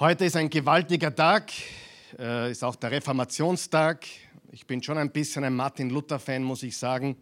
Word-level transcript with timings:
Heute 0.00 0.26
ist 0.26 0.36
ein 0.36 0.48
gewaltiger 0.48 1.12
Tag, 1.12 1.50
äh, 2.20 2.52
ist 2.52 2.62
auch 2.62 2.76
der 2.76 2.92
Reformationstag. 2.92 4.06
Ich 4.52 4.64
bin 4.64 4.80
schon 4.80 4.96
ein 4.96 5.10
bisschen 5.10 5.42
ein 5.42 5.56
Martin 5.56 5.90
Luther-Fan, 5.90 6.44
muss 6.44 6.62
ich 6.62 6.76
sagen. 6.76 7.16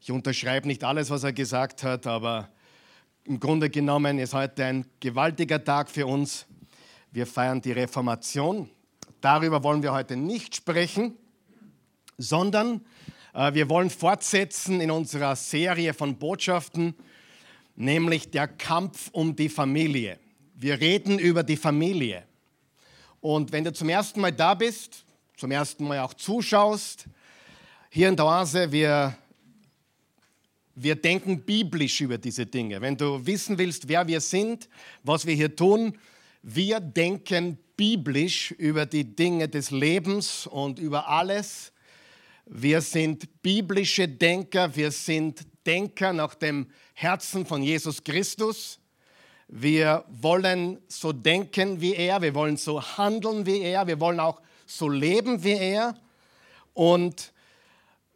Ich 0.00 0.10
unterschreibe 0.10 0.66
nicht 0.66 0.82
alles, 0.82 1.10
was 1.10 1.22
er 1.22 1.32
gesagt 1.32 1.84
hat, 1.84 2.08
aber 2.08 2.48
im 3.22 3.38
Grunde 3.38 3.70
genommen 3.70 4.18
ist 4.18 4.34
heute 4.34 4.64
ein 4.64 4.84
gewaltiger 4.98 5.62
Tag 5.62 5.88
für 5.88 6.08
uns. 6.08 6.46
Wir 7.12 7.24
feiern 7.24 7.60
die 7.60 7.70
Reformation. 7.70 8.68
Darüber 9.20 9.62
wollen 9.62 9.84
wir 9.84 9.92
heute 9.92 10.16
nicht 10.16 10.56
sprechen, 10.56 11.16
sondern 12.16 12.80
äh, 13.32 13.54
wir 13.54 13.68
wollen 13.70 13.90
fortsetzen 13.90 14.80
in 14.80 14.90
unserer 14.90 15.36
Serie 15.36 15.94
von 15.94 16.18
Botschaften, 16.18 16.96
nämlich 17.76 18.32
der 18.32 18.48
Kampf 18.48 19.08
um 19.12 19.36
die 19.36 19.48
Familie. 19.48 20.18
Wir 20.60 20.80
reden 20.80 21.20
über 21.20 21.44
die 21.44 21.56
Familie. 21.56 22.24
Und 23.20 23.52
wenn 23.52 23.62
du 23.62 23.72
zum 23.72 23.88
ersten 23.88 24.20
Mal 24.20 24.32
da 24.32 24.54
bist, 24.54 25.04
zum 25.36 25.52
ersten 25.52 25.86
Mal 25.86 26.00
auch 26.00 26.14
zuschaust, 26.14 27.04
hier 27.90 28.08
in 28.08 28.16
der 28.16 28.26
Oase, 28.26 28.72
wir, 28.72 29.16
wir 30.74 30.96
denken 30.96 31.42
biblisch 31.42 32.00
über 32.00 32.18
diese 32.18 32.44
Dinge. 32.44 32.80
Wenn 32.80 32.96
du 32.96 33.24
wissen 33.24 33.56
willst, 33.56 33.86
wer 33.86 34.08
wir 34.08 34.20
sind, 34.20 34.68
was 35.04 35.26
wir 35.26 35.34
hier 35.36 35.54
tun, 35.54 35.96
wir 36.42 36.80
denken 36.80 37.56
biblisch 37.76 38.50
über 38.50 38.84
die 38.84 39.04
Dinge 39.04 39.48
des 39.48 39.70
Lebens 39.70 40.48
und 40.48 40.80
über 40.80 41.06
alles. 41.08 41.72
Wir 42.46 42.80
sind 42.80 43.42
biblische 43.42 44.08
Denker, 44.08 44.74
wir 44.74 44.90
sind 44.90 45.46
Denker 45.64 46.12
nach 46.12 46.34
dem 46.34 46.66
Herzen 46.94 47.46
von 47.46 47.62
Jesus 47.62 48.02
Christus. 48.02 48.80
Wir 49.48 50.04
wollen 50.08 50.78
so 50.88 51.12
denken 51.12 51.80
wie 51.80 51.94
er, 51.94 52.20
wir 52.20 52.34
wollen 52.34 52.58
so 52.58 52.82
handeln 52.82 53.46
wie 53.46 53.62
er, 53.62 53.86
wir 53.86 53.98
wollen 53.98 54.20
auch 54.20 54.42
so 54.66 54.90
leben 54.90 55.42
wie 55.42 55.56
er. 55.56 55.96
Und 56.74 57.32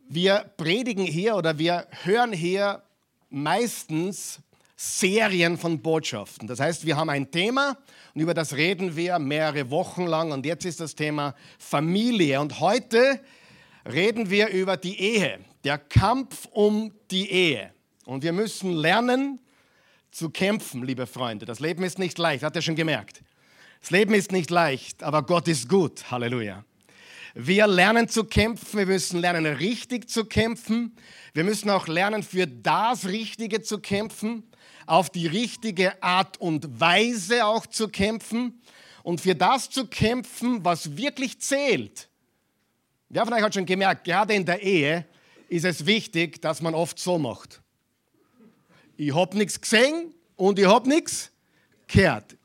wir 0.09 0.45
predigen 0.59 1.07
hier 1.07 1.35
oder 1.37 1.59
wir 1.59 1.87
hören 2.05 2.35
hier 2.35 2.83
meistens 3.31 4.41
Serien 4.77 5.57
von 5.57 5.81
Botschaften. 5.81 6.47
Das 6.47 6.61
heißt, 6.61 6.85
wir 6.85 6.97
haben 6.97 7.09
ein 7.09 7.31
Thema 7.31 7.79
und 8.15 8.21
über 8.21 8.35
das 8.35 8.55
reden 8.55 8.95
wir 8.95 9.19
mehrere 9.19 9.71
Wochen 9.71 10.07
lang 10.07 10.33
und 10.33 10.45
jetzt 10.45 10.67
ist 10.67 10.81
das 10.81 10.95
Thema 10.95 11.35
Familie. 11.59 12.43
Und 12.43 12.61
heute 12.61 13.21
reden 13.91 14.29
wir 14.29 14.49
über 14.49 14.77
die 14.77 15.01
Ehe, 15.01 15.39
der 15.65 15.79
Kampf 15.79 16.47
um 16.53 16.93
die 17.11 17.31
Ehe. 17.31 17.73
Und 18.05 18.23
wir 18.23 18.33
müssen 18.33 18.73
lernen, 18.73 19.39
zu 20.13 20.31
kämpfen, 20.31 20.85
liebe 20.85 21.07
Freunde. 21.07 21.47
Das 21.47 21.59
Leben 21.59 21.83
ist 21.83 21.99
nicht 21.99 22.19
leicht, 22.19 22.45
hat 22.45 22.55
er 22.55 22.63
schon 22.63 22.77
gemerkt. 22.77 23.23
Das 23.81 23.91
Leben 23.91 24.15
ist 24.15 24.31
nicht 24.31 24.51
leicht, 24.51 25.03
aber 25.03 25.23
Gott 25.23 25.49
ist 25.49 25.69
gut. 25.69 26.11
Halleluja. 26.11 26.65
Wir 27.35 27.67
lernen 27.67 28.09
zu 28.09 28.25
kämpfen, 28.25 28.79
wir 28.79 28.87
müssen 28.87 29.19
lernen, 29.19 29.47
richtig 29.47 30.11
zu 30.11 30.27
kämpfen. 30.27 30.95
Wir 31.33 31.45
müssen 31.45 31.71
auch 31.71 31.89
lernen, 31.89 32.23
für 32.23 32.47
das 32.47 33.07
Richtige 33.07 33.63
zu 33.63 33.79
kämpfen, 33.79 34.45
auf 34.87 35.09
die 35.09 35.27
richtige 35.27 36.01
Art 36.03 36.39
und 36.39 36.79
Weise 36.79 37.47
auch 37.47 37.67
zu 37.67 37.89
kämpfen 37.89 38.61
und 39.03 39.23
für 39.23 39.35
das 39.35 39.71
zu 39.71 39.87
kämpfen, 39.87 40.63
was 40.63 40.99
wirklich 40.99 41.41
zählt. 41.41 42.11
Wer 43.09 43.25
von 43.25 43.33
euch 43.33 43.43
hat 43.43 43.55
schon 43.55 43.67
gemerkt, 43.67 44.05
gerade 44.05 44.35
in 44.35 44.45
der 44.45 44.63
Ehe 44.63 45.07
ist 45.49 45.65
es 45.65 45.87
wichtig, 45.87 46.43
dass 46.43 46.61
man 46.61 46.75
oft 46.75 46.99
so 46.99 47.19
macht 47.19 47.62
ich 48.97 49.15
habe 49.15 49.37
nichts 49.37 49.61
gesehen 49.61 50.15
und 50.37 50.59
ich 50.59 50.67
habe 50.67 50.89
nichts 50.89 51.31
gehört. 51.87 52.37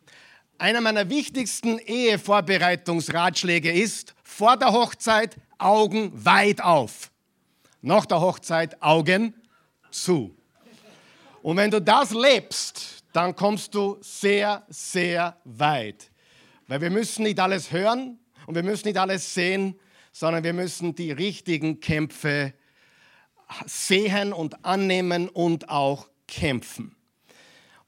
Einer 0.57 0.81
meiner 0.81 1.09
wichtigsten 1.09 1.77
Ehevorbereitungsratschläge 1.79 3.71
ist, 3.71 4.15
vor 4.23 4.57
der 4.57 4.71
Hochzeit 4.71 5.35
Augen 5.57 6.11
weit 6.13 6.61
auf. 6.61 7.11
Nach 7.81 8.05
der 8.05 8.21
Hochzeit 8.21 8.81
Augen 8.81 9.33
zu. 9.91 10.35
Und 11.43 11.57
wenn 11.57 11.71
du 11.71 11.81
das 11.81 12.11
lebst, 12.11 13.03
dann 13.13 13.35
kommst 13.35 13.73
du 13.73 13.97
sehr, 14.01 14.65
sehr 14.69 15.37
weit. 15.43 16.11
Weil 16.67 16.81
wir 16.81 16.89
müssen 16.89 17.23
nicht 17.23 17.39
alles 17.39 17.71
hören 17.71 18.19
und 18.45 18.55
wir 18.55 18.63
müssen 18.63 18.87
nicht 18.87 18.97
alles 18.97 19.33
sehen, 19.33 19.79
sondern 20.11 20.43
wir 20.43 20.53
müssen 20.53 20.95
die 20.95 21.11
richtigen 21.11 21.79
Kämpfe 21.79 22.53
sehen 23.65 24.33
und 24.33 24.65
annehmen 24.65 25.29
und 25.29 25.69
auch 25.69 26.09
kämpfen. 26.27 26.95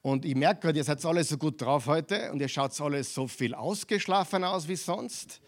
Und 0.02 0.26
ich 0.26 0.36
merke 0.36 0.62
gerade, 0.62 0.78
ihr 0.78 0.84
seid 0.84 1.04
alle 1.06 1.24
so 1.24 1.38
gut 1.38 1.62
drauf 1.62 1.88
heute 1.88 2.32
und 2.32 2.40
ihr 2.40 2.48
schaut 2.48 2.80
alle 2.80 3.04
so 3.04 3.28
viel 3.28 3.54
ausgeschlafen 3.54 4.44
aus 4.44 4.68
wie 4.68 4.78
sonst. 4.78 5.42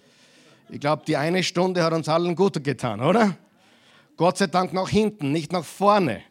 Ich 0.69 0.79
glaube, 0.79 1.03
die 1.05 1.17
eine 1.17 1.43
Stunde 1.43 1.83
hat 1.83 1.93
uns 1.93 2.09
allen 2.09 2.35
gut 2.35 2.63
getan, 2.63 3.01
oder? 3.01 3.37
Gott 4.17 4.37
sei 4.37 4.47
Dank 4.47 4.73
nach 4.73 4.89
hinten, 4.89 5.31
nicht 5.31 5.51
nach 5.51 5.65
vorne. 5.65 6.21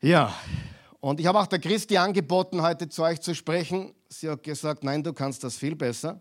Ja, 0.00 0.34
und 1.00 1.20
ich 1.20 1.26
habe 1.26 1.38
auch 1.38 1.46
der 1.46 1.58
Christi 1.58 1.96
angeboten, 1.96 2.62
heute 2.62 2.88
zu 2.88 3.02
euch 3.02 3.20
zu 3.20 3.34
sprechen. 3.34 3.94
Sie 4.08 4.28
hat 4.28 4.42
gesagt, 4.42 4.84
nein, 4.84 5.02
du 5.02 5.12
kannst 5.12 5.44
das 5.44 5.56
viel 5.56 5.76
besser. 5.76 6.20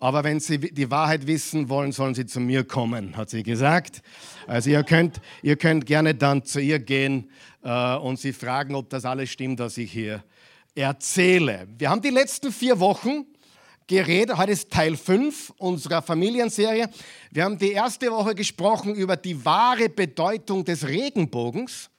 Aber 0.00 0.24
wenn 0.24 0.40
Sie 0.40 0.58
die 0.58 0.90
Wahrheit 0.90 1.26
wissen 1.26 1.68
wollen, 1.68 1.92
sollen 1.92 2.14
Sie 2.14 2.24
zu 2.24 2.40
mir 2.40 2.64
kommen, 2.64 3.18
hat 3.18 3.28
sie 3.28 3.42
gesagt. 3.42 4.02
Also 4.46 4.70
ihr 4.70 4.82
könnt, 4.82 5.20
ihr 5.42 5.56
könnt 5.56 5.84
gerne 5.84 6.14
dann 6.14 6.42
zu 6.42 6.58
ihr 6.58 6.78
gehen 6.78 7.30
äh, 7.62 7.96
und 7.96 8.18
sie 8.18 8.32
fragen, 8.32 8.74
ob 8.74 8.88
das 8.88 9.04
alles 9.04 9.30
stimmt, 9.30 9.60
was 9.60 9.76
ich 9.76 9.92
hier 9.92 10.24
erzähle. 10.74 11.68
Wir 11.78 11.90
haben 11.90 12.00
die 12.00 12.10
letzten 12.10 12.50
vier 12.50 12.80
Wochen 12.80 13.26
geredet, 13.86 14.38
heute 14.38 14.52
ist 14.52 14.70
Teil 14.70 14.96
5 14.96 15.52
unserer 15.58 16.00
Familienserie. 16.00 16.88
Wir 17.30 17.44
haben 17.44 17.58
die 17.58 17.72
erste 17.72 18.10
Woche 18.10 18.34
gesprochen 18.34 18.94
über 18.94 19.16
die 19.16 19.44
wahre 19.44 19.90
Bedeutung 19.90 20.64
des 20.64 20.88
Regenbogens. 20.88 21.89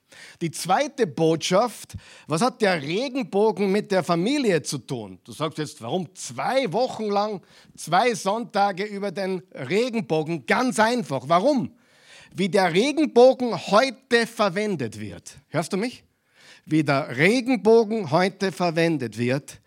Die 0.41 0.51
zweite 0.51 1.07
Botschaft, 1.07 1.95
was 2.27 2.41
hat 2.41 2.61
der 2.61 2.81
Regenbogen 2.81 3.71
mit 3.71 3.91
der 3.91 4.03
Familie 4.03 4.61
zu 4.61 4.79
tun? 4.79 5.19
Du 5.23 5.31
sagst 5.31 5.57
jetzt, 5.57 5.81
warum 5.81 6.13
zwei 6.15 6.71
Wochen 6.73 7.05
lang, 7.05 7.41
zwei 7.75 8.13
Sonntage 8.13 8.83
über 8.83 9.11
den 9.11 9.41
Regenbogen? 9.53 10.45
Ganz 10.45 10.79
einfach. 10.79 11.23
Warum? 11.27 11.75
Wie 12.33 12.49
der 12.49 12.73
Regenbogen 12.73 13.55
heute 13.67 14.25
verwendet 14.25 14.99
wird. 14.99 15.37
Hörst 15.49 15.73
du 15.73 15.77
mich? 15.77 16.03
Wie 16.65 16.83
der 16.83 17.17
Regenbogen 17.17 18.11
heute 18.11 18.51
verwendet 18.51 19.17
wird, 19.17 19.59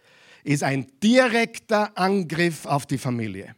ist 0.45 0.63
ein 0.63 0.87
direkter 1.03 1.97
Angriff 1.97 2.67
auf 2.67 2.87
die 2.87 2.99
Familie. 2.99 3.55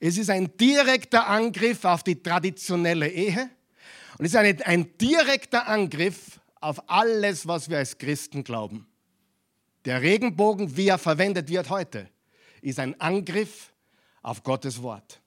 Es 0.00 0.18
ist 0.18 0.30
ein 0.30 0.56
direkter 0.56 1.26
Angriff 1.26 1.84
auf 1.84 2.02
die 2.02 2.22
traditionelle 2.22 3.08
Ehe. 3.08 3.50
Und 4.18 4.24
es 4.24 4.32
ist 4.32 4.36
eine, 4.36 4.66
ein 4.66 4.96
direkter 4.98 5.68
Angriff 5.68 6.40
auf 6.60 6.88
alles, 6.88 7.46
was 7.46 7.68
wir 7.68 7.78
als 7.78 7.98
Christen 7.98 8.44
glauben. 8.44 8.86
Der 9.84 10.02
Regenbogen, 10.02 10.76
wie 10.76 10.88
er 10.88 10.98
verwendet 10.98 11.48
wird 11.48 11.70
heute, 11.70 12.08
ist 12.62 12.80
ein 12.80 13.00
Angriff 13.00 13.72
auf 14.22 14.42
Gottes 14.42 14.82
Wort. 14.82 15.20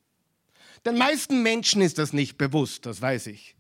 Den 0.86 0.98
meisten 0.98 1.44
Menschen 1.44 1.82
ist 1.82 1.98
das 1.98 2.14
nicht 2.14 2.38
bewusst, 2.38 2.86
das 2.86 3.02
weiß 3.02 3.28
ich. 3.28 3.56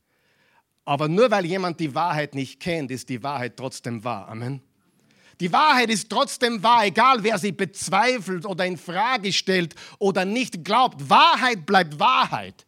Aber 0.85 1.07
nur 1.07 1.29
weil 1.31 1.45
jemand 1.45 1.79
die 1.79 1.93
Wahrheit 1.93 2.33
nicht 2.33 2.59
kennt, 2.59 2.89
ist 2.91 3.09
die 3.09 3.21
Wahrheit 3.21 3.55
trotzdem 3.57 4.03
wahr. 4.03 4.27
Amen. 4.27 4.61
Die 5.39 5.53
Wahrheit 5.53 5.89
ist 5.89 6.09
trotzdem 6.09 6.63
wahr, 6.63 6.85
egal 6.85 7.23
wer 7.23 7.37
sie 7.37 7.51
bezweifelt 7.51 8.45
oder 8.45 8.65
in 8.65 8.77
Frage 8.77 9.31
stellt 9.31 9.75
oder 9.99 10.25
nicht 10.25 10.65
glaubt. 10.65 11.09
Wahrheit 11.09 11.65
bleibt 11.65 11.99
Wahrheit. 11.99 12.65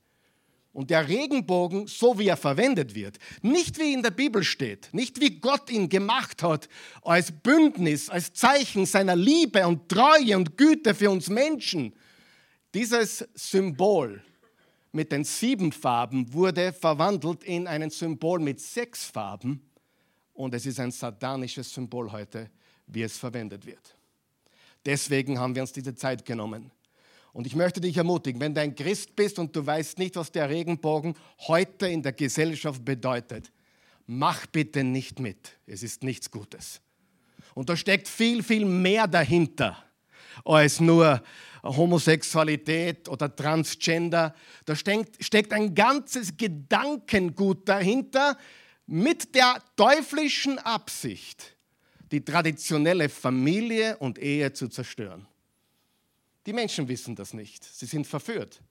Und 0.74 0.90
der 0.90 1.08
Regenbogen, 1.08 1.88
so 1.88 2.18
wie 2.18 2.28
er 2.28 2.38
verwendet 2.38 2.96
wird, 2.96 3.18
nicht 3.42 3.78
wie 3.78 3.94
in 3.94 4.04
der 4.04 4.12
Bibel 4.12 4.44
steht, 4.44 4.90
nicht 4.94 5.20
wie 5.20 5.40
Gott 5.40 5.70
ihn 5.70 5.90
gemacht 5.90 6.44
hat, 6.44 6.70
als 7.02 7.32
Bündnis, 7.32 8.10
als 8.10 8.32
Zeichen 8.32 8.86
seiner 8.86 9.18
Liebe 9.18 9.68
und 9.68 9.90
Treue 9.90 10.38
und 10.38 10.58
Güte 10.58 10.96
für 10.96 11.12
uns 11.12 11.30
Menschen, 11.30 11.94
dieses 12.74 13.28
Symbol 13.34 14.24
mit 14.94 15.12
den 15.12 15.24
sieben 15.24 15.72
Farben 15.72 16.32
wurde 16.34 16.74
verwandelt 16.74 17.44
in 17.44 17.68
ein 17.68 17.90
Symbol 17.90 18.40
mit 18.40 18.60
sechs 18.60 19.06
Farben 19.06 19.70
und 20.34 20.54
es 20.54 20.66
ist 20.66 20.80
ein 20.80 20.92
satanisches 20.92 21.74
Symbol 21.74 22.12
heute, 22.12 22.50
wie 22.88 23.04
es 23.04 23.18
verwendet 23.18 23.66
wird. 23.66 23.96
Deswegen 24.86 25.40
haben 25.40 25.54
wir 25.54 25.62
uns 25.62 25.72
diese 25.72 25.96
Zeit 25.96 26.26
genommen. 26.26 26.72
Und 27.34 27.48
ich 27.48 27.56
möchte 27.56 27.80
dich 27.80 27.98
ermutigen, 27.98 28.42
wenn 28.42 28.54
du 28.54 28.62
ein 28.62 28.76
Christ 28.76 29.16
bist 29.16 29.40
und 29.40 29.56
du 29.56 29.66
weißt 29.66 29.98
nicht, 29.98 30.16
was 30.16 30.32
der 30.32 30.50
Regenbogen 30.50 31.16
heute 31.48 31.88
in 31.88 32.04
der 32.04 32.12
Gesellschaft 32.12 32.84
bedeutet, 32.84 33.52
mach 34.06 34.46
bitte 34.48 34.84
nicht 34.84 35.20
mit. 35.20 35.58
Es 35.66 35.84
ist 35.84 36.04
nichts 36.04 36.30
Gutes. 36.30 36.82
Und 37.54 37.70
da 37.70 37.76
steckt 37.76 38.08
viel, 38.08 38.44
viel 38.44 38.66
mehr 38.66 39.08
dahinter 39.08 39.78
als 40.46 40.80
nur 40.80 41.22
Homosexualität 41.64 43.08
oder 43.08 43.34
Transgender. 43.34 44.34
Da 44.66 44.76
steckt, 44.76 45.54
ein 45.54 45.76
ganzes 45.76 46.36
Gedankengut 46.36 47.68
dahinter 47.68 48.38
mit 48.88 49.36
der 49.36 49.62
teuflischen 49.76 50.60
Absicht, 50.60 51.56
die 52.12 52.24
traditionelle 52.24 53.10
Familie 53.10 53.98
und 53.98 54.20
Ehe 54.20 54.52
zu 54.54 54.68
zerstören. 54.68 55.28
Die 56.46 56.54
Menschen 56.54 56.88
wissen 56.88 57.16
das 57.16 57.34
nicht. 57.34 57.64
Sie 57.64 57.86
sind 57.86 58.08
verführt. 58.08 58.62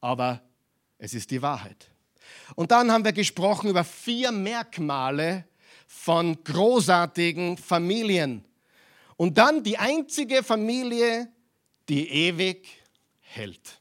Aber 0.00 0.42
es 0.98 1.14
ist 1.14 1.30
die 1.30 1.42
Wahrheit. 1.42 1.90
Und 2.54 2.70
dann 2.70 2.90
haben 2.90 3.04
wir 3.04 3.12
gesprochen 3.12 3.70
über 3.70 3.84
vier 3.84 4.32
Merkmale 4.32 5.44
von 5.86 6.42
großartigen 6.42 7.56
Familien. 7.56 8.44
Und 9.16 9.38
dann 9.38 9.62
die 9.62 9.78
einzige 9.78 10.42
Familie, 10.42 11.28
die 11.88 12.08
ewig 12.08 12.68
hält. 13.20 13.80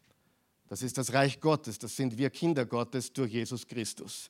Das 0.68 0.82
ist 0.82 0.98
das 0.98 1.14
Reich 1.14 1.40
Gottes, 1.40 1.78
das 1.78 1.96
sind 1.96 2.18
wir 2.18 2.30
Kinder 2.30 2.66
Gottes 2.66 3.12
durch 3.14 3.32
Jesus 3.32 3.68
Christus. 3.68 4.30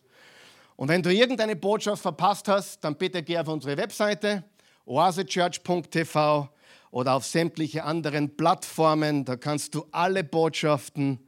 Und 0.76 0.90
wenn 0.90 1.02
du 1.02 1.14
irgendeine 1.14 1.56
Botschaft 1.56 2.02
verpasst 2.02 2.48
hast, 2.48 2.84
dann 2.84 2.98
bitte 2.98 3.24
geh 3.24 3.38
auf 3.38 3.48
unsere 3.48 3.78
Webseite 3.78 4.44
oasechurch.tv 4.86 6.50
oder 6.92 7.14
auf 7.14 7.26
sämtliche 7.26 7.84
anderen 7.84 8.36
Plattformen. 8.38 9.26
Da 9.26 9.36
kannst 9.36 9.76
du 9.76 9.86
alle 9.92 10.24
Botschaften 10.24 11.20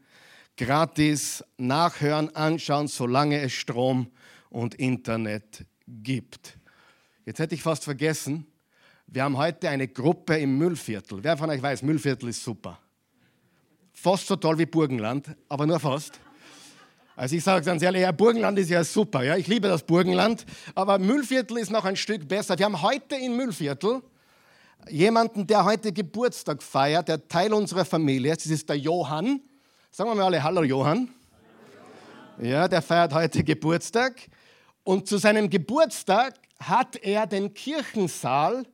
gratis 0.58 1.44
nachhören, 1.58 2.36
anschauen, 2.36 2.88
solange 2.88 3.40
es 3.40 3.54
Strom 3.54 4.12
und 4.50 4.76
Internet 4.76 5.66
gibt. 5.88 6.58
Jetzt 7.26 7.40
hätte 7.40 7.56
ich 7.56 7.62
fast 7.62 7.84
vergessen, 7.84 8.48
wir 9.10 9.24
haben 9.24 9.38
heute 9.38 9.70
eine 9.70 9.88
Gruppe 9.88 10.38
im 10.38 10.58
Müllviertel. 10.58 11.24
Wer 11.24 11.38
von 11.38 11.50
euch 11.50 11.62
weiß, 11.62 11.82
Müllviertel 11.82 12.30
ist 12.30 12.44
super. 12.44 12.78
Fast 13.94 14.28
so 14.28 14.36
toll 14.36 14.58
wie 14.58 14.66
Burgenland, 14.66 15.36
aber 15.48 15.66
nur 15.66 15.80
fast. 15.80 16.20
Also 17.16 17.36
ich 17.36 17.44
sage 17.44 17.66
ganz 17.66 17.82
ehrlich, 17.82 18.02
ja, 18.02 18.12
Burgenland 18.12 18.60
ist 18.60 18.70
ja 18.70 18.84
super, 18.84 19.24
ja, 19.24 19.38
ich 19.38 19.48
liebe 19.48 19.68
das 19.68 19.82
Burgenland, 19.84 20.46
aber 20.76 21.00
Müllviertel 21.00 21.58
ist 21.58 21.72
noch 21.72 21.86
ein 21.86 21.96
Stück 21.96 22.28
besser. 22.28 22.60
Wir 22.60 22.66
haben 22.66 22.82
heute 22.82 23.16
in 23.16 23.36
Müllviertel 23.36 24.04
jemanden, 24.90 25.48
der 25.48 25.66
heute 25.66 25.92
Geburtstag 25.92 26.64
feiert, 26.64 27.08
der 27.08 27.28
Teil 27.28 27.54
unserer 27.54 27.86
Familie 27.86 28.32
ist. 28.32 28.46
Das 28.46 28.52
ist 28.52 28.70
der 28.70 28.78
Johann. 28.78 29.42
Sagen 29.92 30.10
wir 30.10 30.16
mal 30.16 30.26
alle 30.26 30.44
Hallo 30.44 30.64
Johann. 30.64 31.10
Ja, 32.40 32.68
der 32.68 32.82
feiert 32.82 33.14
heute 33.14 33.44
Geburtstag. 33.44 34.30
Und 34.84 35.08
zu 35.08 35.18
seinem 35.18 35.50
Geburtstag 35.50 36.36
hat 36.60 36.96
er 36.98 37.28
den 37.28 37.54
Kirchensaal 37.54 38.66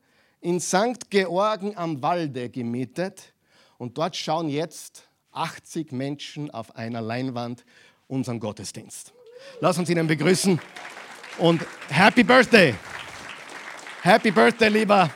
in 0.42 0.60
St. 0.60 1.10
Georgen 1.10 1.78
am 1.78 2.02
Walde 2.02 2.50
gemietet. 2.50 3.34
Und 3.78 3.98
dort 3.98 4.16
schauen 4.16 4.50
jetzt 4.50 5.08
80 5.32 5.92
Menschen 5.92 6.52
auf 6.52 6.76
einer 6.76 7.02
Leinwand 7.02 7.66
unseren 8.08 8.40
Gottesdienst. 8.40 9.14
Lass 9.60 9.78
uns 9.78 9.90
ihnen 9.90 10.08
begrüßen 10.08 10.60
und 11.40 11.66
Happy 11.90 12.24
Birthday! 12.24 12.76
Happy 14.02 14.32
Birthday, 14.32 14.70
lieber 14.70 15.10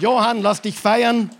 Johann, 0.00 0.40
lass 0.40 0.62
dich 0.62 0.76
feiern 0.76 1.30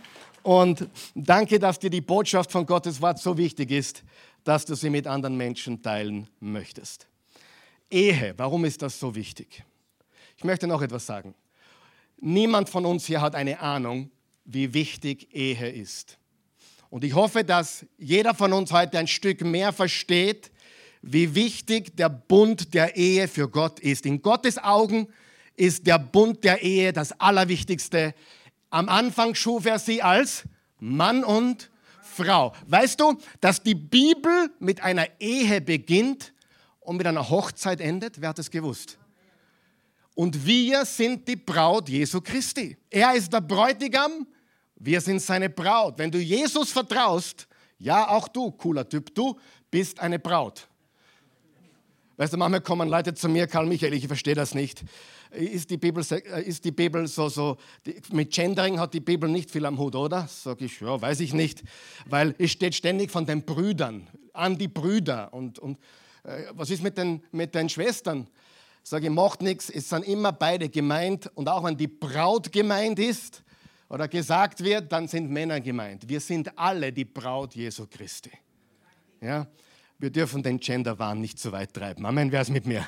und 0.43 0.89
danke, 1.15 1.59
dass 1.59 1.79
dir 1.79 1.91
die 1.91 2.01
Botschaft 2.01 2.53
von 2.53 2.67
Gottes 2.67 3.01
Wort 3.01 3.19
so 3.19 3.39
wichtig 3.39 3.71
ist, 3.71 4.05
dass 4.45 4.67
du 4.67 4.75
sie 4.75 4.91
mit 4.91 5.07
anderen 5.07 5.37
Menschen 5.37 5.83
teilen 5.83 6.29
möchtest. 6.39 7.07
Ehe, 7.91 8.35
warum 8.37 8.65
ist 8.65 8.83
das 8.83 8.99
so 8.99 9.15
wichtig? 9.15 9.65
Ich 10.37 10.45
möchte 10.45 10.67
noch 10.67 10.83
etwas 10.83 11.07
sagen. 11.07 11.35
Niemand 12.19 12.69
von 12.69 12.85
uns 12.85 13.07
hier 13.07 13.21
hat 13.21 13.35
eine 13.35 13.61
Ahnung, 13.61 14.11
wie 14.45 14.75
wichtig 14.75 15.35
Ehe 15.35 15.71
ist. 15.71 16.19
Und 16.91 17.05
ich 17.05 17.15
hoffe, 17.15 17.45
dass 17.45 17.87
jeder 17.97 18.35
von 18.35 18.53
uns 18.53 18.71
heute 18.71 18.99
ein 18.99 19.09
Stück 19.09 19.41
mehr 19.43 19.73
versteht, 19.73 20.51
wie 21.01 21.35
wichtig 21.35 21.97
der 21.97 22.11
Bund 22.11 22.75
der 22.75 22.97
Ehe 22.97 23.29
für 23.29 23.49
Gott 23.49 23.81
ist. 23.81 24.05
In 24.05 24.21
Gottes 24.21 24.59
Augen 24.59 25.09
ist 25.57 25.87
der 25.87 25.99
Bund 25.99 26.45
der 26.45 26.63
Ehe 26.63 26.93
das 26.93 27.19
Allerwichtigste. 27.19 28.15
Am 28.73 28.89
Anfang 28.89 29.35
schuf 29.35 29.67
er 29.67 29.79
sie 29.79 30.03
als 30.03 30.45
Mann 30.81 31.25
und 31.25 31.71
Frau. 32.03 32.55
Weißt 32.67 32.99
du, 32.99 33.19
dass 33.43 33.63
die 33.63 33.75
Bibel 33.75 34.51
mit 34.61 34.83
einer 34.83 35.07
Ehe 35.21 35.61
beginnt 35.61 36.33
und 36.81 36.97
mit 36.97 37.07
einer 37.07 37.29
Hochzeit 37.29 37.83
endet? 37.83 38.23
Wer 38.23 38.31
hat 38.31 38.39
es 38.39 38.51
gewusst? 38.51 38.97
Und 40.15 40.47
wir 40.47 40.87
sind 40.87 41.29
die 41.29 41.37
Braut 41.37 41.91
Jesu 41.91 42.23
Christi. 42.23 42.79
Er 42.89 43.15
ist 43.15 43.31
der 43.31 43.43
Bräutigam, 43.43 44.27
wir 44.77 45.03
sind 45.03 45.21
seine 45.21 45.51
Braut. 45.51 45.99
Wenn 45.99 46.11
du 46.11 46.19
Jesus 46.19 46.73
vertraust, 46.73 47.47
ja, 47.79 48.09
auch 48.09 48.27
du, 48.27 48.53
cooler 48.53 48.89
Typ, 48.89 49.15
du 49.15 49.39
bist 49.71 50.01
eine 50.01 50.19
Braut. 50.19 50.67
Weißt 52.17 52.33
du, 52.33 52.39
manchmal 52.39 52.63
kommen 52.63 52.89
Leute 52.89 53.13
zu 53.13 53.29
mir, 53.29 53.47
Karl 53.47 53.67
Michael, 53.67 53.93
ich 53.93 54.07
verstehe 54.07 54.35
das 54.35 54.55
nicht. 54.55 54.83
Ist 55.33 55.71
die 55.71 55.79
Bibel, 55.79 56.05
äh, 56.11 56.43
ist 56.43 56.65
die 56.65 56.73
Bibel 56.73 57.07
so, 57.07 57.29
so, 57.29 57.57
mit 58.11 58.33
Gendering 58.33 58.79
hat 58.79 58.93
die 58.93 59.01
Bibel 59.01 59.29
nicht 59.31 59.51
viel 59.51 59.65
am 59.65 59.79
Hut, 59.79 59.95
oder? 59.95 60.27
Sag 60.29 60.61
ich, 60.61 60.81
ja, 60.81 61.01
weiß 61.01 61.21
ich 61.21 61.33
nicht. 61.33 61.63
Weil 62.07 62.35
es 62.39 62.51
steht 62.51 62.75
ständig 62.75 63.11
von 63.11 63.25
den 63.25 63.43
Brüdern, 63.43 64.09
an 64.33 64.59
die 64.59 64.69
Brüder. 64.69 65.33
Und, 65.33 65.59
und 65.59 65.79
äh, 66.25 66.45
was 66.53 66.71
ist 66.71 66.83
mit 66.83 66.99
den, 66.99 67.23
mit 67.33 67.55
den 67.55 67.69
Schwestern? 67.69 68.29
Sage 68.83 69.07
ich, 69.07 69.13
macht 69.13 69.43
nichts, 69.43 69.71
es 69.71 69.89
sind 69.89 70.07
immer 70.07 70.33
beide 70.33 70.69
gemeint. 70.69 71.31
Und 71.35 71.49
auch 71.49 71.65
wenn 71.65 71.77
die 71.77 71.89
Braut 71.89 72.51
gemeint 72.53 72.99
ist 72.99 73.43
oder 73.89 74.09
gesagt 74.09 74.63
wird, 74.63 74.91
dann 74.93 75.09
sind 75.09 75.31
Männer 75.31 75.61
gemeint. 75.61 76.09
Wir 76.09 76.21
sind 76.21 76.59
alle 76.59 76.93
die 76.93 77.05
Braut 77.05 77.55
Jesu 77.55 77.87
Christi. 77.89 78.33
Ja? 79.21 79.47
Wir 79.99 80.11
dürfen 80.11 80.43
den 80.43 80.59
Genderwahn 80.59 81.21
nicht 81.21 81.39
zu 81.39 81.53
weit 81.53 81.73
treiben. 81.73 82.05
Amen, 82.05 82.33
wer 82.33 82.43
ist 82.43 82.51
mit 82.51 82.67
mir? 82.67 82.87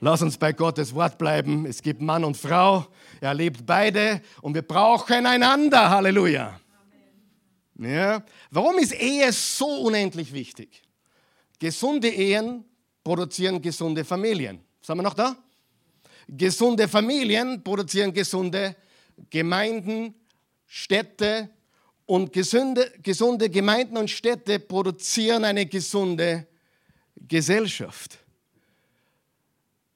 Lass 0.00 0.22
uns 0.22 0.36
bei 0.36 0.52
Gottes 0.52 0.94
Wort 0.94 1.18
bleiben. 1.18 1.66
Es 1.66 1.82
gibt 1.82 2.00
Mann 2.00 2.24
und 2.24 2.36
Frau. 2.36 2.86
Er 3.20 3.34
liebt 3.34 3.66
beide 3.66 4.22
und 4.42 4.54
wir 4.54 4.62
brauchen 4.62 5.26
einander. 5.26 5.90
Halleluja. 5.90 6.60
Ja. 7.78 8.24
Warum 8.50 8.78
ist 8.78 8.94
Ehe 8.94 9.32
so 9.32 9.66
unendlich 9.82 10.32
wichtig? 10.32 10.82
Gesunde 11.58 12.08
Ehen 12.08 12.64
produzieren 13.02 13.60
gesunde 13.60 14.04
Familien. 14.04 14.60
Sind 14.80 14.96
wir 14.96 15.02
noch 15.02 15.14
da? 15.14 15.36
Gesunde 16.28 16.86
Familien 16.86 17.62
produzieren 17.64 18.12
gesunde 18.12 18.76
Gemeinden, 19.30 20.14
Städte, 20.66 21.50
und 22.08 22.32
gesunde, 22.32 22.90
gesunde 23.02 23.50
Gemeinden 23.50 23.98
und 23.98 24.08
Städte 24.10 24.58
produzieren 24.58 25.44
eine 25.44 25.66
gesunde 25.66 26.46
Gesellschaft. 27.16 28.18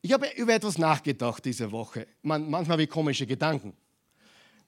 Ich 0.05 0.13
habe 0.13 0.27
über 0.37 0.53
etwas 0.53 0.79
nachgedacht 0.79 1.45
diese 1.45 1.71
Woche. 1.71 2.09
Man, 2.23 2.51
manchmal 2.51 2.75
habe 2.75 2.83
ich 2.83 2.91
komische 2.91 3.25
Gedanken. 3.25 3.73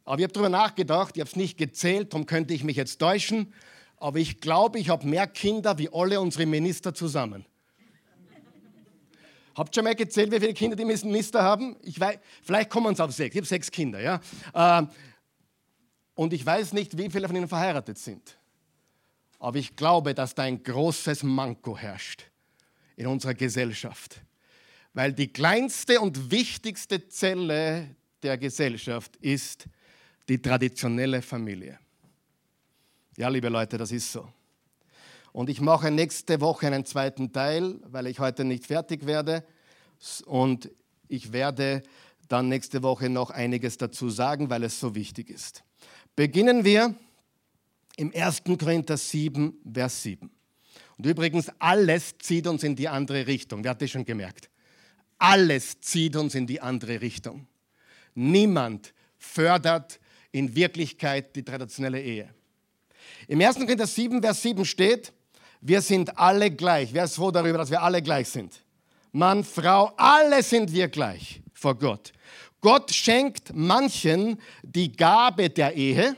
Aber 0.05 0.19
ich 0.19 0.25
habe 0.25 0.33
darüber 0.33 0.49
nachgedacht, 0.49 1.17
ich 1.17 1.21
habe 1.21 1.29
es 1.29 1.35
nicht 1.35 1.59
gezählt, 1.59 2.13
darum 2.13 2.25
könnte 2.25 2.55
ich 2.55 2.63
mich 2.63 2.77
jetzt 2.77 2.99
täuschen. 2.99 3.53
Aber 3.97 4.19
ich 4.19 4.41
glaube, 4.41 4.79
ich 4.79 4.91
habe 4.91 5.07
mehr 5.07 5.27
Kinder 5.27 5.77
wie 5.79 5.89
alle 5.93 6.21
unsere 6.21 6.47
Minister 6.47 6.95
zusammen. 6.95 7.45
Habt 9.57 9.75
ihr 9.75 9.81
schon 9.81 9.85
mal 9.85 9.95
gezählt, 9.97 10.31
wie 10.31 10.39
viele 10.39 10.55
Kinder 10.55 10.77
die 10.77 10.85
Minister 10.85 11.43
haben? 11.43 11.77
Ich 11.83 11.99
weiß, 11.99 12.19
vielleicht 12.43 12.71
kommen 12.71 12.87
uns 12.87 13.01
auf 13.01 13.13
sechs. 13.13 13.35
Ich 13.35 13.41
habe 13.41 13.47
sechs 13.47 13.71
Kinder. 13.71 14.01
Ja? 14.01 14.21
Ähm, 14.55 14.89
und 16.15 16.33
ich 16.33 16.47
weiß 16.47 16.75
nicht, 16.75 16.97
wie 16.97 17.11
viele 17.11 17.27
von 17.27 17.37
ihnen 17.37 17.49
verheiratet 17.49 17.99
sind. 17.99 18.39
Aber 19.41 19.59
ich 19.59 19.75
glaube, 19.75 20.15
dass 20.15 20.35
da 20.35 20.45
ein 20.45 20.63
großes 20.63 21.25
Manko 21.25 21.77
herrscht 21.77 22.25
in 22.97 23.07
unserer 23.09 23.35
Gesellschaft. 23.35 24.21
Weil 24.95 25.13
die 25.13 25.29
kleinste 25.29 26.01
und 26.01 26.31
wichtigste 26.31 27.09
Zelle 27.09 27.95
der 28.23 28.39
Gesellschaft 28.39 29.17
ist 29.17 29.67
die 30.29 30.41
traditionelle 30.41 31.21
Familie. 31.21 31.79
Ja, 33.17 33.29
liebe 33.29 33.49
Leute, 33.49 33.77
das 33.77 33.93
ist 33.93 34.11
so. 34.11 34.29
Und 35.33 35.51
ich 35.51 35.61
mache 35.61 35.91
nächste 35.91 36.41
Woche 36.41 36.69
einen 36.69 36.85
zweiten 36.85 37.33
Teil, 37.33 37.81
weil 37.85 38.07
ich 38.07 38.21
heute 38.21 38.45
nicht 38.45 38.67
fertig 38.67 39.05
werde. 39.05 39.45
Und 40.27 40.71
ich 41.09 41.33
werde 41.33 41.83
dann 42.29 42.49
nächste 42.49 42.83
Woche 42.83 43.09
noch 43.11 43.31
einiges 43.31 43.77
dazu 43.77 44.11
sagen, 44.11 44.49
weil 44.49 44.63
es 44.63 44.79
so 44.79 44.95
wichtig 44.95 45.29
ist. 45.29 45.65
Beginnen 46.15 46.65
wir 46.65 46.95
im 47.97 48.13
1. 48.15 48.45
Korinther 48.45 48.97
7, 48.97 49.55
Vers 49.73 50.03
7. 50.05 50.31
Und 50.97 51.07
übrigens, 51.07 51.51
alles 51.59 52.17
zieht 52.19 52.47
uns 52.47 52.63
in 52.63 52.77
die 52.77 52.89
andere 52.89 53.27
Richtung. 53.27 53.65
Wer 53.65 53.73
hat 53.73 53.83
das 53.83 53.91
schon 53.91 54.05
gemerkt? 54.05 54.49
Alles 55.19 55.81
zieht 55.81 56.17
uns 56.17 56.35
in 56.35 56.47
die 56.47 56.61
andere 56.61 57.01
Richtung. 57.01 57.47
Niemand 58.15 58.93
fördert 59.19 60.01
in 60.33 60.55
Wirklichkeit 60.55 61.35
die 61.37 61.43
traditionelle 61.43 62.01
Ehe. 62.01 62.29
Im 63.29 63.41
1. 63.41 63.57
Korinther 63.57 63.87
7, 63.87 64.21
Vers 64.21 64.43
7 64.43 64.65
steht, 64.65 65.13
wir 65.61 65.81
sind 65.81 66.19
alle 66.19 66.51
gleich. 66.51 66.93
Wer 66.93 67.05
ist 67.05 67.15
froh 67.15 67.31
darüber, 67.31 67.59
dass 67.59 67.71
wir 67.71 67.83
alle 67.83 68.03
gleich 68.03 68.29
sind? 68.29 68.61
Mann, 69.13 69.45
Frau, 69.45 69.93
alle 69.97 70.43
sind 70.43 70.73
wir 70.73 70.89
gleich 70.89 71.41
vor 71.55 71.79
Gott. 71.79 72.13
Gott 72.61 72.91
schenkt 72.91 73.55
manchen 73.55 74.41
die 74.63 74.93
Gabe 74.93 75.51
der 75.51 75.75
Ehe 75.75 76.17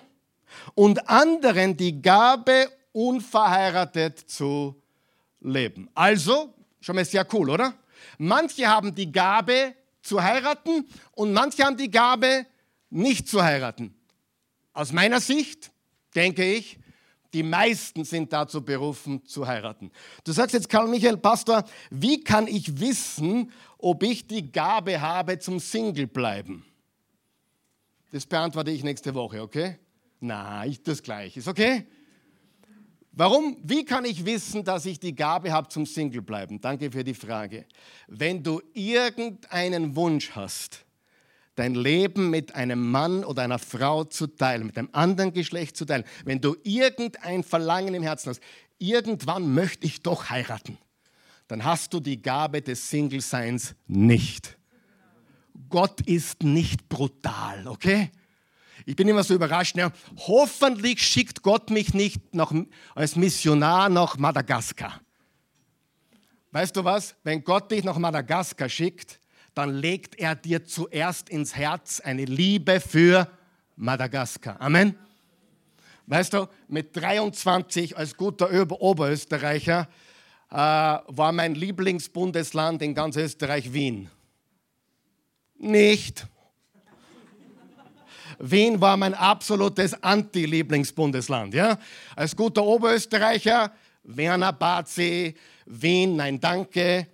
und 0.75 1.09
anderen 1.09 1.77
die 1.77 2.01
Gabe, 2.01 2.71
unverheiratet 2.93 4.19
zu 4.19 4.81
leben. 5.41 5.89
Also, 5.95 6.55
schon 6.81 6.97
mal 6.97 7.05
sehr 7.05 7.27
cool, 7.33 7.51
oder? 7.51 7.75
Manche 8.19 8.67
haben 8.67 8.95
die 8.95 9.11
Gabe 9.11 9.75
zu 10.03 10.23
heiraten 10.23 10.87
und 11.13 11.33
manche 11.33 11.65
haben 11.65 11.77
die 11.77 11.91
Gabe, 11.91 12.47
nicht 12.91 13.29
zu 13.29 13.43
heiraten? 13.43 13.95
Aus 14.73 14.93
meiner 14.93 15.21
Sicht 15.21 15.73
denke 16.15 16.45
ich, 16.45 16.79
die 17.33 17.43
meisten 17.43 18.05
sind 18.05 18.33
dazu 18.33 18.63
berufen 18.65 19.25
zu 19.27 19.47
heiraten. 19.47 19.91
Du 20.25 20.33
sagst 20.33 20.55
jetzt, 20.55 20.69
Karl 20.69 20.89
Michael, 20.89 21.19
Pastor, 21.19 21.65
wie 21.91 22.23
kann 22.23 22.47
ich 22.47 22.81
wissen, 22.81 23.53
ob 23.79 24.03
ich 24.03 24.27
die 24.27 24.51
Gabe 24.51 25.01
habe 25.01 25.39
zum 25.39 25.61
Single 25.61 26.07
bleiben? 26.07 26.65
Das 28.13 28.25
beantworte 28.25 28.71
ich 28.71 28.83
nächste 28.85 29.15
Woche, 29.15 29.43
okay? 29.43 29.79
Na, 30.21 30.65
ich 30.65 30.83
das 30.83 31.03
gleich. 31.03 31.37
Ist 31.37 31.49
okay? 31.49 31.87
Warum? 33.19 33.57
Wie 33.63 33.83
kann 33.87 34.05
ich 34.05 34.27
wissen, 34.27 34.63
dass 34.63 34.85
ich 34.85 35.01
die 35.01 35.15
Gabe 35.15 35.51
habe 35.51 35.69
zum 35.69 35.87
Single 35.87 36.21
bleiben? 36.21 36.61
Danke 36.61 36.91
für 36.91 37.03
die 37.03 37.15
Frage. 37.15 37.65
Wenn 38.09 38.43
du 38.43 38.61
irgendeinen 38.75 39.97
Wunsch 39.97 40.33
hast, 40.33 40.85
dein 41.55 41.75
Leben 41.75 42.29
mit 42.29 42.55
einem 42.55 42.91
Mann 42.91 43.25
oder 43.25 43.43
einer 43.43 43.59
Frau 43.59 44.05
zu 44.05 44.27
teilen, 44.27 44.67
mit 44.67 44.77
einem 44.77 44.91
anderen 44.93 45.33
Geschlecht 45.33 45.79
zu 45.79 45.87
teilen, 45.87 46.05
wenn 46.27 46.43
du 46.43 46.57
irgendein 46.63 47.43
Verlangen 47.43 47.95
im 47.95 48.03
Herzen 48.03 48.29
hast, 48.29 48.43
irgendwann 48.79 49.55
möchte 49.55 49.87
ich 49.87 50.03
doch 50.03 50.29
heiraten, 50.29 50.77
dann 51.49 51.65
hast 51.65 51.95
du 51.95 52.01
die 52.01 52.21
Gabe 52.21 52.61
des 52.61 52.91
Single-Seins 52.91 53.77
nicht. 53.87 54.59
Gott 55.71 56.03
ist 56.03 56.43
nicht 56.43 56.87
brutal, 56.91 57.67
okay? 57.67 58.11
Ich 58.89 58.95
bin 58.95 59.09
immer 59.09 59.25
so 59.25 59.35
überrascht. 59.35 59.77
Ja, 59.77 59.91
hoffentlich 60.29 61.03
schickt 61.03 61.43
Gott 61.43 61.71
mich 61.71 61.93
nicht 61.93 62.35
nach, 62.35 62.55
als 62.95 63.17
Missionar 63.17 63.89
nach 63.89 64.17
Madagaskar. 64.17 65.01
Weißt 66.53 66.75
du 66.77 66.85
was? 66.85 67.17
Wenn 67.25 67.43
Gott 67.43 67.71
dich 67.73 67.83
nach 67.83 67.99
Madagaskar 67.99 68.69
schickt, 68.69 69.19
dann 69.55 69.75
legt 69.75 70.15
er 70.21 70.37
dir 70.37 70.65
zuerst 70.65 71.29
ins 71.29 71.57
Herz 71.57 72.01
eine 72.01 72.25
Liebe 72.25 72.79
für 72.79 73.29
Madagaskar. 73.75 74.61
Amen. 74.61 74.95
Weißt 76.07 76.35
du, 76.35 76.47
mit 76.69 76.95
23 76.97 77.97
als 77.97 78.17
guter 78.17 78.49
Oberösterreicher 78.81 79.89
äh, 80.51 80.55
war 80.55 81.33
mein 81.33 81.57
Lieblingsbundesland 81.57 82.83
in 82.83 82.95
ganz 82.95 83.17
Österreich 83.17 83.73
Wien. 83.73 84.09
Nicht. 85.59 86.29
Wien 88.39 88.81
war 88.81 88.97
mein 88.97 89.15
absolutes 89.15 90.03
Anti-Lieblingsbundesland. 90.03 91.55
Ja? 91.55 91.79
Als 92.15 92.35
guter 92.37 92.65
Oberösterreicher, 92.65 93.73
Werner 94.05 94.53
Bazi, 94.53 95.35
Wien, 95.67 96.17
nein, 96.17 96.41
danke. 96.41 97.07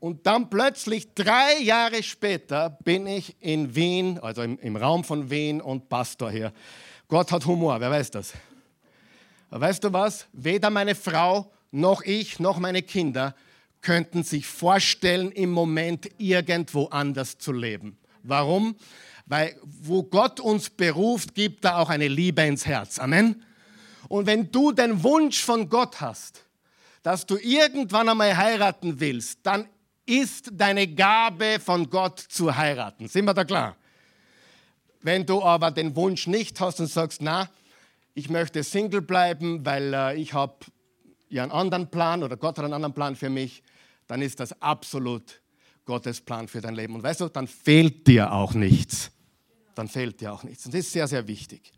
Und 0.00 0.26
dann 0.26 0.50
plötzlich, 0.50 1.14
drei 1.14 1.58
Jahre 1.60 2.02
später, 2.02 2.70
bin 2.70 3.06
ich 3.06 3.36
in 3.40 3.74
Wien, 3.74 4.18
also 4.20 4.42
im, 4.42 4.58
im 4.58 4.76
Raum 4.76 5.04
von 5.04 5.30
Wien 5.30 5.60
und 5.60 5.88
Pastor 5.88 6.30
hier. 6.30 6.52
Gott 7.08 7.30
hat 7.30 7.46
Humor, 7.46 7.78
wer 7.80 7.90
weiß 7.90 8.10
das? 8.10 8.32
Weißt 9.50 9.84
du 9.84 9.92
was? 9.92 10.26
Weder 10.32 10.70
meine 10.70 10.94
Frau 10.94 11.52
noch 11.70 12.02
ich 12.02 12.40
noch 12.40 12.58
meine 12.58 12.82
Kinder 12.82 13.34
könnten 13.82 14.22
sich 14.22 14.46
vorstellen, 14.46 15.32
im 15.32 15.50
Moment 15.50 16.08
irgendwo 16.18 16.86
anders 16.86 17.36
zu 17.38 17.52
leben. 17.52 17.98
Warum? 18.22 18.76
Weil 19.26 19.56
wo 19.62 20.02
Gott 20.02 20.40
uns 20.40 20.70
beruft, 20.70 21.34
gibt 21.34 21.64
er 21.64 21.78
auch 21.78 21.88
eine 21.88 22.08
Liebe 22.08 22.42
ins 22.42 22.66
Herz. 22.66 22.98
Amen. 22.98 23.42
Und 24.08 24.26
wenn 24.26 24.50
du 24.50 24.72
den 24.72 25.02
Wunsch 25.02 25.42
von 25.42 25.68
Gott 25.68 26.00
hast, 26.00 26.44
dass 27.02 27.26
du 27.26 27.36
irgendwann 27.36 28.08
einmal 28.08 28.36
heiraten 28.36 29.00
willst, 29.00 29.40
dann 29.42 29.68
ist 30.06 30.50
deine 30.52 30.86
Gabe 30.86 31.58
von 31.60 31.88
Gott 31.88 32.18
zu 32.18 32.56
heiraten. 32.56 33.08
Sind 33.08 33.24
wir 33.24 33.34
da 33.34 33.44
klar? 33.44 33.76
Wenn 35.00 35.26
du 35.26 35.42
aber 35.42 35.70
den 35.70 35.96
Wunsch 35.96 36.26
nicht 36.26 36.60
hast 36.60 36.80
und 36.80 36.86
sagst, 36.86 37.22
na, 37.22 37.48
ich 38.14 38.28
möchte 38.28 38.62
Single 38.62 39.02
bleiben, 39.02 39.64
weil 39.64 39.94
äh, 39.94 40.16
ich 40.16 40.32
habe 40.34 40.54
ja 41.28 41.42
einen 41.42 41.52
anderen 41.52 41.90
Plan 41.90 42.22
oder 42.22 42.36
Gott 42.36 42.58
hat 42.58 42.64
einen 42.64 42.74
anderen 42.74 42.94
Plan 42.94 43.16
für 43.16 43.30
mich, 43.30 43.62
dann 44.06 44.22
ist 44.22 44.38
das 44.38 44.60
absolut 44.60 45.41
Gottes 45.84 46.20
Plan 46.20 46.48
für 46.48 46.60
dein 46.60 46.74
Leben. 46.74 46.94
Und 46.94 47.02
weißt 47.02 47.20
du, 47.20 47.28
dann 47.28 47.46
fehlt 47.46 48.06
dir 48.06 48.32
auch 48.32 48.54
nichts. 48.54 49.10
Dann 49.74 49.88
fehlt 49.88 50.20
dir 50.20 50.32
auch 50.32 50.42
nichts. 50.42 50.66
Und 50.66 50.74
das 50.74 50.80
ist 50.80 50.92
sehr, 50.92 51.08
sehr 51.08 51.26
wichtig. 51.26 51.72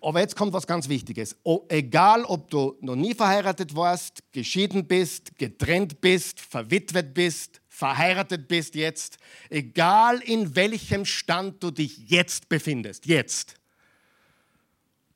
Aber 0.00 0.20
jetzt 0.20 0.34
kommt 0.34 0.52
was 0.52 0.66
ganz 0.66 0.88
Wichtiges. 0.88 1.36
Egal, 1.68 2.24
ob 2.24 2.50
du 2.50 2.76
noch 2.80 2.96
nie 2.96 3.14
verheiratet 3.14 3.74
warst, 3.76 4.22
geschieden 4.32 4.86
bist, 4.86 5.36
getrennt 5.38 6.00
bist, 6.00 6.40
verwitwet 6.40 7.14
bist, 7.14 7.60
verheiratet 7.68 8.48
bist 8.48 8.74
jetzt, 8.74 9.18
egal 9.48 10.20
in 10.20 10.56
welchem 10.56 11.04
Stand 11.04 11.62
du 11.62 11.70
dich 11.70 12.10
jetzt 12.10 12.48
befindest, 12.48 13.06
jetzt. 13.06 13.54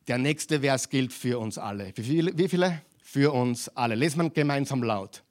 Der 0.07 0.19
nächste 0.19 0.61
Vers 0.61 0.89
gilt 0.89 1.13
für 1.13 1.39
uns 1.39 1.59
alle. 1.59 1.93
Wie 1.97 2.03
viele? 2.03 2.39
Wie 2.39 2.49
viele? 2.49 2.83
Für 3.03 3.33
uns 3.33 3.69
alle. 3.71 3.95
Lesen 3.97 4.23
wir 4.23 4.31
gemeinsam 4.31 4.83
laut. 4.83 5.25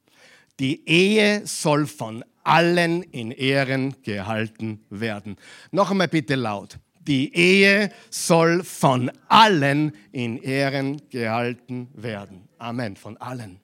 Die 0.59 0.87
Ehe 0.87 1.45
soll 1.47 1.87
von 1.87 2.23
allen 2.43 3.03
in 3.03 3.31
Ehren 3.31 3.95
gehalten 4.03 4.83
werden. 4.89 5.37
Noch 5.71 5.91
einmal 5.91 6.07
bitte 6.07 6.35
laut. 6.35 6.77
Die 6.99 7.35
Ehe 7.35 7.91
soll 8.09 8.63
von 8.63 9.11
allen 9.27 9.93
in 10.11 10.37
Ehren 10.37 11.01
gehalten 11.09 11.89
werden. 11.93 12.47
Amen, 12.57 12.95
von 12.95 13.17
allen. 13.17 13.59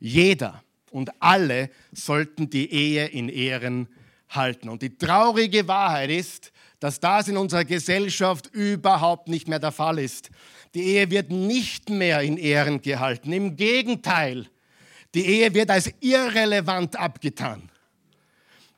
Jeder 0.00 0.62
und 0.90 1.10
alle 1.20 1.70
sollten 1.92 2.50
die 2.50 2.72
Ehe 2.72 3.06
in 3.06 3.28
Ehren 3.28 3.88
halten. 4.30 4.68
Und 4.68 4.82
die 4.82 4.96
traurige 4.96 5.68
Wahrheit 5.68 6.10
ist, 6.10 6.52
dass 6.80 7.00
das 7.00 7.28
in 7.28 7.36
unserer 7.36 7.64
Gesellschaft 7.64 8.48
überhaupt 8.52 9.28
nicht 9.28 9.48
mehr 9.48 9.58
der 9.58 9.72
Fall 9.72 9.98
ist. 9.98 10.30
Die 10.74 10.82
Ehe 10.82 11.10
wird 11.10 11.30
nicht 11.30 11.90
mehr 11.90 12.22
in 12.22 12.36
Ehren 12.36 12.80
gehalten. 12.80 13.32
Im 13.32 13.56
Gegenteil, 13.56 14.48
die 15.18 15.26
Ehe 15.26 15.52
wird 15.52 15.68
als 15.68 15.90
irrelevant 15.98 16.94
abgetan. 16.94 17.68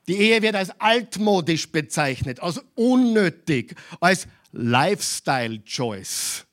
Die 0.08 0.16
Ehe 0.16 0.40
wird 0.40 0.54
als 0.54 0.70
altmodisch 0.80 1.70
bezeichnet, 1.70 2.40
als 2.40 2.62
unnötig, 2.76 3.74
als 4.00 4.26
Lifestyle-Choice. 4.52 6.46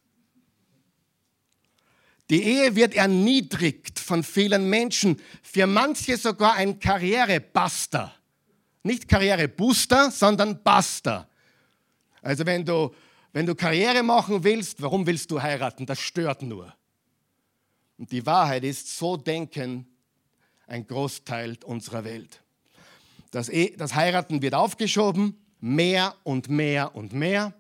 Die 2.30 2.44
Ehe 2.44 2.76
wird 2.76 2.96
erniedrigt 2.96 3.98
von 3.98 4.26
vielen 4.26 4.70
Menschen, 4.70 5.22
für 5.42 5.66
manche 5.66 6.18
sogar 6.18 6.56
ein 6.56 6.82
Karrierebuster. 6.82 8.14
Nicht 8.84 9.08
Karrierebooster, 9.08 10.12
sondern 10.12 10.62
Buster. 10.64 11.30
Also 12.22 12.46
wenn 12.46 12.66
du, 12.66 12.94
wenn 13.32 13.46
du 13.46 13.56
Karriere 13.56 14.04
machen 14.04 14.44
willst, 14.44 14.82
warum 14.82 15.08
willst 15.08 15.32
du 15.32 15.42
heiraten? 15.42 15.86
Das 15.86 16.02
stört 16.02 16.42
nur. 16.42 16.76
Und 17.98 18.12
die 18.12 18.26
Wahrheit 18.26 18.64
ist, 18.64 18.98
so 18.98 19.18
denken 19.18 19.88
ein 20.68 20.86
Großteil 20.86 21.58
unserer 21.66 22.04
Welt. 22.04 22.42
Das, 23.32 23.50
e 23.50 23.76
das 23.76 23.96
Heiraten 23.96 24.42
wird 24.42 24.54
aufgeschoben, 24.54 25.38
mehr 25.60 26.16
und 26.24 26.50
mehr 26.50 26.96
und 26.96 27.14
mehr, 27.14 27.54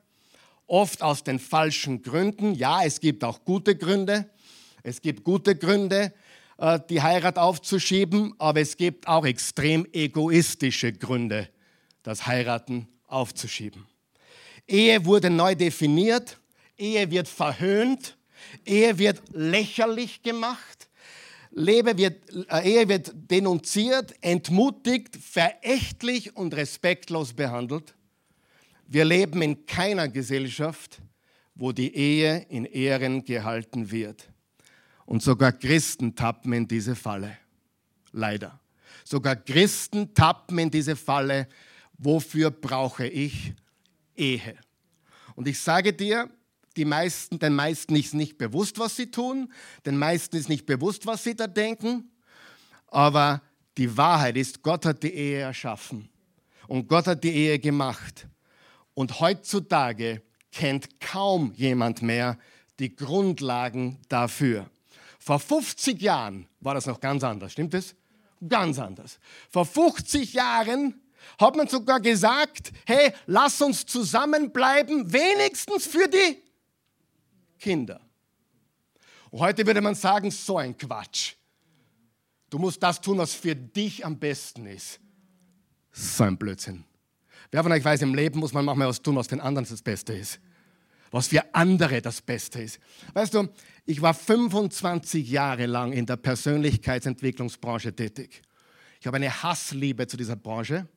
oft 0.67 1.01
aus 1.01 1.23
den 1.23 1.39
falschen 1.39 2.01
Gründen. 2.01 2.53
Ja, 2.53 2.83
es 2.83 2.99
gibt 2.99 3.23
auch 3.23 3.43
gute 3.45 3.75
Gründe. 3.75 4.29
Es 4.83 5.01
gibt 5.01 5.23
gute 5.23 5.55
Gründe, 5.55 6.13
äh, 6.57 6.79
die 6.89 7.01
Heirat 7.01 7.37
aufzuschieben, 7.37 8.33
aber 8.37 8.61
es 8.61 8.77
gibt 8.77 9.07
auch 9.07 9.25
extrem 9.25 9.85
egoistische 9.91 10.93
Gründe, 10.93 11.49
das 12.03 12.27
Heiraten 12.27 12.87
aufzuschieben. 13.07 13.85
Ehe 14.67 15.05
wurde 15.05 15.29
neu 15.29 15.55
definiert, 15.55 16.39
Ehe 16.77 17.09
wird 17.09 17.27
verhöhnt, 17.27 18.16
Ehe 18.65 18.97
wird 18.97 19.21
lächerlich 19.33 20.21
gemacht, 20.21 20.87
Lebe 21.51 21.97
wird, 21.97 22.21
äh, 22.51 22.69
Ehe 22.69 22.87
wird 22.87 23.11
denunziert, 23.15 24.13
entmutigt, 24.21 25.15
verächtlich 25.15 26.35
und 26.35 26.53
respektlos 26.55 27.33
behandelt. 27.33 27.95
Wir 28.85 29.05
leben 29.05 29.41
in 29.41 29.65
keiner 29.65 30.07
Gesellschaft, 30.07 30.99
wo 31.55 31.71
die 31.71 31.95
Ehe 31.95 32.45
in 32.49 32.65
Ehren 32.65 33.23
gehalten 33.23 33.89
wird. 33.89 34.29
Und 35.05 35.23
sogar 35.23 35.51
Christen 35.51 36.15
tappen 36.15 36.53
in 36.53 36.67
diese 36.67 36.95
Falle. 36.95 37.37
Leider. 38.11 38.59
Sogar 39.03 39.35
Christen 39.35 40.13
tappen 40.13 40.59
in 40.59 40.69
diese 40.69 40.95
Falle. 40.95 41.47
Wofür 41.97 42.51
brauche 42.51 43.07
ich 43.07 43.53
Ehe? 44.15 44.55
Und 45.35 45.47
ich 45.47 45.59
sage 45.59 45.93
dir, 45.93 46.29
die 46.77 46.85
meisten, 46.85 47.39
den 47.39 47.55
meisten 47.55 47.95
ist 47.95 48.13
nicht 48.13 48.37
bewusst, 48.37 48.79
was 48.79 48.95
sie 48.95 49.11
tun, 49.11 49.51
den 49.85 49.97
meisten 49.97 50.35
ist 50.35 50.49
nicht 50.49 50.65
bewusst, 50.65 51.05
was 51.05 51.23
sie 51.23 51.35
da 51.35 51.47
denken, 51.47 52.11
aber 52.87 53.41
die 53.77 53.97
Wahrheit 53.97 54.37
ist, 54.37 54.61
Gott 54.61 54.85
hat 54.85 55.03
die 55.03 55.13
Ehe 55.13 55.39
erschaffen 55.39 56.09
und 56.67 56.87
Gott 56.87 57.07
hat 57.07 57.23
die 57.23 57.33
Ehe 57.33 57.59
gemacht. 57.59 58.27
Und 58.93 59.19
heutzutage 59.19 60.23
kennt 60.51 60.99
kaum 60.99 61.53
jemand 61.55 62.01
mehr 62.01 62.37
die 62.79 62.95
Grundlagen 62.95 63.99
dafür. 64.09 64.69
Vor 65.19 65.39
50 65.39 66.01
Jahren 66.01 66.47
war 66.61 66.73
das 66.73 66.85
noch 66.85 66.99
ganz 66.99 67.23
anders, 67.23 67.51
stimmt 67.51 67.73
es? 67.73 67.95
Ganz 68.47 68.79
anders. 68.79 69.19
Vor 69.49 69.65
50 69.65 70.33
Jahren 70.33 70.95
Hat 71.39 71.55
man 71.55 71.67
sogar 71.67 71.99
gesagt, 71.99 72.71
hey, 72.85 73.13
lass 73.25 73.61
uns 73.61 73.85
zusammenbleiben, 73.85 75.11
wenigstens 75.11 75.85
für 75.85 76.07
die 76.07 76.41
Kinder. 77.57 78.01
Und 79.29 79.39
heute 79.39 79.65
würde 79.65 79.81
man 79.81 79.95
sagen, 79.95 80.31
so 80.31 80.57
ein 80.57 80.77
Quatsch. 80.77 81.33
Du 82.49 82.57
musst 82.57 82.81
das 82.81 83.01
tun, 83.01 83.17
was 83.17 83.33
für 83.33 83.55
dich 83.55 84.05
am 84.05 84.17
besten 84.17 84.65
ist. 84.67 84.99
So 85.91 86.23
ein 86.23 86.37
Blödsinn. 86.37 86.85
Wer 87.51 87.63
von 87.63 87.71
euch 87.71 87.83
weiß, 87.83 88.01
im 88.01 88.15
Leben 88.15 88.39
muss 88.39 88.53
man 88.53 88.65
manchmal 88.65 88.87
was 88.87 89.01
tun, 89.01 89.15
was 89.15 89.27
den 89.27 89.41
anderen 89.41 89.67
das 89.67 89.81
Beste 89.81 90.13
ist. 90.13 90.39
Was 91.11 91.27
für 91.27 91.43
andere 91.53 92.01
das 92.01 92.21
Beste 92.21 92.61
ist. 92.61 92.79
Weißt 93.13 93.33
du, 93.33 93.47
ich 93.85 94.01
war 94.01 94.13
25 94.13 95.29
Jahre 95.29 95.65
lang 95.65 95.93
in 95.93 96.05
der 96.05 96.17
Persönlichkeitsentwicklungsbranche 96.17 97.95
tätig. 97.95 98.41
Ich 98.99 99.07
habe 99.07 99.17
eine 99.17 99.43
Hassliebe 99.43 100.07
zu 100.07 100.17
dieser 100.17 100.35
Branche, 100.35 100.87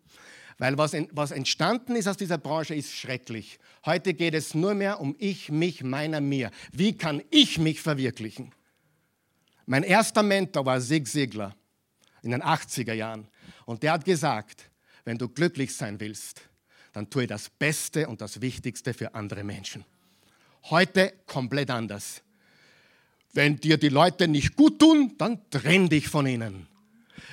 weil 0.61 0.76
was, 0.76 0.95
was 1.12 1.31
entstanden 1.31 1.97
ist 1.97 2.07
aus 2.07 2.19
dieser 2.19 2.37
Branche, 2.37 2.75
ist 2.75 2.95
schrecklich. 2.95 3.59
Heute 3.87 4.12
geht 4.12 4.35
es 4.35 4.55
nur 4.55 4.75
mehr 4.75 5.00
um 5.00 5.17
ich, 5.19 5.50
mich, 5.50 5.83
meiner, 5.83 6.21
mir. 6.21 6.50
Wie 6.71 6.93
kann 6.93 7.23
ich 7.31 7.59
mich 7.59 7.81
verwirklichen? 7.81 8.52
Mein 9.64 9.85
erster 9.85 10.23
Mentor 10.23 10.67
war 10.67 10.79
Sig 10.83 11.09
Sigler 11.09 11.57
in 12.23 12.33
den 12.33 12.43
80er 12.43 12.93
Jahren. 12.93 13.26
Und 13.64 13.83
der 13.83 13.93
hat 13.93 14.05
gesagt, 14.05 14.71
wenn 15.07 15.17
du 15.17 15.31
glücklich 15.31 15.75
sein 15.75 15.99
willst, 15.99 16.43
dann 16.93 17.09
tue 17.09 17.26
das 17.26 17.49
Beste 17.49 18.07
und 18.07 18.21
das 18.21 18.43
Wichtigste 18.43 18.93
für 18.93 19.14
andere 19.14 19.45
Menschen. 19.45 19.87
Heute 20.64 21.14
komplett 21.25 21.71
anders. 21.71 22.21
Wenn 23.33 23.57
dir 23.57 23.79
die 23.79 23.88
Leute 23.88 24.29
nicht 24.29 24.57
gut 24.57 24.79
tun, 24.79 25.14
dann 25.17 25.40
trenn 25.49 25.88
dich 25.88 26.09
von 26.09 26.26
ihnen. 26.26 26.67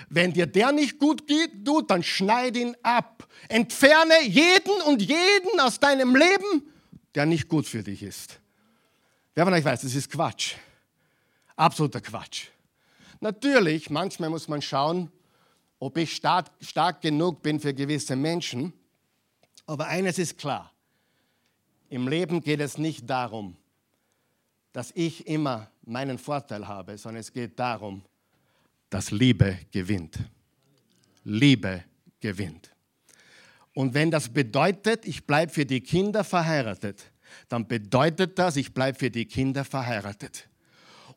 Wenn 0.10 0.34
dir 0.34 0.46
der 0.46 0.72
nicht 0.72 1.00
gut 1.00 1.24
tut, 1.66 1.90
dann 1.90 2.04
schneid 2.04 2.56
ihn 2.56 2.76
ab. 2.84 3.28
Entferne 3.50 4.24
jeden 4.24 4.82
und 4.86 5.02
jeden 5.02 5.60
aus 5.60 5.80
deinem 5.80 6.16
Leben, 6.16 6.64
der 7.16 7.26
nicht 7.26 7.48
gut 7.48 7.66
für 7.66 7.84
dich 7.84 8.04
ist. 8.04 8.40
Wer 9.36 9.46
von 9.46 9.54
euch 9.54 9.66
weiß, 9.66 9.82
das 9.82 9.96
ist 9.96 10.10
Quatsch. 10.12 10.56
Absoluter 11.56 12.02
Quatsch. 12.02 12.48
Natürlich, 13.20 13.90
manchmal 13.90 14.30
muss 14.30 14.48
man 14.48 14.62
schauen, 14.62 15.12
ob 15.80 15.98
ich 15.98 16.16
stark, 16.16 16.48
stark 16.62 17.02
genug 17.02 17.42
bin 17.42 17.60
für 17.60 17.74
gewisse 17.74 18.16
Menschen. 18.16 18.74
Aber 19.66 19.88
eines 19.88 20.18
ist 20.18 20.38
klar. 20.38 20.72
Im 21.90 22.08
Leben 22.08 22.42
geht 22.42 22.60
es 22.60 22.78
nicht 22.78 23.10
darum, 23.10 23.56
dass 24.74 24.92
ich 24.94 25.28
immer 25.28 25.70
meinen 25.84 26.18
Vorteil 26.18 26.68
habe, 26.68 26.98
sondern 26.98 27.22
es 27.22 27.32
geht 27.32 27.58
darum, 27.60 28.04
dass 28.90 29.12
Liebe 29.12 29.60
gewinnt. 29.72 30.18
Liebe 31.24 31.84
gewinnt. 32.20 32.72
Und 33.74 33.94
wenn 33.94 34.10
das 34.10 34.30
bedeutet, 34.30 35.06
ich 35.06 35.26
bleibe 35.26 35.52
für 35.52 35.66
die 35.66 35.82
Kinder 35.82 36.24
verheiratet, 36.24 37.12
dann 37.50 37.68
bedeutet 37.68 38.40
das, 38.40 38.56
ich 38.56 38.74
bleibe 38.74 38.98
für 38.98 39.12
die 39.12 39.26
Kinder 39.26 39.64
verheiratet. 39.64 40.48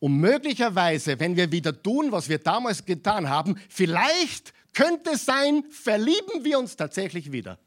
Und 0.01 0.19
möglicherweise, 0.19 1.19
wenn 1.21 1.37
wir 1.37 1.51
wieder 1.53 1.83
tun, 1.83 2.11
was 2.11 2.29
wir 2.29 2.39
damals 2.39 2.85
getan 2.85 3.29
haben, 3.29 3.57
vielleicht 3.69 4.53
könnte 4.73 5.11
es 5.13 5.25
sein, 5.25 5.65
verlieben 5.71 6.45
wir 6.45 6.59
uns 6.59 6.77
tatsächlich 6.77 7.33
wieder. 7.33 7.59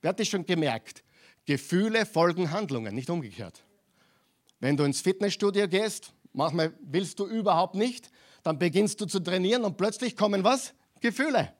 Wer 0.00 0.10
hat 0.10 0.20
das 0.20 0.28
schon 0.28 0.46
gemerkt? 0.46 1.02
Gefühle 1.44 2.06
folgen 2.06 2.50
Handlungen, 2.50 2.94
nicht 2.94 3.10
umgekehrt. 3.10 3.64
Wenn 4.60 4.76
du 4.76 4.84
ins 4.84 5.00
Fitnessstudio 5.00 5.68
gehst, 5.68 6.12
manchmal 6.32 6.72
willst 6.80 7.18
du 7.18 7.26
überhaupt 7.26 7.74
nicht, 7.74 8.10
dann 8.42 8.58
beginnst 8.58 9.00
du 9.00 9.06
zu 9.06 9.20
trainieren 9.20 9.64
und 9.64 9.76
plötzlich 9.76 10.16
kommen 10.16 10.44
was? 10.44 10.74
Gefühle. 11.00 11.52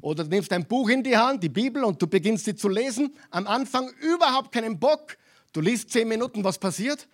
Oder 0.00 0.24
du 0.24 0.30
nimmst 0.30 0.52
ein 0.52 0.66
Buch 0.66 0.88
in 0.88 1.02
die 1.02 1.16
Hand, 1.16 1.42
die 1.42 1.48
Bibel, 1.48 1.84
und 1.84 2.00
du 2.00 2.06
beginnst 2.06 2.44
sie 2.44 2.54
zu 2.54 2.68
lesen. 2.68 3.14
Am 3.30 3.46
Anfang 3.46 3.90
überhaupt 4.00 4.52
keinen 4.52 4.78
Bock. 4.78 5.16
Du 5.52 5.60
liest 5.60 5.90
zehn 5.90 6.08
Minuten, 6.08 6.44
was 6.44 6.58
passiert? 6.58 7.08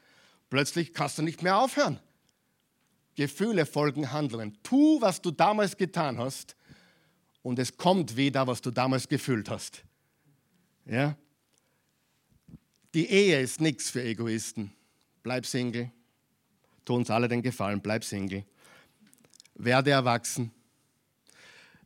Plötzlich 0.50 0.92
kannst 0.92 1.18
du 1.18 1.22
nicht 1.22 1.42
mehr 1.42 1.58
aufhören. 1.58 1.98
Gefühle 3.14 3.64
folgen 3.64 4.12
Handlungen. 4.12 4.58
Tu, 4.62 5.00
was 5.00 5.22
du 5.22 5.30
damals 5.30 5.76
getan 5.76 6.18
hast, 6.18 6.56
und 7.44 7.58
es 7.58 7.76
kommt 7.76 8.16
wieder, 8.16 8.46
was 8.46 8.62
du 8.62 8.70
damals 8.70 9.06
gefühlt 9.06 9.50
hast. 9.50 9.84
Ja? 10.86 11.14
Die 12.94 13.06
Ehe 13.06 13.40
ist 13.40 13.60
nichts 13.60 13.90
für 13.90 14.02
Egoisten. 14.02 14.72
Bleib 15.22 15.44
Single. 15.44 15.90
Tu 16.86 16.94
uns 16.94 17.10
alle 17.10 17.28
den 17.28 17.42
Gefallen, 17.42 17.80
bleib 17.80 18.02
Single. 18.02 18.44
Werde 19.54 19.90
erwachsen. 19.90 20.50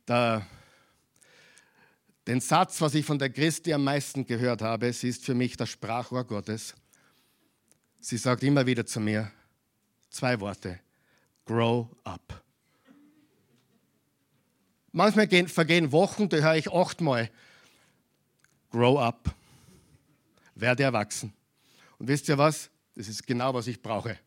Der, 0.07 0.45
den 2.25 2.41
Satz, 2.41 2.81
was 2.81 2.95
ich 2.95 3.05
von 3.05 3.19
der 3.19 3.29
Christi 3.29 3.73
am 3.73 3.83
meisten 3.83 4.25
gehört 4.25 4.61
habe, 4.61 4.91
sie 4.91 5.09
ist 5.09 5.25
für 5.25 5.35
mich 5.35 5.55
das 5.55 5.69
Sprachrohr 5.69 6.25
Gottes. 6.25 6.75
Sie 7.99 8.17
sagt 8.17 8.43
immer 8.43 8.65
wieder 8.65 8.85
zu 8.85 8.99
mir 8.99 9.31
zwei 10.09 10.39
Worte. 10.39 10.79
Grow 11.45 11.87
up. 12.03 12.43
Manchmal 14.91 15.27
gehen, 15.27 15.47
vergehen 15.47 15.91
Wochen, 15.91 16.29
da 16.29 16.37
höre 16.37 16.55
ich 16.55 16.71
achtmal. 16.71 17.29
Grow 18.71 18.99
up. 18.99 19.33
Werde 20.55 20.83
erwachsen. 20.83 21.33
Und 21.97 22.07
wisst 22.07 22.27
ihr 22.27 22.37
was? 22.37 22.69
Das 22.95 23.07
ist 23.07 23.25
genau, 23.25 23.53
was 23.53 23.67
ich 23.67 23.81
brauche. 23.81 24.17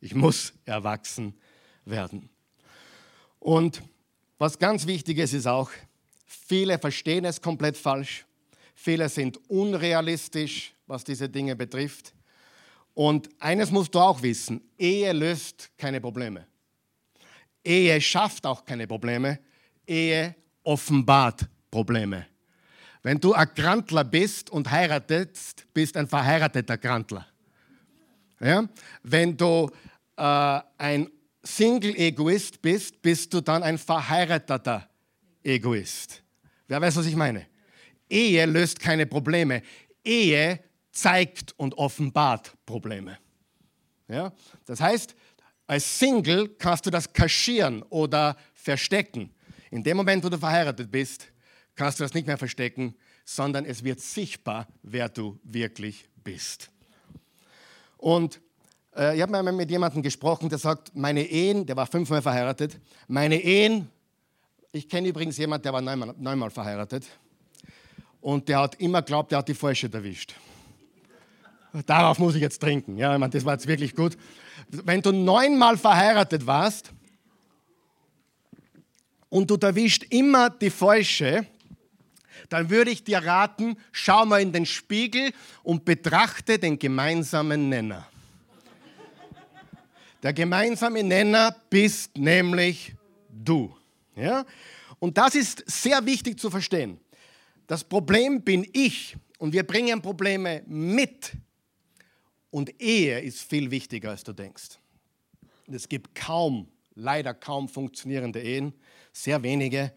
Ich 0.00 0.14
muss 0.14 0.52
erwachsen 0.64 1.34
werden. 1.84 2.28
Und 3.40 3.82
was 4.38 4.58
ganz 4.58 4.86
wichtig 4.86 5.18
ist, 5.18 5.32
ist 5.32 5.46
auch, 5.46 5.70
viele 6.24 6.78
verstehen 6.78 7.24
es 7.24 7.40
komplett 7.40 7.76
falsch. 7.76 8.24
Viele 8.74 9.08
sind 9.08 9.38
unrealistisch, 9.50 10.72
was 10.86 11.04
diese 11.04 11.28
Dinge 11.28 11.56
betrifft. 11.56 12.14
Und 12.94 13.28
eines 13.38 13.70
musst 13.70 13.94
du 13.94 13.98
auch 13.98 14.22
wissen, 14.22 14.60
Ehe 14.78 15.12
löst 15.12 15.70
keine 15.76 16.00
Probleme. 16.00 16.46
Ehe 17.64 18.00
schafft 18.00 18.46
auch 18.46 18.64
keine 18.64 18.86
Probleme. 18.86 19.38
Ehe 19.86 20.34
offenbart 20.62 21.46
Probleme. 21.70 22.26
Wenn 23.02 23.18
du 23.18 23.32
ein 23.32 23.48
Grantler 23.54 24.04
bist 24.04 24.50
und 24.50 24.70
heiratest, 24.70 25.66
bist 25.72 25.96
ein 25.96 26.06
verheirateter 26.06 26.76
Grantler. 26.76 27.26
Ja? 28.40 28.68
Wenn 29.02 29.36
du 29.36 29.70
äh, 30.16 30.60
ein 30.78 31.10
Single-Egoist 31.42 32.60
bist, 32.60 33.00
bist 33.02 33.32
du 33.32 33.40
dann 33.40 33.62
ein 33.62 33.78
verheirateter 33.78 34.88
Egoist. 35.42 36.22
Wer 36.68 36.80
weiß, 36.80 36.96
was 36.96 37.06
ich 37.06 37.16
meine? 37.16 37.46
Ehe 38.08 38.44
löst 38.46 38.78
keine 38.78 39.06
Probleme. 39.06 39.62
Ehe 40.04 40.60
zeigt 40.92 41.54
und 41.58 41.74
offenbart 41.74 42.54
Probleme. 42.66 43.18
Ja? 44.08 44.32
Das 44.66 44.80
heißt, 44.80 45.14
als 45.66 45.98
Single 45.98 46.48
kannst 46.58 46.86
du 46.86 46.90
das 46.90 47.12
kaschieren 47.12 47.82
oder 47.84 48.36
verstecken. 48.54 49.32
In 49.70 49.82
dem 49.84 49.96
Moment, 49.96 50.24
wo 50.24 50.28
du 50.28 50.36
verheiratet 50.36 50.90
bist, 50.90 51.28
kannst 51.76 52.00
du 52.00 52.04
das 52.04 52.12
nicht 52.12 52.26
mehr 52.26 52.38
verstecken, 52.38 52.96
sondern 53.24 53.64
es 53.64 53.84
wird 53.84 54.00
sichtbar, 54.00 54.66
wer 54.82 55.08
du 55.08 55.38
wirklich 55.44 56.08
bist. 56.24 56.70
Und 57.96 58.40
äh, 58.96 59.16
ich 59.16 59.22
habe 59.22 59.32
mal 59.32 59.52
mit 59.52 59.70
jemandem 59.70 60.02
gesprochen, 60.02 60.48
der 60.48 60.58
sagt, 60.58 60.94
meine 60.94 61.22
Ehen, 61.22 61.66
der 61.66 61.76
war 61.76 61.86
fünfmal 61.86 62.22
verheiratet, 62.22 62.78
meine 63.08 63.36
Ehen, 63.42 63.88
ich 64.72 64.88
kenne 64.88 65.08
übrigens 65.08 65.36
jemanden, 65.36 65.64
der 65.64 65.72
war 65.72 65.80
neunmal, 65.80 66.14
neunmal 66.18 66.50
verheiratet 66.50 67.06
und 68.20 68.48
der 68.48 68.60
hat 68.60 68.76
immer 68.76 69.02
geglaubt, 69.02 69.32
der 69.32 69.38
hat 69.38 69.48
die 69.48 69.54
Falsche 69.54 69.92
erwischt. 69.92 70.34
Darauf 71.86 72.18
muss 72.18 72.34
ich 72.34 72.40
jetzt 72.40 72.60
trinken. 72.60 72.96
Ja, 72.96 73.12
ich 73.12 73.20
meine, 73.20 73.30
das 73.30 73.44
war 73.44 73.52
jetzt 73.52 73.66
wirklich 73.66 73.94
gut. 73.94 74.16
Wenn 74.68 75.02
du 75.02 75.12
neunmal 75.12 75.76
verheiratet 75.76 76.46
warst 76.46 76.92
und 79.28 79.50
du 79.50 79.56
erwischt 79.56 80.04
immer 80.10 80.50
die 80.50 80.70
Falsche, 80.70 81.46
dann 82.48 82.70
würde 82.70 82.90
ich 82.90 83.04
dir 83.04 83.18
raten, 83.24 83.76
schau 83.92 84.26
mal 84.26 84.40
in 84.40 84.52
den 84.52 84.66
Spiegel 84.66 85.32
und 85.62 85.84
betrachte 85.84 86.58
den 86.58 86.78
gemeinsamen 86.78 87.68
Nenner. 87.68 88.09
Der 90.22 90.32
gemeinsame 90.32 91.02
Nenner 91.02 91.56
bist 91.70 92.16
nämlich 92.16 92.94
du. 93.28 93.74
Ja? 94.14 94.44
Und 94.98 95.16
das 95.16 95.34
ist 95.34 95.64
sehr 95.66 96.04
wichtig 96.04 96.38
zu 96.38 96.50
verstehen. 96.50 97.00
Das 97.66 97.84
Problem 97.84 98.42
bin 98.42 98.68
ich 98.72 99.16
und 99.38 99.52
wir 99.52 99.62
bringen 99.62 100.02
Probleme 100.02 100.62
mit 100.66 101.32
und 102.50 102.80
Ehe 102.82 103.20
ist 103.20 103.40
viel 103.42 103.70
wichtiger, 103.70 104.10
als 104.10 104.24
du 104.24 104.32
denkst. 104.32 104.78
Es 105.68 105.88
gibt 105.88 106.14
kaum, 106.14 106.68
leider 106.94 107.32
kaum 107.32 107.68
funktionierende 107.68 108.42
Ehen, 108.42 108.74
sehr 109.12 109.42
wenige, 109.42 109.92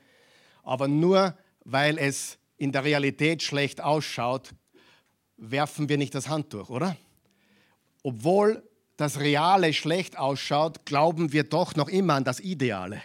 aber 0.64 0.88
nur 0.88 1.38
weil 1.66 1.98
es 1.98 2.38
in 2.58 2.72
der 2.72 2.84
Realität 2.84 3.42
schlecht 3.42 3.82
ausschaut, 3.82 4.52
werfen 5.38 5.90
wir 5.90 5.98
nicht 5.98 6.14
das 6.16 6.30
Handtuch, 6.30 6.70
oder? 6.70 6.96
Obwohl 8.04 8.64
das 8.98 9.20
Reale 9.20 9.74
schlecht 9.74 10.18
ausschaut, 10.18 10.86
glauben 10.86 11.34
wir 11.34 11.44
doch 11.44 11.76
noch 11.76 11.90
immer 11.90 12.14
an 12.14 12.24
das 12.24 12.40
Ideale. 12.40 13.02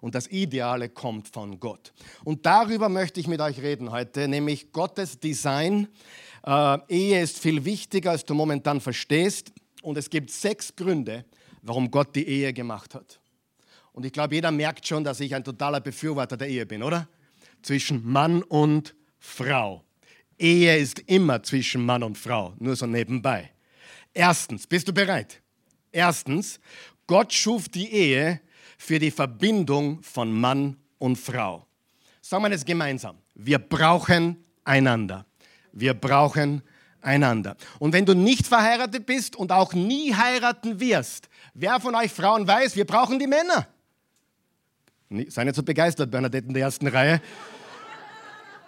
Und 0.00 0.14
das 0.14 0.28
Ideale 0.28 0.88
kommt 0.88 1.28
von 1.28 1.58
Gott. 1.58 1.92
Und 2.22 2.46
darüber 2.46 2.88
möchte 2.88 3.18
ich 3.18 3.26
mit 3.26 3.40
euch 3.40 3.60
reden 3.60 3.90
heute, 3.90 4.28
nämlich 4.28 4.72
Gottes 4.72 5.18
Design. 5.18 5.88
Äh, 6.44 6.78
Ehe 6.88 7.20
ist 7.20 7.38
viel 7.38 7.64
wichtiger, 7.64 8.12
als 8.12 8.24
du 8.24 8.34
momentan 8.34 8.80
verstehst. 8.80 9.52
Und 9.82 9.98
es 9.98 10.10
gibt 10.10 10.30
sechs 10.30 10.76
Gründe, 10.76 11.24
warum 11.62 11.90
Gott 11.90 12.14
die 12.14 12.26
Ehe 12.26 12.52
gemacht 12.52 12.94
hat. 12.94 13.20
Und 13.92 14.04
ich 14.04 14.12
glaube, 14.12 14.34
jeder 14.34 14.50
merkt 14.50 14.86
schon, 14.86 15.02
dass 15.02 15.20
ich 15.20 15.34
ein 15.34 15.42
totaler 15.42 15.80
Befürworter 15.80 16.36
der 16.36 16.48
Ehe 16.48 16.66
bin, 16.66 16.82
oder? 16.82 17.08
Zwischen 17.62 18.04
Mann 18.06 18.42
und 18.42 18.94
Frau. 19.18 19.82
Ehe 20.38 20.76
ist 20.76 21.00
immer 21.00 21.42
zwischen 21.42 21.84
Mann 21.84 22.02
und 22.02 22.18
Frau, 22.18 22.52
nur 22.58 22.76
so 22.76 22.86
nebenbei. 22.86 23.50
Erstens, 24.16 24.66
bist 24.66 24.88
du 24.88 24.94
bereit? 24.94 25.42
Erstens, 25.92 26.58
Gott 27.06 27.34
schuf 27.34 27.68
die 27.68 27.92
Ehe 27.92 28.40
für 28.78 28.98
die 28.98 29.10
Verbindung 29.10 30.02
von 30.02 30.32
Mann 30.32 30.78
und 30.96 31.16
Frau. 31.16 31.66
Sagen 32.22 32.42
wir 32.44 32.48
das 32.48 32.64
gemeinsam. 32.64 33.18
Wir 33.34 33.58
brauchen 33.58 34.42
einander. 34.64 35.26
Wir 35.70 35.92
brauchen 35.92 36.62
einander. 37.02 37.58
Und 37.78 37.92
wenn 37.92 38.06
du 38.06 38.14
nicht 38.14 38.46
verheiratet 38.46 39.04
bist 39.04 39.36
und 39.36 39.52
auch 39.52 39.74
nie 39.74 40.14
heiraten 40.14 40.80
wirst, 40.80 41.28
wer 41.52 41.78
von 41.78 41.94
euch 41.94 42.10
Frauen 42.10 42.48
weiß, 42.48 42.74
wir 42.74 42.86
brauchen 42.86 43.18
die 43.18 43.26
Männer. 43.26 43.68
Sei 45.28 45.44
nicht 45.44 45.56
so 45.56 45.62
begeistert, 45.62 46.10
Bernadette 46.10 46.48
in 46.48 46.54
der 46.54 46.62
ersten 46.62 46.86
Reihe. 46.86 47.20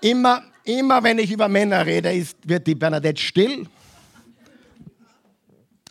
Immer, 0.03 0.43
immer 0.65 1.03
wenn 1.03 1.19
ich 1.19 1.33
über 1.33 1.49
Männer 1.49 1.87
rede, 1.87 2.13
ist, 2.13 2.37
wird 2.47 2.67
die 2.67 2.75
Bernadette 2.75 3.23
still. 3.23 3.67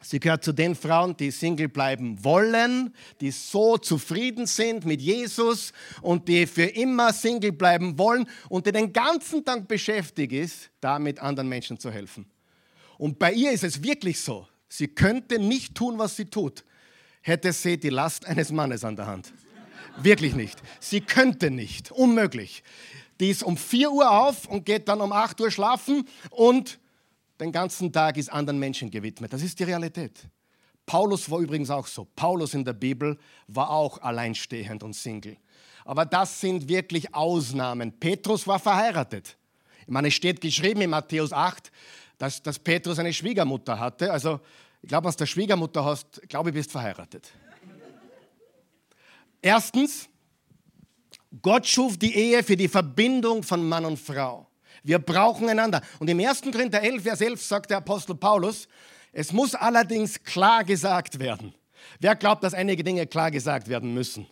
Sie 0.09 0.21
gehört 0.21 0.41
zu 0.41 0.53
den 0.53 0.73
Frauen, 0.73 1.17
die 1.17 1.31
Single 1.31 1.67
bleiben 1.67 2.23
wollen, 2.23 2.93
die 3.19 3.29
so 3.29 3.77
zufrieden 3.77 4.45
sind 4.45 4.85
mit 4.85 5.01
Jesus 5.01 5.73
und 6.01 6.29
die 6.29 6.47
für 6.47 6.63
immer 6.63 7.11
Single 7.11 7.51
bleiben 7.51 7.97
wollen 7.99 8.25
und 8.47 8.65
die 8.65 8.71
den 8.71 8.93
ganzen 8.93 9.43
Tag 9.43 9.67
beschäftigt 9.67 10.31
ist, 10.31 10.69
damit 10.79 11.19
anderen 11.19 11.49
Menschen 11.49 11.77
zu 11.77 11.91
helfen. 11.91 12.25
Und 12.97 13.19
bei 13.19 13.33
ihr 13.33 13.51
ist 13.51 13.65
es 13.65 13.83
wirklich 13.83 14.21
so, 14.21 14.47
sie 14.69 14.87
könnte 14.87 15.39
nicht 15.39 15.75
tun, 15.75 15.99
was 15.99 16.15
sie 16.15 16.25
tut, 16.25 16.63
hätte 17.19 17.51
sie 17.51 17.77
die 17.77 17.89
Last 17.89 18.25
eines 18.25 18.49
Mannes 18.49 18.85
an 18.85 18.95
der 18.95 19.07
Hand. 19.07 19.33
Wirklich 19.97 20.35
nicht. 20.35 20.57
Sie 20.79 21.01
könnte 21.01 21.51
nicht. 21.51 21.91
Unmöglich. 21.91 22.63
Die 23.19 23.29
ist 23.29 23.43
um 23.43 23.57
4 23.57 23.91
Uhr 23.91 24.09
auf 24.09 24.47
und 24.47 24.65
geht 24.65 24.87
dann 24.87 25.01
um 25.01 25.11
8 25.11 25.41
Uhr 25.41 25.51
schlafen 25.51 26.07
und 26.29 26.79
den 27.39 27.51
ganzen 27.51 27.91
Tag 27.91 28.17
ist 28.17 28.31
anderen 28.31 28.59
Menschen 28.59 28.89
gewidmet. 28.89 29.31
Das 29.31 29.41
ist 29.41 29.59
die 29.59 29.63
Realität. 29.63 30.27
Paulus 30.85 31.29
war 31.29 31.39
übrigens 31.39 31.69
auch 31.69 31.85
so. 31.85 32.07
Paulus 32.15 32.53
in 32.53 32.63
der 32.63 32.73
Bibel 32.73 33.17
war 33.47 33.69
auch 33.69 34.01
alleinstehend 34.01 34.83
und 34.83 34.93
Single. 34.93 35.37
Aber 35.85 36.05
das 36.05 36.41
sind 36.41 36.67
wirklich 36.67 37.13
Ausnahmen. 37.13 37.91
Petrus 37.99 38.47
war 38.47 38.59
verheiratet. 38.59 39.37
Ich 39.81 39.87
meine, 39.89 40.07
es 40.07 40.13
steht 40.13 40.41
geschrieben 40.41 40.81
in 40.81 40.89
Matthäus 40.89 41.31
8, 41.31 41.71
dass, 42.17 42.41
dass 42.41 42.57
Petrus 42.57 42.99
eine 42.99 43.13
Schwiegermutter 43.13 43.79
hatte. 43.79 44.11
Also, 44.11 44.39
ich 44.81 44.89
glaube, 44.89 45.05
was 45.05 45.15
der 45.15 45.25
Schwiegermutter 45.25 45.83
hast, 45.83 46.21
glaube 46.27 46.49
ich, 46.49 46.55
bist 46.55 46.71
verheiratet. 46.71 47.31
Erstens, 49.41 50.09
Gott 51.41 51.67
schuf 51.67 51.97
die 51.97 52.15
Ehe 52.15 52.43
für 52.43 52.57
die 52.57 52.67
Verbindung 52.67 53.43
von 53.43 53.67
Mann 53.67 53.85
und 53.85 53.97
Frau. 53.97 54.47
Wir 54.83 54.99
brauchen 54.99 55.49
einander. 55.49 55.81
Und 55.99 56.09
im 56.09 56.19
1. 56.19 56.41
Korinther 56.41 56.81
11, 56.81 57.03
Vers 57.03 57.21
11 57.21 57.43
sagt 57.43 57.69
der 57.69 57.77
Apostel 57.77 58.15
Paulus, 58.15 58.67
es 59.11 59.33
muss 59.33 59.55
allerdings 59.55 60.23
klar 60.23 60.63
gesagt 60.63 61.19
werden. 61.19 61.53
Wer 61.99 62.15
glaubt, 62.15 62.43
dass 62.43 62.53
einige 62.53 62.83
Dinge 62.83 63.07
klar 63.07 63.31
gesagt 63.31 63.67
werden 63.67 63.93
müssen? 63.93 64.27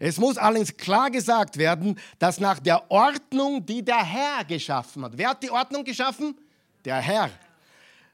Es 0.00 0.18
muss 0.18 0.36
allerdings 0.36 0.76
klar 0.76 1.10
gesagt 1.10 1.56
werden, 1.56 1.98
dass 2.18 2.38
nach 2.38 2.60
der 2.60 2.90
Ordnung, 2.90 3.64
die 3.64 3.84
der 3.84 4.04
Herr 4.04 4.44
geschaffen 4.44 5.04
hat. 5.04 5.12
Wer 5.16 5.30
hat 5.30 5.42
die 5.42 5.50
Ordnung 5.50 5.84
geschaffen? 5.84 6.36
Der 6.84 6.96
Herr. 6.96 7.30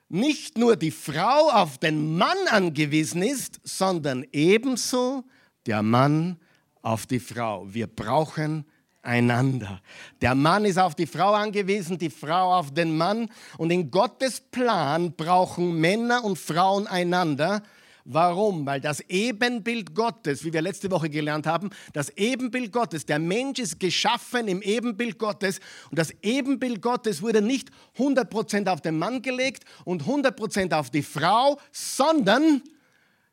Nicht 0.08 0.56
nur 0.56 0.76
die 0.76 0.90
Frau 0.90 1.50
auf 1.50 1.78
den 1.78 2.16
Mann 2.16 2.36
angewiesen 2.50 3.22
ist, 3.22 3.60
sondern 3.64 4.24
ebenso 4.32 5.24
der 5.66 5.82
Mann 5.82 6.38
auf 6.82 7.06
die 7.06 7.20
Frau. 7.20 7.66
Wir 7.72 7.86
brauchen 7.86 8.64
einander. 9.04 9.80
Der 10.20 10.34
Mann 10.34 10.64
ist 10.64 10.78
auf 10.78 10.94
die 10.94 11.06
Frau 11.06 11.32
angewiesen, 11.34 11.98
die 11.98 12.10
Frau 12.10 12.54
auf 12.54 12.72
den 12.72 12.96
Mann. 12.96 13.28
Und 13.58 13.70
in 13.70 13.90
Gottes 13.90 14.40
Plan 14.40 15.12
brauchen 15.12 15.80
Männer 15.80 16.24
und 16.24 16.38
Frauen 16.38 16.86
einander. 16.86 17.62
Warum? 18.04 18.66
Weil 18.66 18.82
das 18.82 19.00
Ebenbild 19.08 19.94
Gottes, 19.94 20.44
wie 20.44 20.52
wir 20.52 20.60
letzte 20.60 20.90
Woche 20.90 21.08
gelernt 21.08 21.46
haben, 21.46 21.70
das 21.94 22.10
Ebenbild 22.10 22.70
Gottes, 22.70 23.06
der 23.06 23.18
Mensch 23.18 23.58
ist 23.58 23.80
geschaffen 23.80 24.46
im 24.46 24.60
Ebenbild 24.60 25.18
Gottes 25.18 25.58
und 25.90 25.98
das 25.98 26.12
Ebenbild 26.22 26.82
Gottes 26.82 27.22
wurde 27.22 27.40
nicht 27.40 27.70
100% 27.96 28.68
auf 28.68 28.82
den 28.82 28.98
Mann 28.98 29.22
gelegt 29.22 29.64
und 29.86 30.02
100% 30.02 30.74
auf 30.74 30.90
die 30.90 31.02
Frau, 31.02 31.58
sondern 31.72 32.62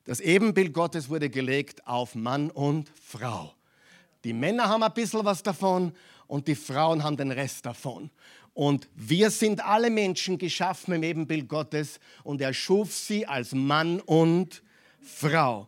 das 0.05 0.21
Ebenbild 0.21 0.73
Gottes 0.73 1.09
wurde 1.09 1.29
gelegt 1.29 1.85
auf 1.85 2.15
Mann 2.15 2.49
und 2.49 2.89
Frau. 3.03 3.53
Die 4.23 4.33
Männer 4.33 4.69
haben 4.69 4.83
ein 4.83 4.93
bisschen 4.93 5.25
was 5.25 5.41
davon 5.41 5.93
und 6.27 6.47
die 6.47 6.55
Frauen 6.55 7.03
haben 7.03 7.17
den 7.17 7.31
Rest 7.31 7.65
davon. 7.65 8.09
Und 8.53 8.89
wir 8.95 9.31
sind 9.31 9.63
alle 9.63 9.89
Menschen 9.89 10.37
geschaffen 10.37 10.93
im 10.93 11.03
Ebenbild 11.03 11.47
Gottes 11.47 11.99
und 12.23 12.41
er 12.41 12.53
schuf 12.53 12.93
sie 12.93 13.25
als 13.25 13.53
Mann 13.53 13.99
und 14.01 14.61
Frau. 15.01 15.67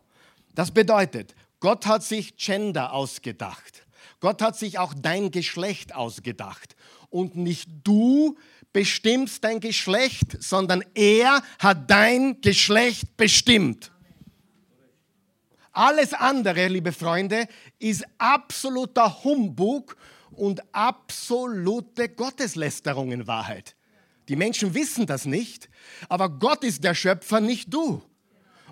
Das 0.54 0.70
bedeutet, 0.70 1.34
Gott 1.60 1.86
hat 1.86 2.02
sich 2.02 2.36
Gender 2.36 2.92
ausgedacht. 2.92 3.86
Gott 4.20 4.42
hat 4.42 4.56
sich 4.56 4.78
auch 4.78 4.94
dein 4.94 5.30
Geschlecht 5.30 5.94
ausgedacht. 5.94 6.76
Und 7.10 7.36
nicht 7.36 7.68
du 7.84 8.36
bestimmst 8.72 9.44
dein 9.44 9.60
Geschlecht, 9.60 10.42
sondern 10.42 10.84
er 10.94 11.42
hat 11.58 11.90
dein 11.90 12.40
Geschlecht 12.40 13.16
bestimmt. 13.16 13.92
Alles 15.74 16.14
andere, 16.14 16.68
liebe 16.68 16.92
Freunde, 16.92 17.48
ist 17.80 18.04
absoluter 18.18 19.24
Humbug 19.24 19.96
und 20.30 20.62
absolute 20.72 22.08
Gotteslästerung 22.08 23.10
in 23.10 23.26
Wahrheit. 23.26 23.74
Die 24.28 24.36
Menschen 24.36 24.72
wissen 24.74 25.04
das 25.04 25.26
nicht, 25.26 25.68
aber 26.08 26.28
Gott 26.28 26.62
ist 26.62 26.84
der 26.84 26.94
Schöpfer, 26.94 27.40
nicht 27.40 27.74
du. 27.74 28.00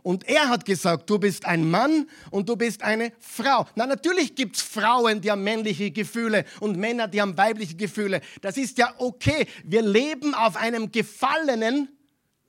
Und 0.04 0.28
er 0.28 0.48
hat 0.48 0.64
gesagt, 0.64 1.10
du 1.10 1.18
bist 1.18 1.44
ein 1.44 1.68
Mann 1.68 2.08
und 2.30 2.48
du 2.48 2.54
bist 2.54 2.84
eine 2.84 3.12
Frau. 3.18 3.66
Na, 3.74 3.86
natürlich 3.86 4.36
gibt 4.36 4.56
es 4.56 4.62
Frauen, 4.62 5.20
die 5.20 5.30
haben 5.32 5.42
männliche 5.42 5.90
Gefühle 5.90 6.44
und 6.60 6.76
Männer, 6.76 7.08
die 7.08 7.20
haben 7.20 7.36
weibliche 7.36 7.74
Gefühle. 7.74 8.20
Das 8.42 8.56
ist 8.56 8.78
ja 8.78 8.94
okay. 8.98 9.46
Wir 9.64 9.82
leben 9.82 10.34
auf 10.34 10.54
einem 10.56 10.92
gefallenen 10.92 11.88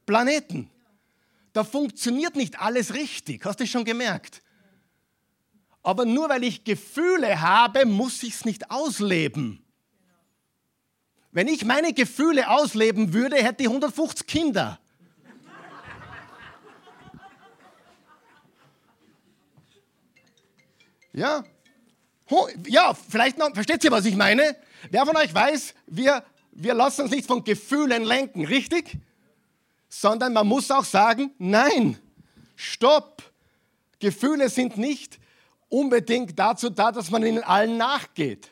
Planeten. 0.06 0.70
Da 1.54 1.64
funktioniert 1.64 2.36
nicht 2.36 2.60
alles 2.60 2.94
richtig. 2.94 3.46
Hast 3.46 3.60
du 3.60 3.66
schon 3.66 3.86
gemerkt? 3.86 4.43
Aber 5.84 6.06
nur 6.06 6.30
weil 6.30 6.44
ich 6.46 6.64
Gefühle 6.64 7.42
habe, 7.42 7.86
muss 7.86 8.24
ich 8.24 8.36
es 8.36 8.46
nicht 8.46 8.72
ausleben. 8.72 9.64
Wenn 11.32 11.48
ich 11.48 11.66
meine 11.66 11.94
Gefühle 11.94 12.50
ausleben 12.50 13.14
würde, 13.14 13.36
hätte 13.36 13.64
ich 13.64 13.70
150 13.70 14.26
Kinder. 14.26 14.80
Ja? 21.12 21.44
Ja, 22.66 22.94
vielleicht 22.94 23.38
noch, 23.38 23.54
versteht 23.54 23.84
ihr, 23.84 23.92
was 23.92 24.06
ich 24.06 24.16
meine? 24.16 24.56
Wer 24.90 25.06
von 25.06 25.16
euch 25.16 25.34
weiß, 25.34 25.76
wir, 25.88 26.24
wir 26.52 26.74
lassen 26.74 27.02
uns 27.02 27.12
nicht 27.12 27.28
von 27.28 27.44
Gefühlen 27.44 28.04
lenken, 28.04 28.46
richtig? 28.46 28.98
Sondern 29.90 30.34
man 30.34 30.48
muss 30.48 30.72
auch 30.72 30.86
sagen, 30.86 31.32
nein, 31.38 32.00
stopp. 32.56 33.22
Gefühle 34.00 34.50
sind 34.50 34.78
nicht 34.78 35.20
unbedingt 35.74 36.38
dazu 36.38 36.70
da, 36.70 36.92
dass 36.92 37.10
man 37.10 37.26
ihnen 37.26 37.44
allen 37.44 37.78
nachgeht. 37.78 38.52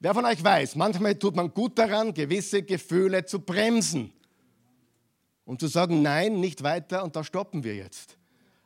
Wer 0.00 0.14
von 0.14 0.24
euch 0.24 0.42
weiß, 0.42 0.74
manchmal 0.74 1.14
tut 1.14 1.36
man 1.36 1.54
gut 1.54 1.78
daran, 1.78 2.12
gewisse 2.12 2.62
Gefühle 2.62 3.24
zu 3.24 3.38
bremsen 3.40 4.12
und 5.44 5.60
zu 5.60 5.68
sagen, 5.68 6.02
nein, 6.02 6.40
nicht 6.40 6.62
weiter 6.64 7.04
und 7.04 7.14
da 7.14 7.22
stoppen 7.22 7.62
wir 7.62 7.76
jetzt, 7.76 8.18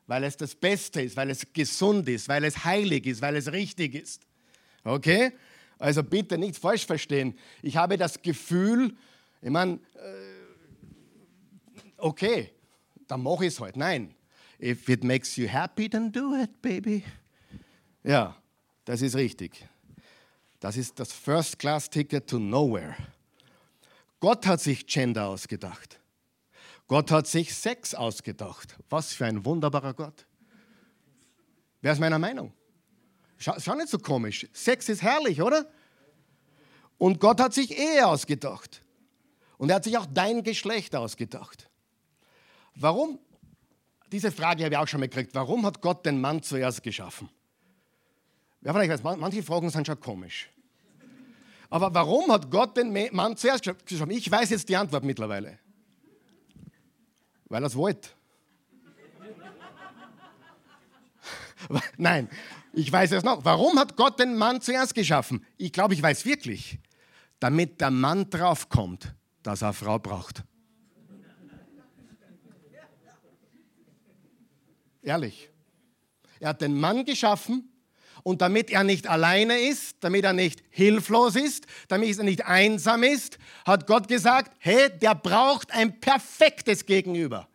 weil 0.07 0.25
es 0.25 0.39
das 0.39 0.55
Beste 0.55 1.03
ist, 1.03 1.17
weil 1.17 1.29
es 1.29 1.47
gesund 1.53 2.09
ist, 2.09 2.27
weil 2.29 2.45
es 2.45 2.65
heilig 2.65 3.07
ist, 3.07 3.21
weil 3.21 3.37
es 3.37 3.53
richtig 3.53 3.95
ist. 3.95 4.23
Okay? 4.83 5.33
Also 5.79 6.03
bitte 6.03 6.39
nicht 6.39 6.57
falsch 6.57 6.87
verstehen. 6.87 7.39
Ich 7.61 7.77
habe 7.77 7.99
das 7.99 8.21
Gefühl, 8.23 8.97
ich 9.43 9.51
meine, 9.51 9.75
äh, 9.75 9.79
okay, 11.99 12.51
dann 13.09 13.23
mache 13.23 13.45
ich 13.45 13.53
es 13.53 13.61
halt. 13.61 13.77
Nein. 13.77 14.15
If 14.61 14.89
it 14.89 15.05
makes 15.05 15.37
you 15.37 15.49
happy, 15.49 15.89
then 15.89 16.13
do 16.13 16.35
it, 16.37 16.63
baby. 16.63 17.05
Ja, 18.05 18.37
das 18.85 19.03
ist 19.03 19.15
richtig. 19.15 19.69
Das 20.61 20.77
ist 20.77 20.99
das 20.99 21.13
First-Class-Ticket 21.13 22.29
to 22.29 22.39
Nowhere. 22.39 22.95
Gott 24.21 24.47
hat 24.47 24.61
sich 24.61 24.87
Gender 24.87 25.27
ausgedacht. 25.27 26.01
Gott 26.87 27.11
hat 27.11 27.27
sich 27.27 27.55
Sex 27.55 27.95
ausgedacht. 27.95 28.77
Was 28.89 29.13
für 29.13 29.27
ein 29.27 29.45
wunderbarer 29.45 29.95
Gott. 29.95 30.27
Wer 31.81 31.93
ist 31.93 31.99
meiner 31.99 32.19
Meinung? 32.19 32.53
Schau, 33.39 33.59
schau 33.59 33.75
nicht 33.75 33.89
so 33.89 33.99
komisch. 33.99 34.47
Sex 34.53 34.89
ist 34.89 35.03
herrlich, 35.03 35.43
oder? 35.43 35.67
Und 36.99 37.19
Gott 37.19 37.41
hat 37.41 37.55
sich 37.55 37.77
Ehe 37.77 38.07
ausgedacht. 38.07 38.83
Und 39.59 39.71
er 39.71 39.77
hat 39.77 39.85
sich 39.85 39.99
auch 39.99 40.07
dein 40.07 40.45
Geschlecht 40.45 40.95
ausgedacht. 40.95 41.69
Warum? 42.77 43.19
Diese 44.13 44.31
Frage 44.31 44.65
habe 44.65 44.75
ich 44.75 44.79
auch 44.79 44.87
schon 44.87 45.01
mal 45.01 45.09
gekriegt. 45.09 45.35
Warum 45.35 45.67
hat 45.67 45.81
Gott 45.81 46.07
den 46.07 46.21
Mann 46.21 46.43
zuerst 46.43 46.83
geschaffen? 46.83 47.29
Ja, 48.65 48.73
vielleicht 48.73 49.03
weiß, 49.03 49.17
manche 49.19 49.43
Fragen 49.43 49.71
sind 49.71 49.87
schon 49.87 49.99
komisch. 49.99 50.49
Aber 51.69 51.93
warum 51.95 52.31
hat 52.31 52.51
Gott 52.51 52.77
den 52.77 52.93
Mann 53.13 53.37
zuerst 53.37 53.65
geschaffen? 53.65 54.11
Ich 54.11 54.31
weiß 54.31 54.51
jetzt 54.51 54.69
die 54.69 54.77
Antwort 54.77 55.05
mittlerweile. 55.05 55.59
Weil 57.47 57.63
er 57.63 57.67
es 57.67 57.75
wollte. 57.75 58.11
Nein, 61.97 62.29
ich 62.73 62.93
weiß 62.93 63.13
es 63.13 63.25
noch. 63.25 63.45
Warum 63.45 63.79
hat 63.79 63.97
Gott 63.97 64.19
den 64.19 64.37
Mann 64.37 64.61
zuerst 64.61 64.95
geschaffen? 64.95 65.45
Ich 65.57 65.73
glaube, 65.73 65.95
ich 65.95 66.03
weiß 66.03 66.25
wirklich. 66.25 66.79
Damit 67.41 67.81
der 67.81 67.91
Mann 67.91 68.31
draufkommt, 68.31 69.15
dass 69.43 69.63
er 69.63 69.69
eine 69.69 69.75
Frau 69.75 69.99
braucht. 69.99 70.45
Ehrlich. 75.03 75.51
Er 76.39 76.51
hat 76.51 76.61
den 76.61 76.79
Mann 76.79 77.05
geschaffen 77.05 77.72
und 78.23 78.41
damit 78.41 78.71
er 78.71 78.85
nicht 78.85 79.07
alleine 79.07 79.59
ist, 79.59 79.97
damit 80.01 80.25
er 80.25 80.33
nicht 80.33 80.63
hilflos 80.71 81.37
ist, 81.37 81.67
damit 81.89 82.17
er 82.17 82.25
nicht 82.25 82.47
einsam 82.47 83.03
ist, 83.03 83.39
hat 83.65 83.87
Gott 83.87 84.09
gesagt, 84.09 84.57
hey, 84.59 84.91
der 85.01 85.15
braucht 85.15 85.73
ein 85.73 86.01
perfektes 86.01 86.87
Gegenüber. 86.87 87.49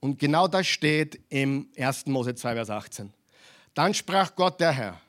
Und 0.00 0.18
genau 0.18 0.48
das 0.48 0.66
steht 0.66 1.18
im 1.30 1.68
1. 1.78 2.06
Mose 2.06 2.34
2, 2.34 2.54
Vers 2.54 2.70
18. 2.70 3.12
Dann 3.72 3.94
sprach 3.94 4.34
Gott 4.36 4.60
der 4.60 4.72
Herr, 4.72 5.00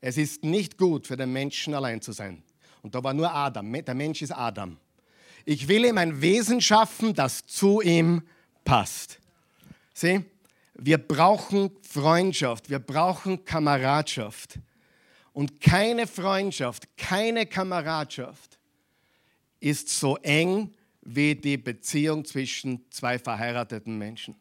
es 0.00 0.16
ist 0.16 0.42
nicht 0.42 0.76
gut 0.76 1.06
für 1.06 1.16
den 1.16 1.32
Menschen 1.32 1.74
allein 1.74 2.00
zu 2.00 2.12
sein. 2.12 2.42
Und 2.82 2.94
da 2.94 3.04
war 3.04 3.14
nur 3.14 3.32
Adam, 3.32 3.72
der 3.72 3.94
Mensch 3.94 4.22
ist 4.22 4.32
Adam. 4.32 4.76
Ich 5.44 5.68
will 5.68 5.84
ihm 5.84 5.98
ein 5.98 6.20
Wesen 6.20 6.60
schaffen, 6.60 7.14
das 7.14 7.46
zu 7.46 7.80
ihm 7.80 8.22
passt. 8.64 9.18
Sieh, 9.94 10.24
wir 10.82 10.98
brauchen 10.98 11.70
Freundschaft, 11.82 12.70
wir 12.70 12.78
brauchen 12.78 13.44
Kameradschaft. 13.44 14.58
Und 15.32 15.60
keine 15.60 16.06
Freundschaft, 16.06 16.96
keine 16.96 17.46
Kameradschaft 17.46 18.58
ist 19.60 19.88
so 19.90 20.16
eng 20.18 20.74
wie 21.02 21.34
die 21.34 21.56
Beziehung 21.56 22.24
zwischen 22.24 22.90
zwei 22.90 23.18
verheirateten 23.18 23.96
Menschen. 23.96 24.36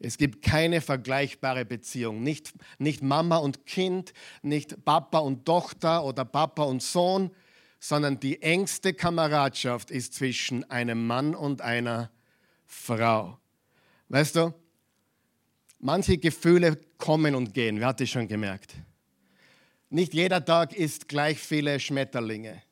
Es 0.00 0.18
gibt 0.18 0.42
keine 0.42 0.80
vergleichbare 0.80 1.64
Beziehung. 1.64 2.22
Nicht, 2.22 2.52
nicht 2.78 3.02
Mama 3.02 3.36
und 3.36 3.66
Kind, 3.66 4.12
nicht 4.42 4.84
Papa 4.84 5.18
und 5.18 5.44
Tochter 5.44 6.04
oder 6.04 6.24
Papa 6.24 6.64
und 6.64 6.82
Sohn, 6.82 7.30
sondern 7.78 8.18
die 8.18 8.42
engste 8.42 8.94
Kameradschaft 8.94 9.90
ist 9.90 10.14
zwischen 10.14 10.68
einem 10.70 11.06
Mann 11.06 11.34
und 11.34 11.60
einer 11.60 12.10
Frau. 12.66 13.38
Weißt 14.08 14.36
du, 14.36 14.54
Manche 15.86 16.16
Gefühle 16.16 16.78
kommen 16.96 17.34
und 17.34 17.52
gehen, 17.52 17.78
wer 17.78 17.88
hat 17.88 18.00
das 18.00 18.08
schon 18.08 18.26
gemerkt? 18.26 18.72
Nicht 19.90 20.14
jeder 20.14 20.42
Tag 20.42 20.72
ist 20.72 21.10
gleich 21.10 21.38
viele 21.38 21.78
Schmetterlinge. 21.78 22.62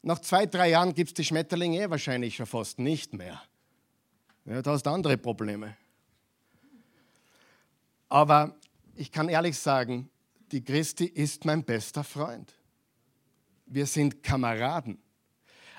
Nach 0.00 0.18
zwei, 0.20 0.46
drei 0.46 0.70
Jahren 0.70 0.94
gibt 0.94 1.08
es 1.10 1.14
die 1.14 1.24
Schmetterlinge 1.24 1.78
eh 1.78 1.90
wahrscheinlich 1.90 2.36
schon 2.36 2.46
fast 2.46 2.78
nicht 2.78 3.12
mehr. 3.12 3.42
Ja, 4.46 4.62
da 4.62 4.70
hast 4.70 4.86
andere 4.86 5.18
Probleme. 5.18 5.76
Aber 8.08 8.56
ich 8.94 9.12
kann 9.12 9.28
ehrlich 9.28 9.58
sagen, 9.58 10.08
die 10.52 10.64
Christi 10.64 11.04
ist 11.04 11.44
mein 11.44 11.64
bester 11.64 12.02
Freund. 12.02 12.50
Wir 13.66 13.84
sind 13.84 14.22
Kameraden. 14.22 15.02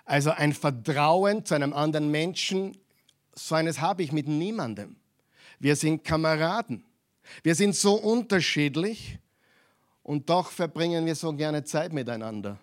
Also 0.06 0.30
ein 0.30 0.54
Vertrauen 0.54 1.46
zu 1.46 1.56
einem 1.56 1.74
anderen 1.74 2.12
Menschen, 2.12 2.78
so 3.34 3.56
eines 3.56 3.82
habe 3.82 4.04
ich 4.04 4.12
mit 4.12 4.28
niemandem. 4.28 4.98
Wir 5.60 5.76
sind 5.76 6.04
Kameraden. 6.04 6.84
Wir 7.44 7.56
sind 7.56 7.76
so 7.76 7.96
unterschiedlich 7.96 9.20
und 10.04 10.30
doch 10.30 10.52
verbringen 10.52 11.06
wir 11.06 11.16
so 11.16 11.34
gerne 11.34 11.64
Zeit 11.64 11.92
miteinander. 11.92 12.58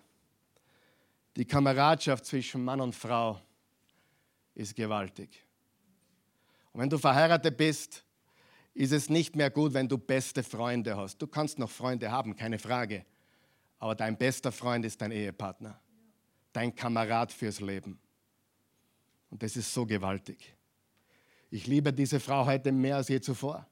Die 1.35 1.45
Kameradschaft 1.45 2.25
zwischen 2.25 2.63
Mann 2.63 2.81
und 2.81 2.95
Frau 2.95 3.39
ist 4.55 4.75
gewaltig. 4.75 5.43
Und 6.71 6.81
wenn 6.81 6.89
du 6.89 6.97
verheiratet 6.97 7.55
bist, 7.57 8.03
ist 8.73 8.91
es 8.91 9.09
nicht 9.09 9.35
mehr 9.35 9.49
gut, 9.49 9.73
wenn 9.73 9.87
du 9.87 9.97
beste 9.97 10.43
Freunde 10.43 10.95
hast. 10.97 11.17
Du 11.21 11.27
kannst 11.27 11.59
noch 11.59 11.69
Freunde 11.69 12.11
haben, 12.11 12.35
keine 12.35 12.59
Frage. 12.59 13.05
Aber 13.79 13.95
dein 13.95 14.17
bester 14.17 14.51
Freund 14.51 14.85
ist 14.85 15.01
dein 15.01 15.11
Ehepartner, 15.11 15.79
dein 16.51 16.73
Kamerad 16.73 17.31
fürs 17.31 17.59
Leben. 17.59 17.99
Und 19.29 19.43
das 19.43 19.55
ist 19.55 19.73
so 19.73 19.85
gewaltig. 19.85 20.54
Ich 21.49 21.67
liebe 21.67 21.93
diese 21.93 22.19
Frau 22.19 22.45
heute 22.45 22.71
mehr 22.71 22.97
als 22.97 23.07
je 23.07 23.21
zuvor. 23.21 23.67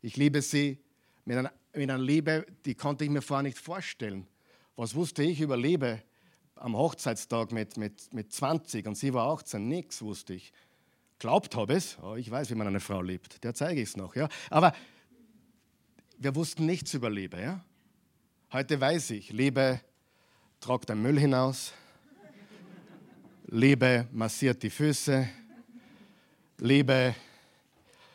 Ich 0.00 0.16
liebe 0.16 0.42
sie 0.42 0.78
mit 1.24 1.36
einer, 1.36 1.52
mit 1.74 1.90
einer 1.90 2.02
Liebe, 2.02 2.46
die 2.64 2.74
konnte 2.74 3.04
ich 3.04 3.10
mir 3.10 3.22
vorher 3.22 3.42
nicht 3.42 3.58
vorstellen. 3.58 4.26
Was 4.76 4.94
wusste 4.94 5.22
ich 5.22 5.40
über 5.40 5.56
Liebe 5.56 6.02
am 6.54 6.76
Hochzeitstag 6.76 7.52
mit, 7.52 7.76
mit, 7.76 8.12
mit 8.14 8.32
20 8.32 8.86
und 8.86 8.94
sie 8.96 9.12
war 9.12 9.28
18? 9.32 9.66
Nichts 9.66 10.02
wusste 10.02 10.34
ich. 10.34 10.52
Glaubt 11.18 11.56
habe 11.56 11.74
es, 11.74 11.98
oh, 12.00 12.14
ich 12.14 12.30
weiß, 12.30 12.50
wie 12.50 12.54
man 12.54 12.68
eine 12.68 12.80
Frau 12.80 13.02
liebt, 13.02 13.42
der 13.42 13.52
zeige 13.54 13.80
ich 13.80 13.88
es 13.88 13.96
noch. 13.96 14.14
Ja? 14.14 14.28
Aber 14.50 14.72
wir 16.16 16.34
wussten 16.36 16.64
nichts 16.64 16.94
über 16.94 17.10
Liebe. 17.10 17.40
Ja? 17.40 17.64
Heute 18.52 18.80
weiß 18.80 19.10
ich, 19.10 19.30
Liebe 19.30 19.80
tragt 20.60 20.88
den 20.88 21.02
Müll 21.02 21.18
hinaus, 21.18 21.72
Liebe 23.46 24.06
massiert 24.12 24.62
die 24.62 24.70
Füße, 24.70 25.28
Liebe 26.60 27.14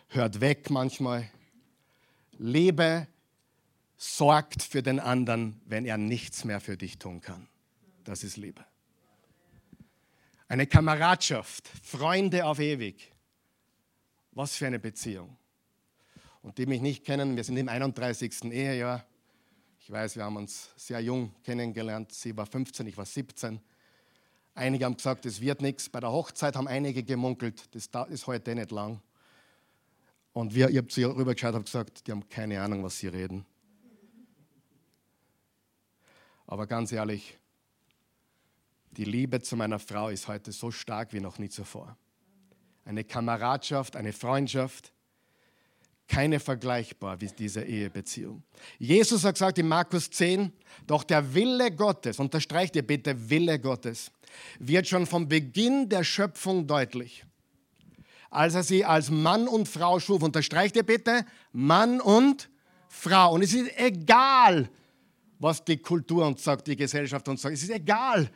hört 0.09 0.41
weg 0.41 0.69
manchmal. 0.69 1.29
Liebe 2.37 3.07
sorgt 3.95 4.61
für 4.61 4.83
den 4.83 4.99
anderen, 4.99 5.61
wenn 5.65 5.85
er 5.85 5.97
nichts 5.97 6.43
mehr 6.43 6.59
für 6.59 6.75
dich 6.75 6.99
tun 6.99 7.21
kann. 7.21 7.47
Das 8.03 8.21
ist 8.21 8.35
Liebe. 8.35 8.65
Eine 10.49 10.67
Kameradschaft, 10.67 11.69
Freunde 11.83 12.45
auf 12.45 12.59
ewig. 12.59 13.13
Was 14.33 14.57
für 14.57 14.67
eine 14.67 14.79
Beziehung. 14.79 15.37
Und 16.41 16.57
die 16.57 16.65
mich 16.65 16.81
nicht 16.81 17.05
kennen, 17.05 17.37
wir 17.37 17.45
sind 17.45 17.55
im 17.55 17.69
31. 17.69 18.51
Ehejahr. 18.51 19.05
Ich 19.79 19.89
weiß, 19.89 20.17
wir 20.17 20.25
haben 20.25 20.35
uns 20.35 20.69
sehr 20.75 20.99
jung 20.99 21.33
kennengelernt. 21.43 22.11
Sie 22.11 22.35
war 22.35 22.45
15, 22.45 22.87
ich 22.87 22.97
war 22.97 23.05
17. 23.05 23.61
Einige 24.55 24.85
haben 24.85 24.97
gesagt, 24.97 25.25
es 25.25 25.41
wird 25.41 25.61
nichts. 25.61 25.89
Bei 25.89 25.99
der 25.99 26.11
Hochzeit 26.11 26.55
haben 26.55 26.67
einige 26.67 27.03
gemunkelt, 27.03 27.73
das 27.73 27.89
ist 28.09 28.27
heute 28.27 28.53
nicht 28.53 28.71
lang. 28.71 29.01
Und 30.31 30.53
wir, 30.53 30.69
ich 30.69 30.77
habe 30.77 30.87
zu 30.87 31.01
ihr 31.01 31.15
rübergeschaut 31.15 31.55
und 31.55 31.65
gesagt, 31.65 32.07
die 32.07 32.11
haben 32.11 32.27
keine 32.29 32.61
Ahnung, 32.61 32.83
was 32.83 32.97
sie 32.97 33.07
reden. 33.07 33.45
Aber 36.47 36.67
ganz 36.67 36.91
ehrlich, 36.91 37.37
die 38.91 39.05
Liebe 39.05 39.41
zu 39.41 39.55
meiner 39.55 39.79
Frau 39.79 40.09
ist 40.09 40.27
heute 40.27 40.51
so 40.51 40.69
stark 40.69 41.13
wie 41.13 41.19
noch 41.19 41.39
nie 41.39 41.49
zuvor. 41.49 41.97
Eine 42.85 43.03
Kameradschaft, 43.03 43.95
eine 43.95 44.13
Freundschaft, 44.13 44.91
keine 46.07 46.39
vergleichbar 46.39 47.19
wie 47.21 47.27
diese 47.27 47.63
Ehebeziehung. 47.63 48.43
Jesus 48.77 49.23
hat 49.23 49.35
gesagt 49.35 49.57
in 49.57 49.67
Markus 49.67 50.09
10, 50.09 50.51
doch 50.85 51.03
der 51.03 51.33
Wille 51.33 51.71
Gottes, 51.71 52.19
unterstreicht 52.19 52.75
ihr 52.75 52.85
bitte 52.85 53.29
Wille 53.29 53.57
Gottes, 53.59 54.11
wird 54.59 54.87
schon 54.87 55.05
vom 55.05 55.27
Beginn 55.27 55.89
der 55.89 56.03
Schöpfung 56.03 56.67
deutlich. 56.67 57.25
Als 58.29 58.55
er 58.55 58.63
sie 58.63 58.83
als 58.83 59.11
Mann 59.11 59.47
und 59.47 59.67
Frau 59.67 59.99
schuf, 59.99 60.23
unterstreicht 60.23 60.75
ihr 60.75 60.83
bitte 60.83 61.25
Mann 61.51 62.01
und 62.01 62.49
Frau. 62.89 63.33
Und 63.33 63.43
es 63.43 63.53
ist 63.53 63.71
egal, 63.77 64.69
was 65.39 65.63
die 65.63 65.77
Kultur 65.77 66.25
uns 66.25 66.43
sagt, 66.43 66.67
die 66.67 66.75
Gesellschaft 66.75 67.27
uns 67.27 67.41
sagt. 67.41 67.53
Es 67.53 67.63
ist 67.63 67.69
egal, 67.69 68.29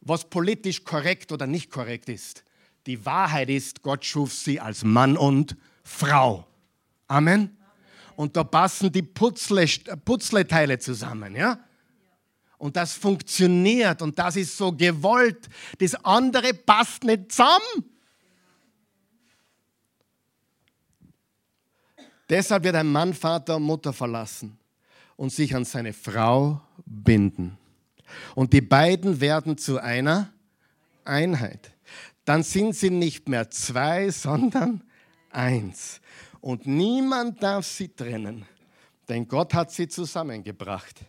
was 0.00 0.28
politisch 0.28 0.84
korrekt 0.84 1.32
oder 1.32 1.46
nicht 1.46 1.70
korrekt 1.70 2.08
ist. 2.08 2.44
Die 2.86 3.04
Wahrheit 3.06 3.48
ist, 3.48 3.82
Gott 3.82 4.04
schuf 4.04 4.32
sie 4.32 4.60
als 4.60 4.84
Mann 4.84 5.16
und 5.16 5.56
Frau. 5.84 6.46
Amen. 7.08 7.56
Und 8.16 8.36
da 8.36 8.44
passen 8.44 8.92
die 8.92 9.02
Putzle, 9.02 9.66
Putzleteile 10.04 10.78
zusammen, 10.78 11.34
ja? 11.34 11.58
Und 12.62 12.76
das 12.76 12.92
funktioniert 12.92 14.02
und 14.02 14.16
das 14.16 14.36
ist 14.36 14.56
so 14.56 14.70
gewollt. 14.70 15.48
Das 15.80 15.96
andere 15.96 16.54
passt 16.54 17.02
nicht 17.02 17.32
zusammen. 17.32 17.90
Deshalb 22.28 22.62
wird 22.62 22.76
ein 22.76 22.86
Mann 22.86 23.14
Vater 23.14 23.56
und 23.56 23.64
Mutter 23.64 23.92
verlassen 23.92 24.56
und 25.16 25.32
sich 25.32 25.56
an 25.56 25.64
seine 25.64 25.92
Frau 25.92 26.60
binden. 26.86 27.58
Und 28.36 28.52
die 28.52 28.60
beiden 28.60 29.20
werden 29.20 29.58
zu 29.58 29.80
einer 29.80 30.32
Einheit. 31.04 31.72
Dann 32.24 32.44
sind 32.44 32.76
sie 32.76 32.90
nicht 32.90 33.28
mehr 33.28 33.50
zwei, 33.50 34.08
sondern 34.10 34.84
eins. 35.30 36.00
Und 36.40 36.64
niemand 36.64 37.42
darf 37.42 37.66
sie 37.66 37.88
trennen. 37.88 38.46
Denn 39.08 39.26
Gott 39.26 39.52
hat 39.52 39.72
sie 39.72 39.88
zusammengebracht. 39.88 41.00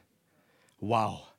Wow. 0.79 1.32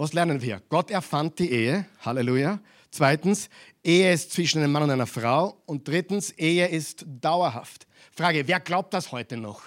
Was 0.00 0.14
lernen 0.14 0.40
wir? 0.40 0.62
Gott 0.70 0.90
erfand 0.90 1.38
die 1.38 1.50
Ehe. 1.52 1.84
Halleluja. 2.00 2.58
Zweitens, 2.90 3.50
Ehe 3.84 4.10
ist 4.10 4.32
zwischen 4.32 4.62
einem 4.62 4.72
Mann 4.72 4.84
und 4.84 4.90
einer 4.90 5.06
Frau. 5.06 5.60
Und 5.66 5.86
drittens, 5.86 6.30
Ehe 6.38 6.66
ist 6.68 7.04
dauerhaft. 7.06 7.86
Frage, 8.10 8.48
wer 8.48 8.60
glaubt 8.60 8.94
das 8.94 9.12
heute 9.12 9.36
noch? 9.36 9.64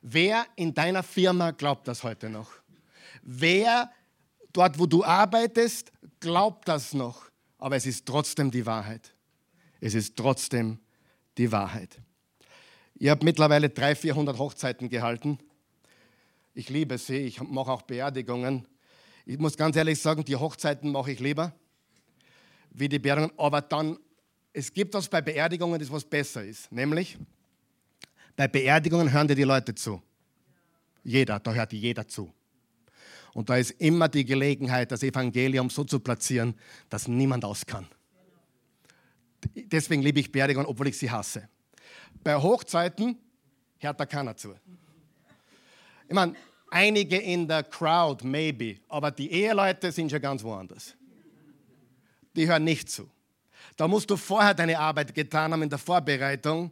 Wer 0.00 0.46
in 0.56 0.72
deiner 0.72 1.02
Firma 1.02 1.50
glaubt 1.50 1.86
das 1.86 2.02
heute 2.02 2.30
noch? 2.30 2.50
Wer 3.20 3.90
dort, 4.54 4.78
wo 4.78 4.86
du 4.86 5.04
arbeitest, 5.04 5.92
glaubt 6.18 6.66
das 6.66 6.94
noch? 6.94 7.26
Aber 7.58 7.76
es 7.76 7.84
ist 7.84 8.06
trotzdem 8.06 8.50
die 8.50 8.64
Wahrheit. 8.64 9.12
Es 9.82 9.92
ist 9.92 10.16
trotzdem 10.16 10.78
die 11.36 11.52
Wahrheit. 11.52 11.98
Ich 12.94 13.10
habe 13.10 13.22
mittlerweile 13.22 13.68
300, 13.68 13.98
400 13.98 14.38
Hochzeiten 14.38 14.88
gehalten. 14.88 15.38
Ich 16.54 16.70
liebe 16.70 16.96
sie. 16.96 17.18
Ich 17.18 17.42
mache 17.42 17.70
auch 17.70 17.82
Beerdigungen. 17.82 18.66
Ich 19.28 19.38
muss 19.38 19.56
ganz 19.56 19.74
ehrlich 19.74 20.00
sagen, 20.00 20.24
die 20.24 20.36
Hochzeiten 20.36 20.92
mache 20.92 21.10
ich 21.10 21.18
lieber 21.18 21.52
wie 22.70 22.88
die 22.88 23.00
Beerdigungen. 23.00 23.36
Aber 23.38 23.60
dann, 23.60 23.98
es 24.52 24.72
gibt 24.72 24.94
was 24.94 25.08
bei 25.08 25.20
Beerdigungen, 25.20 25.80
das 25.80 25.90
was 25.90 26.04
besser 26.04 26.44
ist. 26.44 26.70
Nämlich, 26.70 27.18
bei 28.36 28.46
Beerdigungen 28.46 29.12
hören 29.12 29.26
dir 29.26 29.34
die 29.34 29.42
Leute 29.42 29.74
zu. 29.74 30.00
Jeder, 31.02 31.40
da 31.40 31.52
hört 31.52 31.72
jeder 31.72 32.06
zu. 32.06 32.32
Und 33.32 33.50
da 33.50 33.56
ist 33.56 33.72
immer 33.72 34.08
die 34.08 34.24
Gelegenheit, 34.24 34.92
das 34.92 35.02
Evangelium 35.02 35.70
so 35.70 35.82
zu 35.82 35.98
platzieren, 35.98 36.54
dass 36.88 37.08
niemand 37.08 37.44
aus 37.44 37.66
kann. 37.66 37.86
Deswegen 39.54 40.02
liebe 40.02 40.20
ich 40.20 40.30
Beerdigungen, 40.30 40.68
obwohl 40.68 40.86
ich 40.88 40.98
sie 40.98 41.10
hasse. 41.10 41.48
Bei 42.22 42.36
Hochzeiten 42.36 43.18
hört 43.78 43.98
da 43.98 44.06
keiner 44.06 44.36
zu. 44.36 44.54
Ich 46.08 46.14
meine, 46.14 46.34
einige 46.70 47.16
in 47.16 47.48
der 47.48 47.62
Crowd, 47.62 48.26
maybe, 48.26 48.76
aber 48.88 49.10
die 49.10 49.30
Eheleute 49.30 49.92
sind 49.92 50.10
schon 50.10 50.20
ganz 50.20 50.42
woanders. 50.42 50.94
Die 52.34 52.46
hören 52.46 52.64
nicht 52.64 52.90
zu. 52.90 53.08
Da 53.76 53.88
musst 53.88 54.10
du 54.10 54.16
vorher 54.16 54.54
deine 54.54 54.78
Arbeit 54.78 55.14
getan 55.14 55.52
haben 55.52 55.62
in 55.62 55.70
der 55.70 55.78
Vorbereitung. 55.78 56.70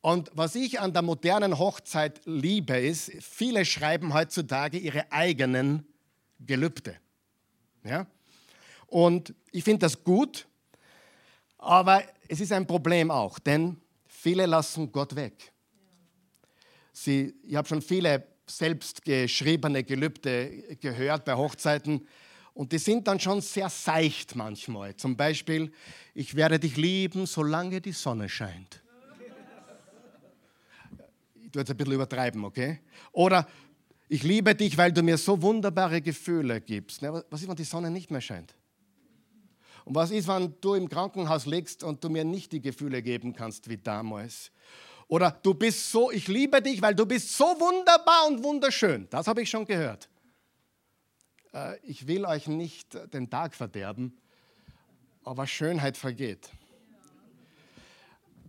Und 0.00 0.30
was 0.34 0.54
ich 0.54 0.80
an 0.80 0.92
der 0.92 1.02
modernen 1.02 1.58
Hochzeit 1.58 2.20
liebe, 2.24 2.78
ist, 2.78 3.12
viele 3.20 3.64
schreiben 3.64 4.14
heutzutage 4.14 4.78
ihre 4.78 5.10
eigenen 5.12 5.86
Gelübde. 6.38 6.96
Ja? 7.84 8.06
Und 8.86 9.34
ich 9.52 9.64
finde 9.64 9.80
das 9.80 10.02
gut, 10.02 10.46
aber 11.58 12.02
es 12.28 12.40
ist 12.40 12.52
ein 12.52 12.66
Problem 12.66 13.10
auch, 13.10 13.38
denn 13.38 13.76
viele 14.06 14.46
lassen 14.46 14.90
Gott 14.90 15.14
weg. 15.14 15.52
Sie, 16.92 17.34
ich 17.44 17.54
habe 17.54 17.68
schon 17.68 17.82
viele 17.82 18.26
selbstgeschriebene 18.50 19.84
Gelübde 19.84 20.76
gehört 20.80 21.24
bei 21.24 21.34
Hochzeiten 21.34 22.06
und 22.52 22.72
die 22.72 22.78
sind 22.78 23.06
dann 23.06 23.20
schon 23.20 23.40
sehr 23.40 23.68
seicht 23.68 24.34
manchmal. 24.34 24.94
Zum 24.96 25.16
Beispiel, 25.16 25.72
ich 26.14 26.34
werde 26.34 26.58
dich 26.58 26.76
lieben, 26.76 27.26
solange 27.26 27.80
die 27.80 27.92
Sonne 27.92 28.28
scheint. 28.28 28.82
Ich 31.42 31.50
tue 31.50 31.62
jetzt 31.62 31.70
ein 31.70 31.76
bisschen 31.76 31.94
übertreiben, 31.94 32.44
okay? 32.44 32.80
Oder 33.12 33.46
ich 34.08 34.22
liebe 34.22 34.54
dich, 34.54 34.76
weil 34.76 34.92
du 34.92 35.02
mir 35.02 35.16
so 35.16 35.40
wunderbare 35.40 36.00
Gefühle 36.00 36.60
gibst. 36.60 37.02
Was 37.02 37.42
ist, 37.42 37.48
wenn 37.48 37.56
die 37.56 37.64
Sonne 37.64 37.90
nicht 37.90 38.10
mehr 38.10 38.20
scheint? 38.20 38.54
Und 39.84 39.94
was 39.94 40.10
ist, 40.10 40.28
wenn 40.28 40.54
du 40.60 40.74
im 40.74 40.88
Krankenhaus 40.88 41.46
liegst 41.46 41.82
und 41.82 42.04
du 42.04 42.08
mir 42.10 42.24
nicht 42.24 42.52
die 42.52 42.60
Gefühle 42.60 43.02
geben 43.02 43.32
kannst 43.32 43.68
wie 43.68 43.78
damals? 43.78 44.52
Oder 45.10 45.32
du 45.42 45.54
bist 45.54 45.90
so, 45.90 46.12
ich 46.12 46.28
liebe 46.28 46.62
dich, 46.62 46.80
weil 46.80 46.94
du 46.94 47.04
bist 47.04 47.36
so 47.36 47.44
wunderbar 47.44 48.28
und 48.28 48.44
wunderschön. 48.44 49.08
Das 49.10 49.26
habe 49.26 49.42
ich 49.42 49.50
schon 49.50 49.66
gehört. 49.66 50.08
Äh, 51.52 51.78
ich 51.82 52.06
will 52.06 52.24
euch 52.24 52.46
nicht 52.46 52.96
den 53.12 53.28
Tag 53.28 53.56
verderben, 53.56 54.16
aber 55.24 55.48
Schönheit 55.48 55.96
vergeht. 55.96 56.48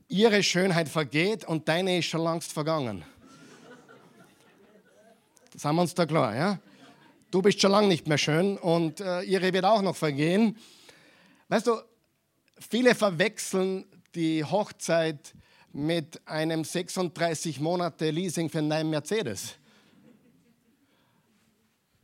Ihre 0.08 0.44
Schönheit 0.44 0.88
vergeht 0.88 1.46
und 1.46 1.68
deine 1.68 1.98
ist 1.98 2.06
schon 2.06 2.24
längst 2.24 2.54
vergangen. 2.54 3.04
Das 5.54 5.66
haben 5.66 5.78
wir 5.78 5.82
uns 5.82 5.96
da 5.96 6.06
klar, 6.06 6.36
ja? 6.36 6.60
Du 7.32 7.42
bist 7.42 7.60
schon 7.60 7.72
lange 7.72 7.88
nicht 7.88 8.08
mehr 8.08 8.20
schön 8.20 8.60
und 8.60 9.00
äh, 9.00 9.22
ihre 9.24 9.52
wird 9.52 9.66
auch 9.66 9.82
noch 9.82 9.96
vergehen. 9.96 10.56
Weißt 11.48 11.66
du, 11.66 11.82
viele 12.60 12.94
verwechseln 12.94 13.86
die 14.14 14.44
Hochzeit 14.44 15.34
mit 15.74 16.26
einem 16.28 16.64
36 16.64 17.60
Monate 17.60 18.10
Leasing 18.10 18.50
für 18.50 18.60
einen 18.60 18.90
Mercedes. 18.90 19.56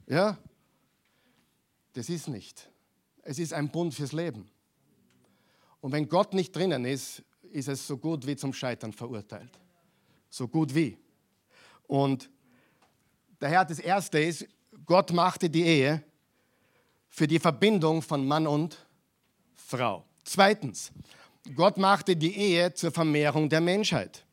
Ja? 0.08 0.38
Das 1.94 2.10
ist 2.10 2.28
nicht. 2.28 2.70
Es 3.24 3.40
ist 3.40 3.54
ein 3.54 3.70
Bund 3.70 3.94
fürs 3.94 4.14
Leben. 4.14 4.50
Und 5.82 5.92
wenn 5.92 6.08
Gott 6.08 6.34
nicht 6.34 6.56
drinnen 6.56 6.86
ist, 6.86 7.24
ist 7.52 7.68
es 7.68 7.86
so 7.86 7.98
gut 7.98 8.26
wie 8.26 8.36
zum 8.36 8.54
Scheitern 8.54 8.94
verurteilt. 8.94 9.52
So 10.30 10.48
gut 10.48 10.74
wie. 10.74 10.98
Und 11.88 12.30
daher 13.40 13.66
das 13.66 13.80
Erste 13.80 14.20
ist, 14.20 14.48
Gott 14.86 15.12
machte 15.12 15.50
die 15.50 15.64
Ehe 15.64 16.04
für 17.10 17.28
die 17.28 17.40
Verbindung 17.40 18.02
von 18.02 18.26
Mann 18.26 18.48
und 18.48 18.86
Frau. 19.56 20.06
Zweitens, 20.24 20.92
Gott 21.56 21.78
machte 21.78 22.16
die 22.16 22.36
Ehe 22.36 22.74
zur 22.74 22.92
Vermehrung 22.92 23.50
der 23.50 23.62
Menschheit. 23.62 24.26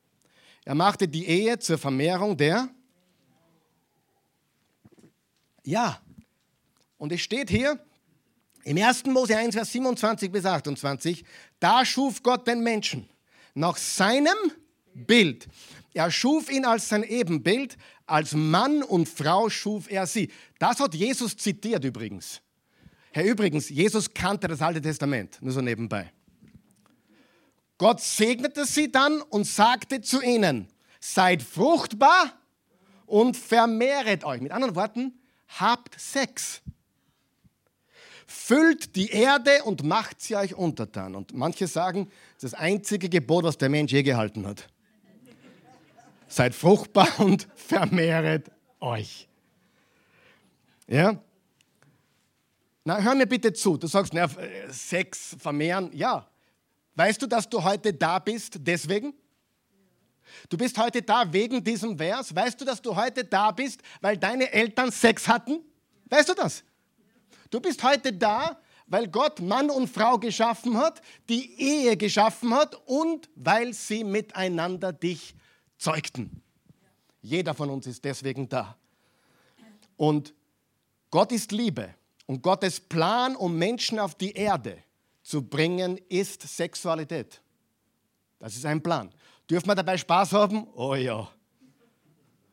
Er 0.65 0.75
machte 0.75 1.07
die 1.09 1.27
Ehe 1.27 1.59
zur 1.59 1.79
Vermehrung 1.79 2.37
der... 2.37 2.69
Ja. 5.63 6.01
Und 6.99 7.13
es 7.13 7.21
steht 7.21 7.51
hier 7.51 7.79
im 8.65 8.79
1. 8.79 9.07
Mose 9.07 9.37
1, 9.37 9.55
Vers 9.55 9.73
27 9.73 10.31
bis 10.31 10.45
28, 10.45 11.25
da 11.61 11.85
schuf 11.85 12.23
Gott 12.23 12.47
den 12.47 12.63
Menschen 12.63 13.09
nach 13.55 13.77
seinem 13.77 14.37
Bild. 14.95 15.49
Er 15.93 16.11
schuf 16.11 16.51
ihn 16.51 16.65
als 16.65 16.89
sein 16.89 17.03
Ebenbild, 17.03 17.77
als 18.07 18.33
Mann 18.33 18.83
und 18.83 19.09
Frau 19.09 19.49
schuf 19.49 19.91
er 19.91 20.07
sie. 20.07 20.31
Das 20.59 20.81
hat 20.81 20.95
Jesus 20.95 21.37
zitiert 21.37 21.85
übrigens. 21.85 22.41
Herr, 23.13 23.25
übrigens, 23.25 23.69
Jesus 23.69 24.13
kannte 24.13 24.49
das 24.49 24.61
Alte 24.61 24.81
Testament, 24.81 25.39
nur 25.41 25.53
so 25.53 25.61
nebenbei. 25.61 26.13
Gott 27.79 28.01
segnete 28.01 28.67
sie 28.67 28.91
dann 28.91 29.21
und 29.21 29.45
sagte 29.47 30.01
zu 30.01 30.23
ihnen, 30.23 30.69
seid 31.01 31.43
fruchtbar 31.43 32.33
und 33.07 33.37
vermehret 33.37 34.25
euch. 34.25 34.41
Mit 34.41 34.53
anderen 34.53 34.77
Worten, 34.77 35.19
habt 35.59 35.99
Sex. 36.01 36.63
Füllt 38.27 38.97
die 38.97 39.11
Erde 39.11 39.65
und 39.65 39.83
macht 39.85 40.21
sie 40.21 40.37
euch 40.37 40.55
untertan. 40.55 41.15
Und 41.15 41.35
manche 41.35 41.67
sagen, 41.67 42.11
das 42.35 42.45
ist 42.45 42.53
das 42.55 42.61
einzige 42.61 43.09
Gebot, 43.09 43.45
was 43.45 43.59
der 43.59 43.69
Mensch 43.69 43.93
je 43.93 44.03
gehalten 44.03 44.47
hat. 44.47 44.69
Seid 46.29 46.55
fruchtbar 46.55 47.09
und 47.21 47.49
vermehret 47.55 48.51
euch. 48.81 49.29
Ja? 50.87 51.21
Na, 52.85 53.01
hör 53.01 53.15
mir 53.15 53.27
bitte 53.27 53.53
zu. 53.53 53.77
Du 53.77 53.87
sagst, 53.87 54.13
na, 54.13 54.29
Sex 54.69 55.37
vermehren. 55.39 55.91
Ja. 55.93 56.29
Weißt 56.95 57.21
du, 57.21 57.27
dass 57.27 57.49
du 57.49 57.63
heute 57.63 57.93
da 57.93 58.19
bist 58.19 58.57
deswegen? 58.61 59.15
Du 60.49 60.57
bist 60.57 60.79
heute 60.79 61.03
da 61.03 61.33
wegen 61.33 61.63
diesem 61.63 61.97
Vers. 61.97 62.35
Weißt 62.35 62.61
du, 62.61 62.65
dass 62.65 62.81
du 62.81 62.95
heute 62.95 63.25
da 63.25 63.51
bist, 63.51 63.81
weil 64.01 64.17
deine 64.17 64.51
Eltern 64.53 64.91
Sex 64.91 65.27
hatten? 65.27 65.61
Weißt 66.07 66.29
du 66.29 66.35
das? 66.35 66.63
Du 67.51 67.61
bist 67.61 67.83
heute 67.83 68.13
da, 68.13 68.61
weil 68.87 69.09
Gott 69.09 69.41
Mann 69.41 69.71
und 69.71 69.89
Frau 69.89 70.19
geschaffen 70.19 70.77
hat, 70.77 71.01
die 71.29 71.61
Ehe 71.61 71.97
geschaffen 71.97 72.55
hat 72.55 72.75
und 72.87 73.29
weil 73.35 73.73
sie 73.73 74.05
miteinander 74.05 74.93
dich 74.93 75.35
zeugten. 75.79 76.43
Jeder 77.23 77.55
von 77.55 77.71
uns 77.71 77.87
ist 77.87 78.05
deswegen 78.05 78.49
da. 78.49 78.77
Und 79.97 80.35
Gott 81.11 81.33
ist 81.33 81.53
Liebe. 81.53 81.95
Und 82.27 82.43
Gottes 82.43 82.81
Plan, 82.81 83.37
um 83.37 83.57
Menschen 83.59 83.99
auf 83.99 84.15
die 84.15 84.33
Erde 84.33 84.83
zu 85.25 85.43
bringen, 85.43 85.99
ist 86.09 86.43
Sexualität. 86.43 87.41
Das 88.39 88.55
ist 88.55 88.65
ein 88.67 88.81
Plan. 88.81 89.13
Dürfen 89.51 89.67
wir 89.67 89.75
dabei 89.75 89.97
Spaß 89.97 90.33
haben? 90.33 90.69
Oh 90.75 90.95
ja. 90.95 91.29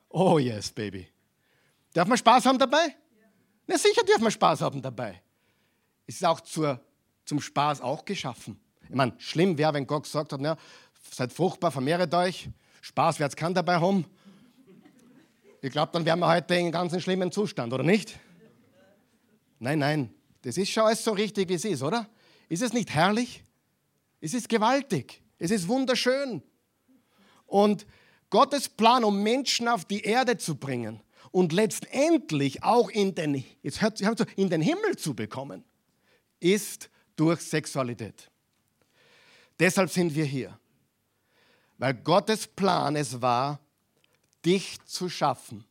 Oh 0.10 0.40
yes, 0.40 0.72
Baby. 0.72 1.08
Darf 1.94 2.08
man 2.08 2.18
Spaß 2.18 2.46
haben 2.46 2.58
dabei? 2.58 2.88
Ja. 2.88 3.28
Na 3.68 3.78
sicher 3.78 4.04
dürfen 4.04 4.24
wir 4.24 4.32
Spaß 4.32 4.62
haben 4.62 4.82
dabei. 4.82 5.22
Es 6.08 6.16
ist 6.16 6.26
auch 6.26 6.40
zur, 6.40 6.80
zum 7.26 7.42
Spaß 7.42 7.82
auch 7.82 8.04
geschaffen. 8.06 8.60
Ich 8.90 8.96
meine, 8.96 9.14
schlimm 9.18 9.58
wäre, 9.58 9.74
wenn 9.74 9.86
Gott 9.86 10.04
gesagt 10.04 10.34
hat, 10.34 10.42
na, 10.42 10.58
seid 11.14 11.32
fruchtbar, 11.32 11.72
vermehret 11.72 12.14
euch, 12.14 12.50
Spaß, 12.82 13.20
wer 13.20 13.28
es 13.28 13.36
kann 13.36 13.54
dabei 13.54 13.80
haben. 13.80 14.06
Ich 15.62 15.72
glaube, 15.72 15.92
dann 15.92 16.06
wären 16.06 16.20
wir 16.20 16.28
heute 16.28 16.56
in 16.56 16.62
einem 16.62 16.72
ganz 16.72 17.02
schlimmen 17.02 17.32
Zustand, 17.32 17.72
oder 17.72 17.84
nicht? 17.84 18.18
Nein, 19.60 19.80
nein, 19.80 20.14
das 20.42 20.58
ist 20.58 20.72
schon 20.72 20.84
alles 20.84 21.04
so 21.04 21.12
richtig, 21.12 21.48
wie 21.50 21.54
es 21.54 21.66
ist, 21.66 21.84
oder? 21.84 22.10
Ist 22.52 22.62
es 22.62 22.74
nicht 22.74 22.90
herrlich? 22.90 23.46
Es 24.20 24.34
ist 24.34 24.50
gewaltig. 24.50 25.24
Es 25.40 25.52
ist 25.52 25.70
wunderschön. 25.70 26.44
Und 27.46 27.86
Gottes 28.30 28.68
Plan, 28.68 29.06
um 29.06 29.24
Menschen 29.24 29.70
auf 29.70 29.86
die 29.86 30.02
Erde 30.02 30.38
zu 30.38 30.56
bringen 30.56 31.02
und 31.32 31.54
letztendlich 31.54 32.62
auch 32.62 32.90
in 32.90 33.16
den, 33.16 33.46
jetzt 33.64 33.82
hört, 33.82 34.02
in 34.36 34.50
den 34.50 34.62
Himmel 34.62 34.98
zu 34.98 35.14
bekommen, 35.14 35.64
ist 36.42 36.90
durch 37.16 37.40
Sexualität. 37.40 38.30
Deshalb 39.58 39.90
sind 39.90 40.14
wir 40.14 40.26
hier. 40.26 40.60
Weil 41.78 41.94
Gottes 41.94 42.48
Plan 42.48 42.98
es 42.98 43.22
war, 43.22 43.62
dich 44.44 44.78
zu 44.84 45.08
schaffen, 45.08 45.64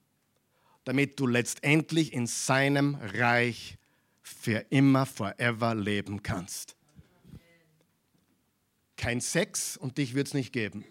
damit 0.85 1.21
du 1.21 1.27
letztendlich 1.27 2.15
in 2.15 2.27
seinem 2.27 2.95
Reich 2.95 3.77
für 4.31 4.65
immer, 4.71 5.07
forever 5.07 5.75
leben 5.75 6.23
kannst. 6.23 6.77
Kein 8.97 9.21
Sex 9.21 9.77
und 9.77 9.99
dich 9.99 10.15
wird 10.15 10.29
es 10.29 10.35
nicht 10.35 10.53
geben. 10.53 10.85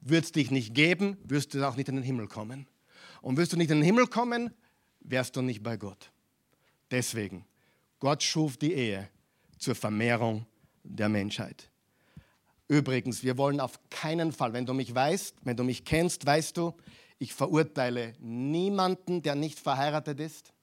Wird 0.00 0.24
es 0.24 0.32
dich 0.32 0.50
nicht 0.50 0.74
geben, 0.74 1.16
wirst 1.24 1.54
du 1.54 1.66
auch 1.66 1.76
nicht 1.76 1.88
in 1.88 1.96
den 1.96 2.04
Himmel 2.04 2.28
kommen. 2.28 2.66
Und 3.22 3.36
wirst 3.36 3.52
du 3.52 3.56
nicht 3.56 3.70
in 3.70 3.78
den 3.78 3.84
Himmel 3.84 4.06
kommen, 4.06 4.54
wärst 5.00 5.36
du 5.36 5.42
nicht 5.42 5.62
bei 5.62 5.76
Gott. 5.76 6.10
Deswegen, 6.90 7.44
Gott 7.98 8.22
schuf 8.22 8.56
die 8.56 8.72
Ehe 8.72 9.08
zur 9.58 9.74
Vermehrung 9.74 10.46
der 10.82 11.08
Menschheit. 11.08 11.70
Übrigens, 12.68 13.22
wir 13.22 13.36
wollen 13.36 13.60
auf 13.60 13.78
keinen 13.90 14.32
Fall, 14.32 14.52
wenn 14.52 14.64
du 14.64 14.74
mich 14.74 14.94
weißt, 14.94 15.36
wenn 15.42 15.56
du 15.56 15.64
mich 15.64 15.84
kennst, 15.84 16.24
weißt 16.24 16.56
du, 16.56 16.74
ich 17.18 17.34
verurteile 17.34 18.14
niemanden, 18.20 19.22
der 19.22 19.34
nicht 19.34 19.58
verheiratet 19.58 20.20
ist 20.20 20.54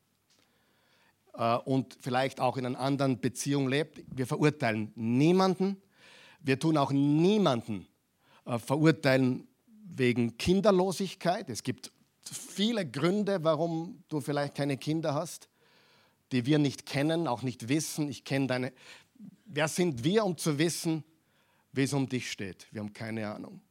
und 1.37 1.97
vielleicht 1.99 2.39
auch 2.39 2.57
in 2.57 2.65
einer 2.65 2.79
anderen 2.79 3.19
Beziehung 3.19 3.67
lebt. 3.67 4.03
Wir 4.15 4.25
verurteilen 4.25 4.91
niemanden. 4.95 5.81
Wir 6.39 6.59
tun 6.59 6.77
auch 6.77 6.91
niemanden 6.91 7.87
äh, 8.45 8.57
verurteilen 8.59 9.47
wegen 9.83 10.37
Kinderlosigkeit. 10.37 11.49
Es 11.49 11.63
gibt 11.63 11.91
viele 12.21 12.89
Gründe, 12.89 13.43
warum 13.43 14.03
du 14.09 14.21
vielleicht 14.21 14.55
keine 14.55 14.77
Kinder 14.77 15.13
hast, 15.13 15.49
die 16.31 16.45
wir 16.45 16.59
nicht 16.59 16.85
kennen, 16.85 17.27
auch 17.27 17.41
nicht 17.41 17.69
wissen. 17.69 18.09
Ich 18.09 18.23
kenne 18.23 18.47
deine. 18.47 18.73
Wer 19.45 19.67
sind 19.67 20.03
wir, 20.03 20.25
um 20.25 20.37
zu 20.37 20.57
wissen, 20.57 21.03
wie 21.71 21.83
es 21.83 21.93
um 21.93 22.09
dich 22.09 22.31
steht? 22.31 22.67
Wir 22.71 22.81
haben 22.81 22.93
keine 22.93 23.27
Ahnung. 23.29 23.61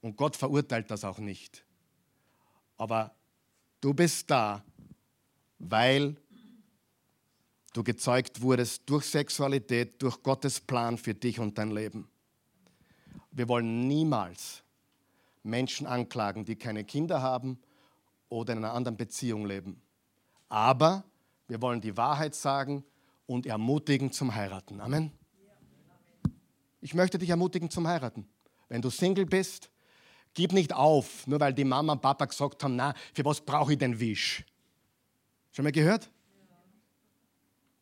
Und 0.00 0.16
Gott 0.16 0.36
verurteilt 0.36 0.90
das 0.90 1.04
auch 1.04 1.18
nicht. 1.18 1.64
Aber 2.76 3.14
du 3.80 3.94
bist 3.94 4.30
da, 4.30 4.64
weil 5.58 6.16
du 7.74 7.82
gezeugt 7.82 8.40
wurdest 8.40 8.88
durch 8.88 9.04
Sexualität, 9.04 10.00
durch 10.00 10.22
Gottes 10.22 10.60
Plan 10.60 10.96
für 10.96 11.12
dich 11.12 11.38
und 11.38 11.58
dein 11.58 11.70
Leben. 11.70 12.08
Wir 13.32 13.48
wollen 13.48 13.86
niemals 13.86 14.62
Menschen 15.42 15.86
anklagen, 15.86 16.46
die 16.46 16.56
keine 16.56 16.84
Kinder 16.84 17.20
haben 17.20 17.58
oder 18.30 18.54
in 18.54 18.60
einer 18.60 18.72
anderen 18.72 18.96
Beziehung 18.96 19.44
leben. 19.44 19.82
Aber 20.48 21.04
wir 21.48 21.60
wollen 21.60 21.80
die 21.80 21.96
Wahrheit 21.96 22.34
sagen 22.34 22.84
und 23.26 23.44
ermutigen 23.44 24.12
zum 24.12 24.34
Heiraten. 24.34 24.80
Amen. 24.80 25.10
Ich 26.80 26.94
möchte 26.94 27.18
dich 27.18 27.30
ermutigen 27.30 27.70
zum 27.70 27.88
Heiraten. 27.88 28.26
Wenn 28.68 28.82
du 28.82 28.90
Single 28.90 29.26
bist, 29.26 29.70
gib 30.32 30.52
nicht 30.52 30.72
auf, 30.72 31.26
nur 31.26 31.40
weil 31.40 31.52
die 31.52 31.64
Mama 31.64 31.94
und 31.94 32.02
Papa 32.02 32.26
gesagt 32.26 32.62
haben, 32.62 32.76
na, 32.76 32.94
für 33.12 33.24
was 33.24 33.40
brauche 33.40 33.72
ich 33.72 33.78
den 33.78 33.98
Wisch? 33.98 34.44
Schon 35.50 35.64
mal 35.64 35.72
gehört? 35.72 36.10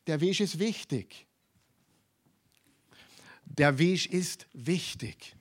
Der 0.07 0.19
Wisch 0.21 0.41
ist 0.41 0.59
wichtig. 0.59 1.27
Der 3.45 3.77
Wisch 3.77 4.07
ist 4.07 4.47
wichtig. 4.53 5.35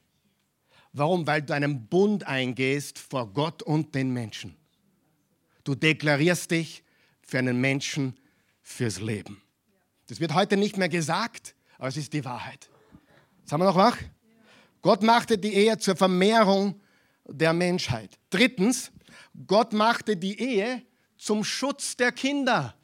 Warum? 0.93 1.27
Weil 1.27 1.43
du 1.43 1.55
einen 1.55 1.87
Bund 1.87 2.27
eingehst 2.27 2.99
vor 2.99 3.33
Gott 3.33 3.63
und 3.63 3.95
den 3.95 4.13
Menschen. 4.13 4.57
Du 5.65 5.75
deklarierst 5.75 6.51
dich 6.51 6.85
für 7.23 7.39
einen 7.39 7.61
Menschen 7.61 8.19
fürs 8.61 9.01
Leben. 9.01 9.41
Das 10.09 10.21
wird 10.21 10.35
heute 10.35 10.57
nicht 10.57 10.77
mehr 10.77 10.89
gesagt, 10.89 11.55
aber 11.79 11.89
es 11.89 11.97
ist 11.97 12.13
die 12.13 12.25
Wahrheit. 12.25 12.69
Sind 13.45 13.59
wir 13.59 13.65
noch 13.65 13.77
wach? 13.77 13.97
Gott 14.83 15.03
machte 15.03 15.39
die 15.39 15.55
Ehe 15.55 15.79
zur 15.79 15.97
Vermehrung 15.97 16.81
der 17.25 17.53
Menschheit. 17.53 18.19
Drittens, 18.31 18.93
Gott 19.47 19.73
machte 19.73 20.17
die 20.17 20.39
Ehe 20.39 20.83
zum 21.17 21.45
Schutz 21.45 21.97
der 21.97 22.13
Kinder. 22.13 22.75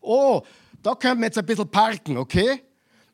Oh, 0.00 0.42
da 0.82 0.94
können 0.94 1.20
wir 1.20 1.26
jetzt 1.26 1.38
ein 1.38 1.46
bisschen 1.46 1.70
parken, 1.70 2.16
okay? 2.16 2.62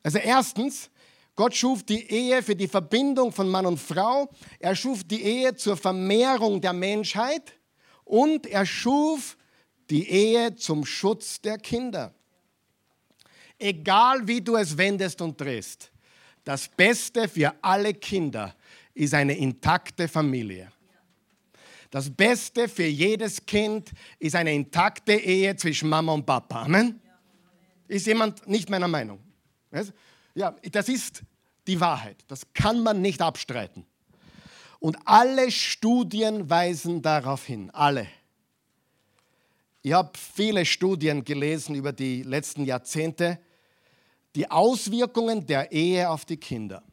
Also 0.01 0.17
erstens, 0.17 0.89
Gott 1.35 1.55
schuf 1.55 1.83
die 1.83 2.09
Ehe 2.11 2.41
für 2.43 2.55
die 2.55 2.67
Verbindung 2.67 3.31
von 3.31 3.47
Mann 3.47 3.65
und 3.65 3.77
Frau. 3.77 4.29
Er 4.59 4.75
schuf 4.75 5.03
die 5.03 5.21
Ehe 5.21 5.55
zur 5.55 5.77
Vermehrung 5.77 6.59
der 6.59 6.73
Menschheit 6.73 7.53
und 8.03 8.45
er 8.47 8.65
schuf 8.65 9.37
die 9.89 10.09
Ehe 10.09 10.55
zum 10.55 10.85
Schutz 10.85 11.39
der 11.41 11.57
Kinder. 11.57 12.13
Egal 13.57 14.27
wie 14.27 14.41
du 14.41 14.55
es 14.55 14.77
wendest 14.77 15.21
und 15.21 15.39
drehst, 15.39 15.91
das 16.43 16.67
Beste 16.67 17.27
für 17.27 17.53
alle 17.61 17.93
Kinder 17.93 18.55
ist 18.93 19.13
eine 19.13 19.37
intakte 19.37 20.07
Familie. 20.07 20.71
Das 21.91 22.09
Beste 22.09 22.67
für 22.67 22.85
jedes 22.85 23.45
Kind 23.45 23.91
ist 24.19 24.35
eine 24.35 24.53
intakte 24.53 25.13
Ehe 25.13 25.55
zwischen 25.55 25.89
Mama 25.89 26.13
und 26.13 26.25
Papa. 26.25 26.63
Amen? 26.63 27.01
Ist 27.89 28.05
jemand 28.05 28.47
nicht 28.47 28.69
meiner 28.69 28.87
Meinung? 28.87 29.19
Ja, 30.35 30.55
das 30.71 30.87
ist 30.87 31.23
die 31.67 31.81
Wahrheit. 31.81 32.23
Das 32.27 32.53
kann 32.53 32.81
man 32.83 33.01
nicht 33.01 33.19
abstreiten. 33.21 33.85
Und 34.79 34.95
alle 35.05 35.51
Studien 35.51 36.49
weisen 36.49 37.01
darauf 37.01 37.45
hin. 37.45 37.71
Alle. 37.71 38.07
Ich 39.81 39.91
habe 39.91 40.11
viele 40.17 40.65
Studien 40.65 41.23
gelesen 41.23 41.73
über 41.73 41.91
die 41.91 42.21
letzten 42.21 42.63
Jahrzehnte. 42.63 43.39
Die 44.35 44.49
Auswirkungen 44.49 45.47
der 45.47 45.71
Ehe 45.71 46.09
auf 46.09 46.25
die 46.25 46.37
Kinder. 46.37 46.83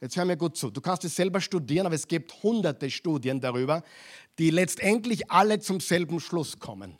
Jetzt 0.00 0.16
hör 0.16 0.24
mir 0.24 0.36
gut 0.36 0.56
zu. 0.56 0.70
Du 0.70 0.80
kannst 0.80 1.04
es 1.04 1.14
selber 1.14 1.40
studieren, 1.40 1.86
aber 1.86 1.94
es 1.94 2.08
gibt 2.08 2.42
hunderte 2.42 2.90
Studien 2.90 3.40
darüber, 3.40 3.84
die 4.38 4.50
letztendlich 4.50 5.30
alle 5.30 5.60
zum 5.60 5.78
selben 5.78 6.18
Schluss 6.18 6.58
kommen. 6.58 6.98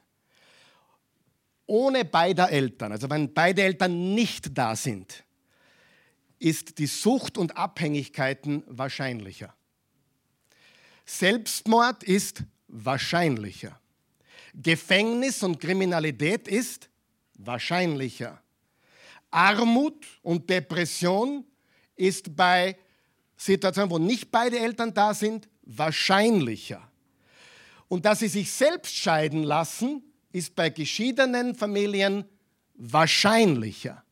Ohne 1.67 2.05
beider 2.05 2.51
Eltern, 2.51 2.93
also 2.93 3.11
wenn 3.11 3.33
beide 3.35 3.63
Eltern 3.63 4.15
nicht 4.15 4.57
da 4.57 4.77
sind, 4.77 5.25
ist 6.39 6.79
die 6.79 6.87
Sucht 6.87 7.39
und 7.39 7.57
Abhängigkeiten 7.57 8.63
wahrscheinlicher. 8.67 9.55
Selbstmord 11.05 12.03
ist 12.05 12.43
wahrscheinlicher. 12.69 13.81
Gefängnis 14.55 15.43
und 15.43 15.61
Kriminalität 15.61 16.49
ist 16.49 16.89
wahrscheinlicher. 17.35 18.41
Armut 19.31 20.07
und 20.23 20.49
Depression 20.49 21.45
ist 21.95 22.35
bei 22.35 22.77
Situationen, 23.37 23.91
wo 23.91 23.99
nicht 23.99 24.31
beide 24.31 24.59
Eltern 24.59 24.95
da 24.95 25.15
sind, 25.15 25.49
wahrscheinlicher. 25.63 26.91
Und 27.89 28.05
dass 28.05 28.21
sie 28.21 28.29
sich 28.29 28.51
selbst 28.51 28.95
scheiden 28.97 29.43
lassen, 29.43 30.03
ist 30.33 30.55
bei 30.55 30.71
geschiedenen 30.71 31.55
Familien 31.55 32.25
wahrscheinlicher. 32.75 34.05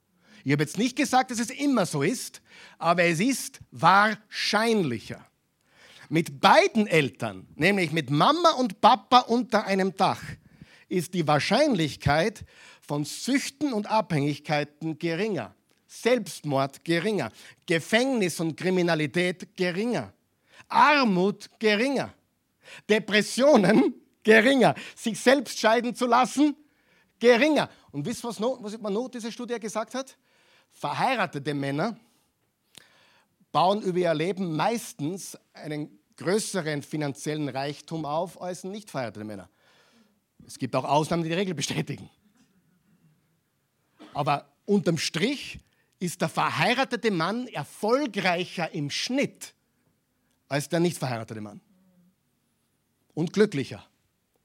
Ich 0.45 0.53
habe 0.53 0.63
jetzt 0.63 0.79
nicht 0.79 0.97
gesagt, 0.97 1.31
dass 1.31 1.39
es 1.39 1.51
immer 1.51 1.87
so 1.87 2.03
ist, 2.03 2.43
aber 2.79 3.05
es 3.05 3.21
ist 3.21 3.61
wahrscheinlicher. 3.71 5.27
Mit 6.11 6.41
beiden 6.41 6.87
Eltern, 6.87 7.47
nämlich 7.57 7.93
mit 7.93 8.11
Mama 8.11 8.51
und 8.53 8.81
Papa 8.81 9.21
unter 9.21 9.65
einem 9.65 9.97
Dach, 9.97 10.23
ist 10.89 11.15
die 11.15 11.27
Wahrscheinlichkeit 11.27 12.45
von 12.81 13.05
Süchten 13.05 13.73
und 13.73 13.91
Abhängigkeiten 13.91 14.99
geringer. 14.99 15.55
Selbstmord 15.87 16.85
geringer. 16.85 17.33
Gefängnis 17.67 18.39
und 18.41 18.57
Kriminalität 18.57 19.57
geringer. 19.57 20.13
Armut 20.69 21.49
geringer. 21.59 22.13
Depressionen 22.89 23.95
geringer. 24.25 24.75
Sich 24.97 25.21
selbst 25.21 25.59
scheiden 25.59 25.95
zu 25.95 26.07
lassen 26.07 26.57
geringer. 27.21 27.71
Und 27.93 28.05
wisst 28.05 28.25
ihr, 28.25 28.29
was, 28.29 28.41
was 28.41 28.79
man 28.79 28.93
noch 28.93 29.09
diese 29.09 29.31
Studie 29.31 29.59
gesagt 29.61 29.95
hat? 29.95 30.17
Verheiratete 30.73 31.55
Männer 31.55 31.97
bauen 33.53 33.83
über 33.83 33.99
ihr 33.99 34.15
Leben 34.15 34.57
meistens 34.57 35.39
einen 35.53 35.99
größeren 36.17 36.83
finanziellen 36.83 37.49
Reichtum 37.49 38.05
auf 38.05 38.41
als 38.43 38.65
nicht 38.65 38.91
verheiratete 38.91 39.25
Männer. 39.25 39.49
Es 40.47 40.59
gibt 40.59 40.75
auch 40.75 40.85
Ausnahmen, 40.85 41.23
die 41.23 41.29
die 41.29 41.37
Regel 41.37 41.55
bestätigen. 41.55 42.11
Aber 44.13 44.53
unterm 44.65 44.99
Strich 44.99 45.61
ist 45.99 46.21
der 46.21 46.29
verheiratete 46.29 47.11
Mann 47.11 47.47
erfolgreicher 47.49 48.73
im 48.73 48.91
Schnitt 48.91 49.55
als 50.49 50.69
der 50.69 50.81
nicht 50.81 50.99
verheiratete 50.99 51.41
Mann. 51.41 51.61
Und 53.15 53.33
glücklicher 53.33 53.85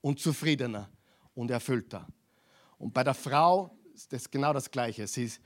und 0.02 0.20
zufriedener 0.20 0.89
und 1.34 1.52
erfüllter. 1.52 2.08
Und 2.78 2.93
bei 2.93 3.04
der 3.04 3.14
Frau 3.14 3.78
ist 3.93 4.12
das 4.14 4.30
genau 4.30 4.54
das 4.54 4.72
Gleiche. 4.72 5.06
Sie 5.08 5.26
ist 5.26 5.41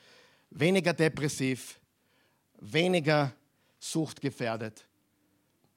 weniger 0.49 0.93
depressiv, 0.93 1.79
weniger 2.59 3.33
suchtgefährdet, 3.79 4.87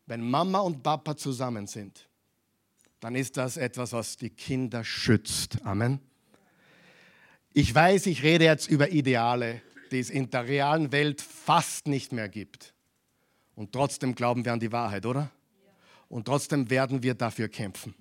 Wenn 0.08 0.20
Mama 0.30 0.60
und 0.60 0.84
Papa 0.84 1.16
zusammen 1.16 1.66
sind, 1.66 2.08
dann 3.00 3.16
ist 3.16 3.36
das 3.36 3.56
etwas, 3.56 3.92
was 3.92 4.16
die 4.16 4.30
Kinder 4.30 4.84
schützt. 4.84 5.58
Amen. 5.64 6.00
Ich 7.52 7.74
weiß, 7.74 8.06
ich 8.06 8.22
rede 8.22 8.44
jetzt 8.44 8.68
über 8.68 8.90
Ideale, 8.90 9.62
die 9.90 9.98
es 9.98 10.10
in 10.10 10.30
der 10.30 10.46
realen 10.46 10.92
Welt 10.92 11.20
fast 11.20 11.88
nicht 11.88 12.12
mehr 12.12 12.28
gibt. 12.28 12.72
Und 13.56 13.72
trotzdem 13.72 14.14
glauben 14.14 14.44
wir 14.44 14.52
an 14.52 14.60
die 14.60 14.70
Wahrheit, 14.70 15.06
oder? 15.06 15.30
Und 16.08 16.26
trotzdem 16.26 16.70
werden 16.70 17.02
wir 17.02 17.14
dafür 17.14 17.48
kämpfen. 17.48 17.94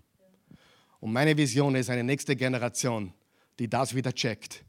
Und 1.06 1.14
meine 1.14 1.38
Vision 1.38 1.76
ist 1.76 1.92
eine 1.92 2.04
nächste 2.04 2.36
Generation, 2.36 3.14
die 3.60 3.70
das 3.70 3.94
wieder 3.94 4.12
checkt 4.12 4.66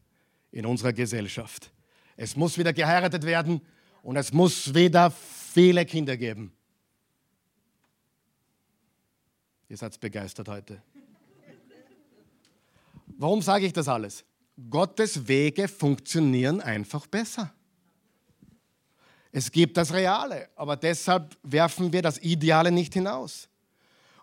in 0.51 0.67
unserer 0.67 0.93
Gesellschaft. 0.93 1.73
Es 2.15 2.37
muss 2.37 2.59
wieder 2.59 2.75
geheiratet 2.75 3.25
werden 3.25 3.63
und 4.03 4.17
es 4.19 4.35
muss 4.35 4.75
wieder 4.75 5.11
viele 5.11 5.87
Kinder 5.87 6.15
geben. 6.19 6.53
Ihr 9.71 9.79
seid 9.79 9.99
begeistert 9.99 10.47
heute. 10.49 10.83
Warum 13.17 13.41
sage 13.41 13.65
ich 13.65 13.73
das 13.73 13.89
alles? 13.89 14.23
Gottes 14.69 15.27
Wege 15.27 15.69
funktionieren 15.69 16.61
einfach 16.61 17.07
besser. 17.07 17.51
Es 19.33 19.51
gibt 19.51 19.79
das 19.79 19.91
Reale, 19.91 20.51
aber 20.55 20.77
deshalb 20.77 21.35
werfen 21.43 21.95
wir 21.95 22.03
das 22.03 22.19
Ideale 22.19 22.71
nicht 22.71 22.93
hinaus. 22.93 23.49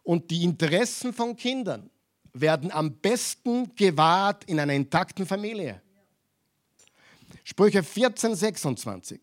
Und 0.04 0.30
die 0.30 0.44
Interessen 0.44 1.12
von 1.12 1.36
Kindern 1.36 1.90
werden 2.34 2.72
am 2.72 2.96
besten 2.98 3.76
gewahrt 3.76 4.44
in 4.46 4.60
einer 4.60 4.74
intakten 4.74 5.26
Familie. 5.26 5.82
Sprüche 7.44 7.84
14, 7.84 8.36
26. 8.36 9.22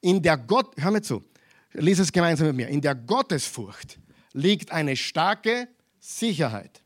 In 0.00 0.22
der 0.22 0.36
Gott, 0.36 0.74
hör 0.76 0.90
mir 0.90 1.02
zu, 1.02 1.24
lies 1.72 1.98
es 1.98 2.12
gemeinsam 2.12 2.48
mit 2.48 2.56
mir. 2.56 2.68
In 2.68 2.80
der 2.80 2.94
Gottesfurcht 2.94 3.98
liegt 4.32 4.72
eine 4.72 4.96
starke 4.96 5.68
Sicherheit. 6.00 6.82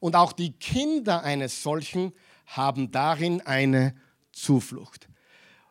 Und 0.00 0.16
auch 0.16 0.32
die 0.32 0.52
Kinder 0.52 1.22
eines 1.22 1.62
solchen 1.62 2.12
haben 2.46 2.90
darin 2.90 3.40
eine 3.42 3.94
Zuflucht. 4.32 5.08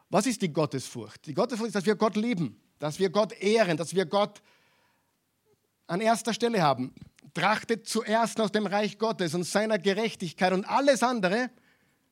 Was 0.09 0.25
ist 0.25 0.41
die 0.41 0.51
Gottesfurcht? 0.51 1.27
Die 1.27 1.34
Gottesfurcht 1.34 1.69
ist, 1.69 1.75
dass 1.75 1.86
wir 1.86 1.95
Gott 1.95 2.15
lieben, 2.15 2.59
dass 2.80 2.97
wir 2.97 3.09
Gott 3.09 3.34
ehren, 3.34 3.77
dass 3.77 3.93
wir 3.93 4.05
Gott 4.05 4.41
an 5.86 6.01
erster 6.01 6.34
Stelle 6.34 6.61
haben. 6.61 6.93
Trachtet 7.34 7.88
zuerst 7.88 8.38
nach 8.38 8.49
dem 8.49 8.65
Reich 8.65 8.97
Gottes 8.97 9.34
und 9.34 9.43
seiner 9.43 9.77
Gerechtigkeit 9.80 10.53
und 10.53 10.65
alles 10.65 11.03
andere 11.03 11.49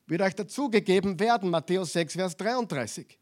wird 0.06 0.22
euch 0.22 0.36
dazugegeben 0.36 1.20
werden. 1.20 1.50
Matthäus 1.50 1.94
6, 1.94 2.14
Vers 2.14 2.38
33. 2.38 3.20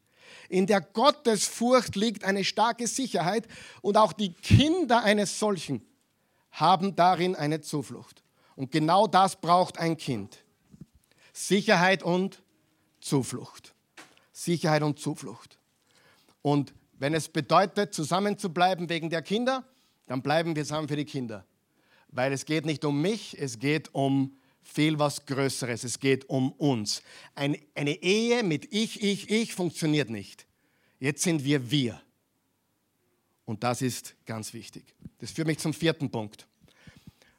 In 0.48 0.66
der 0.66 0.80
Gottesfurcht 0.80 1.96
liegt 1.96 2.24
eine 2.24 2.44
starke 2.44 2.86
Sicherheit 2.86 3.46
und 3.82 3.96
auch 3.96 4.12
die 4.12 4.32
Kinder 4.32 5.02
eines 5.02 5.38
solchen 5.38 5.82
haben 6.52 6.96
darin 6.96 7.36
eine 7.36 7.60
Zuflucht. 7.60 8.22
Und 8.54 8.70
genau 8.70 9.06
das 9.06 9.36
braucht 9.36 9.78
ein 9.78 9.96
Kind. 9.96 10.42
Sicherheit 11.32 12.02
und 12.02 12.42
Zuflucht. 13.00 13.74
Sicherheit 14.32 14.82
und 14.82 14.98
Zuflucht. 14.98 15.58
Und 16.40 16.72
wenn 16.98 17.12
es 17.12 17.28
bedeutet, 17.28 17.92
zusammen 17.92 18.38
zu 18.38 18.52
bleiben 18.52 18.88
wegen 18.88 19.10
der 19.10 19.20
Kinder, 19.20 19.64
dann 20.06 20.22
bleiben 20.22 20.56
wir 20.56 20.64
zusammen 20.64 20.88
für 20.88 20.96
die 20.96 21.04
Kinder. 21.04 21.44
Weil 22.08 22.32
es 22.32 22.44
geht 22.44 22.66
nicht 22.66 22.84
um 22.84 23.00
mich, 23.00 23.36
es 23.38 23.58
geht 23.58 23.94
um 23.94 24.36
viel 24.66 24.98
was 24.98 25.24
Größeres. 25.26 25.84
Es 25.84 25.98
geht 25.98 26.28
um 26.28 26.52
uns. 26.52 27.02
Eine, 27.34 27.58
eine 27.74 28.02
Ehe 28.02 28.42
mit 28.42 28.72
ich, 28.72 29.02
ich, 29.02 29.30
ich 29.30 29.54
funktioniert 29.54 30.10
nicht. 30.10 30.46
Jetzt 30.98 31.22
sind 31.22 31.44
wir 31.44 31.70
wir. 31.70 32.00
Und 33.44 33.62
das 33.62 33.80
ist 33.80 34.16
ganz 34.26 34.52
wichtig. 34.52 34.94
Das 35.18 35.30
führt 35.30 35.46
mich 35.46 35.58
zum 35.58 35.72
vierten 35.72 36.10
Punkt. 36.10 36.46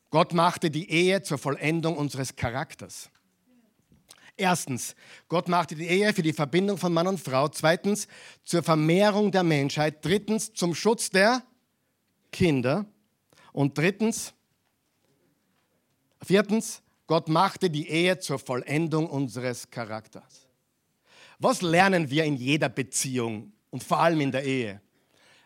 Gott 0.09 0.33
machte 0.33 0.71
die 0.71 0.89
Ehe 0.89 1.21
zur 1.21 1.37
Vollendung 1.37 1.97
unseres 1.97 2.35
Charakters. 2.35 3.09
Erstens, 4.37 4.95
Gott 5.27 5.49
machte 5.49 5.75
die 5.75 5.87
Ehe 5.87 6.13
für 6.13 6.21
die 6.21 6.31
Verbindung 6.31 6.77
von 6.77 6.93
Mann 6.93 7.07
und 7.07 7.19
Frau. 7.19 7.49
Zweitens, 7.49 8.07
zur 8.43 8.63
Vermehrung 8.63 9.31
der 9.31 9.43
Menschheit. 9.43 10.05
Drittens, 10.05 10.53
zum 10.53 10.75
Schutz 10.75 11.09
der 11.09 11.43
Kinder. 12.31 12.85
Und 13.51 13.77
drittens, 13.77 14.33
viertens, 16.23 16.81
Gott 17.07 17.29
machte 17.29 17.69
die 17.69 17.87
Ehe 17.87 18.19
zur 18.19 18.37
Vollendung 18.37 19.09
unseres 19.09 19.69
Charakters. 19.71 20.47
Was 21.39 21.61
lernen 21.61 22.09
wir 22.09 22.25
in 22.25 22.35
jeder 22.35 22.69
Beziehung 22.69 23.53
und 23.69 23.83
vor 23.83 23.99
allem 23.99 24.21
in 24.21 24.31
der 24.31 24.43
Ehe? 24.43 24.81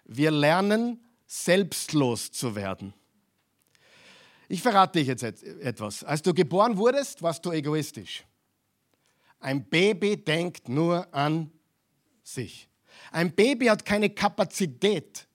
Wir 0.06 0.32
lernen, 0.32 1.00
selbstlos 1.28 2.32
zu 2.32 2.56
werden. 2.56 2.94
Ich 4.50 4.62
verrate 4.62 5.00
dich 5.00 5.08
jetzt 5.08 5.24
etwas. 5.24 6.04
Als 6.04 6.22
du 6.22 6.34
geboren 6.34 6.76
wurdest, 6.76 7.22
warst 7.22 7.46
du 7.46 7.52
egoistisch. 7.52 8.26
Ein 9.40 9.64
Baby 9.64 10.18
denkt 10.18 10.68
nur 10.68 11.08
an 11.14 11.50
sich. 12.22 12.68
Ein 13.12 13.34
Baby 13.34 13.68
hat 13.68 13.86
keine 13.86 14.10
Kapazität, 14.10 15.26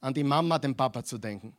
an 0.00 0.12
die 0.12 0.24
Mama, 0.24 0.58
den 0.58 0.76
Papa 0.76 1.04
zu 1.04 1.18
denken. 1.18 1.56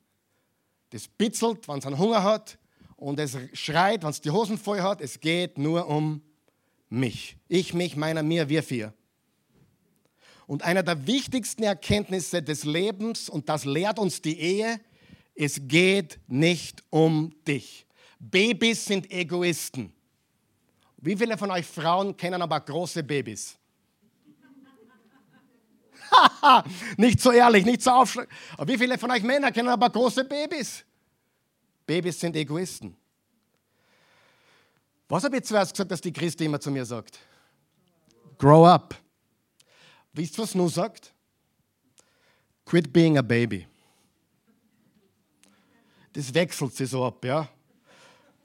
Das 0.90 1.08
bitzelt, 1.08 1.68
wenn 1.68 1.80
es 1.80 1.86
einen 1.86 1.98
Hunger 1.98 2.24
hat 2.24 2.59
und 3.00 3.20
es 3.20 3.38
schreit, 3.54 4.04
wenn 4.04 4.10
es 4.10 4.22
die 4.22 4.30
Hosen 4.30 4.58
voll 4.58 4.82
hat. 4.82 5.02
Es 5.02 5.20
geht 5.20 5.58
nur 5.58 5.88
um 5.88 6.22
mich. 6.90 7.38
Ich, 7.48 7.74
mich, 7.74 7.96
meiner, 7.96 8.24
mir, 8.24 8.50
wir 8.50 8.62
vier. 8.62 8.94
Und 10.48 10.64
einer 10.64 10.84
der 10.84 11.08
wichtigsten 11.08 11.64
Erkenntnisse 11.64 12.42
des 12.42 12.64
Lebens, 12.66 13.30
und 13.30 13.48
das 13.48 13.66
lehrt 13.66 14.00
uns 14.00 14.22
die 14.22 14.38
Ehe, 14.38 14.82
es 15.36 15.62
geht 15.68 16.20
nicht 16.28 16.84
um 16.90 17.34
dich. 17.48 17.86
Babys 18.20 18.84
sind 18.84 19.10
Egoisten. 19.12 19.94
Wie 20.98 21.16
viele 21.16 21.38
von 21.38 21.52
euch 21.52 21.66
Frauen 21.66 22.18
kennen 22.18 22.42
aber 22.42 22.60
große 22.60 23.04
Babys? 23.04 23.58
nicht 26.98 27.22
so 27.22 27.32
ehrlich, 27.32 27.64
nicht 27.64 27.82
so 27.82 27.92
aufschlag. 27.92 28.28
Wie 28.66 28.78
viele 28.78 28.98
von 28.98 29.12
euch 29.12 29.24
Männer 29.24 29.52
kennen 29.52 29.70
aber 29.70 29.90
große 29.90 30.26
Babys? 30.26 30.84
Babys 31.90 32.20
sind 32.20 32.36
Egoisten. 32.36 32.96
Was 35.08 35.24
habe 35.24 35.38
ich 35.38 35.44
zuerst 35.44 35.72
gesagt, 35.74 35.90
dass 35.90 36.02
die 36.02 36.14
Christi 36.14 36.46
immer 36.46 36.60
zu 36.60 36.70
mir 36.70 36.86
sagt? 36.86 37.18
Grow 38.38 38.68
up. 38.68 38.96
Wisst 40.14 40.38
ihr, 40.38 40.44
was 40.44 40.54
Nu 40.54 40.70
sagt? 40.70 41.12
Quit 42.64 42.94
being 42.94 43.18
a 43.18 43.24
baby. 43.24 43.66
Das 46.14 46.32
wechselt 46.32 46.76
sie 46.76 46.86
so 46.86 47.04
ab, 47.04 47.26
ja? 47.26 47.50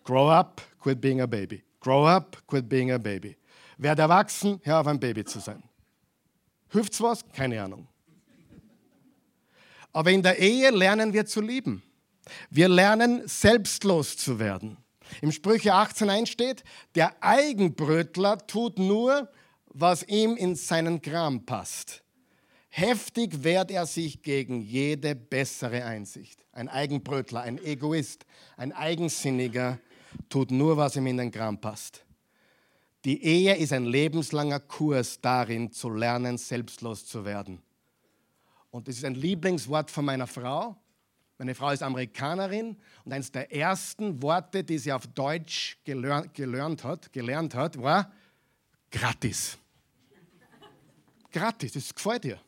Grow 0.05 0.31
up, 0.31 0.63
quit 0.81 0.99
being 0.99 1.21
a 1.21 1.27
baby. 1.27 1.63
Grow 1.81 2.07
up, 2.07 2.43
quit 2.47 2.67
being 2.67 2.93
a 2.93 2.99
baby. 2.99 3.37
Werd 3.77 3.99
erwachsen, 3.99 4.59
hör 4.65 4.81
auf 4.81 4.87
ein 4.87 4.99
Baby 4.99 5.23
zu 5.23 5.39
sein. 5.39 5.63
Hilft's 6.71 6.99
was? 6.99 7.23
Keine 7.31 7.63
Ahnung. 7.63 7.87
Aber 9.93 10.11
in 10.11 10.23
der 10.23 10.39
Ehe 10.39 10.71
lernen 10.71 11.13
wir 11.13 11.27
zu 11.27 11.43
lieben. 11.43 11.83
Wir 12.51 12.68
lernen 12.68 13.27
selbstlos 13.27 14.16
zu 14.16 14.39
werden. 14.39 14.77
Im 15.20 15.33
Sprüche 15.33 15.75
18 15.75 16.27
steht, 16.27 16.64
der 16.95 17.22
Eigenbrötler 17.22 18.39
tut 18.47 18.79
nur, 18.79 19.29
was 19.66 20.03
ihm 20.05 20.37
in 20.37 20.55
seinen 20.55 21.03
Kram 21.03 21.45
passt. 21.45 22.03
Heftig 22.70 23.45
wehrt 23.45 23.70
er 23.70 23.87
sich 23.87 24.22
gegen 24.22 24.61
jede 24.61 25.14
bessere 25.14 25.85
Einsicht. 25.85 26.45
Ein 26.53 26.68
Eigenbrötler, 26.68 27.43
ein 27.43 27.62
Egoist, 27.62 28.27
ein 28.57 28.72
Eigensinniger 28.72 29.79
tut 30.29 30.51
nur, 30.51 30.77
was 30.77 30.97
ihm 30.97 31.07
in 31.07 31.18
den 31.18 31.31
Kram 31.31 31.61
passt. 31.61 32.05
Die 33.05 33.22
Ehe 33.22 33.55
ist 33.57 33.72
ein 33.72 33.85
lebenslanger 33.85 34.61
Kurs 34.61 35.20
darin, 35.20 35.70
zu 35.70 35.91
lernen, 35.91 36.39
selbstlos 36.39 37.07
zu 37.07 37.25
werden. 37.25 37.62
Und 38.70 38.89
das 38.89 38.97
ist 38.97 39.05
ein 39.05 39.14
Lieblingswort 39.14 39.91
von 39.91 40.05
meiner 40.05 40.27
Frau. 40.27 40.77
Meine 41.39 41.55
Frau 41.55 41.70
ist 41.70 41.82
Amerikanerin 41.82 42.76
und 43.05 43.12
eines 43.12 43.32
der 43.32 43.53
ersten 43.53 44.22
Worte, 44.22 44.62
die 44.62 44.78
sie 44.78 44.93
auf 44.93 45.07
Deutsch 45.09 45.78
gelernt, 45.85 46.32
gelernt, 46.35 46.85
hat, 46.85 47.12
gelernt 47.12 47.55
hat, 47.55 47.80
war 47.80 48.12
gratis. 48.91 49.59
gratis, 51.32 51.72
das 51.72 51.95
gefällt 51.95 52.24
ihr. 52.24 52.41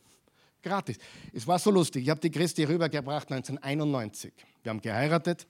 Gratis. 0.62 0.98
Es 1.32 1.46
war 1.46 1.58
so 1.58 1.70
lustig. 1.70 2.04
Ich 2.04 2.10
habe 2.10 2.20
die 2.20 2.30
Christi 2.30 2.64
rübergebracht 2.64 3.30
1991. 3.30 4.32
Wir 4.62 4.70
haben 4.70 4.80
geheiratet 4.80 5.46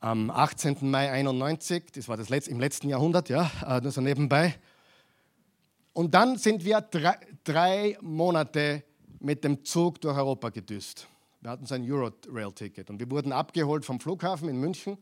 am 0.00 0.30
18. 0.30 0.78
Mai 0.80 1.10
91, 1.10 1.92
das 1.92 2.08
war 2.08 2.16
das 2.16 2.30
letzte, 2.30 2.50
im 2.50 2.58
letzten 2.58 2.88
Jahrhundert, 2.88 3.28
ja, 3.28 3.50
äh, 3.66 3.80
nur 3.80 3.92
so 3.92 4.00
nebenbei. 4.00 4.54
Und 5.92 6.14
dann 6.14 6.38
sind 6.38 6.64
wir 6.64 6.80
drei, 6.80 7.18
drei 7.44 7.98
Monate 8.00 8.82
mit 9.18 9.44
dem 9.44 9.64
Zug 9.64 10.00
durch 10.00 10.16
Europa 10.16 10.48
gedüst. 10.48 11.06
Wir 11.40 11.50
hatten 11.50 11.64
so 11.64 11.74
ein 11.74 11.90
Euro-Rail-Ticket 11.90 12.90
und 12.90 13.00
wir 13.00 13.10
wurden 13.10 13.32
abgeholt 13.32 13.86
vom 13.86 13.98
Flughafen 13.98 14.48
in 14.50 14.60
München. 14.60 14.98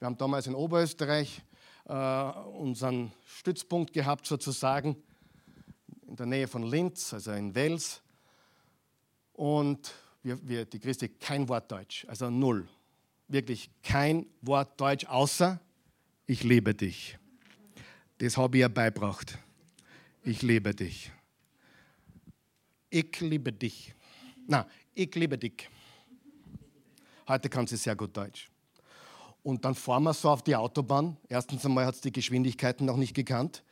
Wir 0.00 0.06
haben 0.06 0.18
damals 0.18 0.48
in 0.48 0.54
Oberösterreich 0.56 1.42
äh, 1.84 1.92
unseren 1.92 3.12
Stützpunkt 3.24 3.92
gehabt, 3.92 4.26
sozusagen, 4.26 4.96
in 6.08 6.16
der 6.16 6.26
Nähe 6.26 6.48
von 6.48 6.64
Linz, 6.64 7.12
also 7.12 7.30
in 7.32 7.54
Wels. 7.54 8.02
Und 9.32 9.94
wir, 10.24 10.48
wir, 10.48 10.64
die 10.64 10.80
Christi, 10.80 11.08
kein 11.08 11.48
Wort 11.48 11.70
Deutsch, 11.70 12.04
also 12.08 12.30
null. 12.30 12.66
Wirklich 13.28 13.70
kein 13.84 14.26
Wort 14.42 14.80
Deutsch, 14.80 15.06
außer 15.06 15.60
ich 16.26 16.42
liebe 16.42 16.74
dich. 16.74 17.16
Das 18.18 18.36
habe 18.36 18.56
ich 18.56 18.62
ihr 18.62 18.68
beibracht. 18.68 19.38
Ich 20.24 20.42
liebe 20.42 20.74
dich. 20.74 21.12
Ich 22.90 23.20
liebe 23.20 23.52
dich. 23.52 23.94
Na, 24.48 24.66
ich 24.94 25.14
liebe 25.14 25.38
dich. 25.38 25.68
Heute 27.28 27.48
kann 27.48 27.66
sie 27.66 27.76
sehr 27.76 27.96
gut 27.96 28.16
Deutsch. 28.16 28.48
Und 29.42 29.64
dann 29.64 29.74
fahren 29.74 30.02
wir 30.04 30.14
so 30.14 30.30
auf 30.30 30.42
die 30.42 30.56
Autobahn. 30.56 31.16
Erstens 31.28 31.64
einmal 31.64 31.86
hat 31.86 31.94
sie 31.96 32.02
die 32.02 32.12
Geschwindigkeiten 32.12 32.84
noch 32.84 32.96
nicht 32.96 33.14
gekannt, 33.14 33.62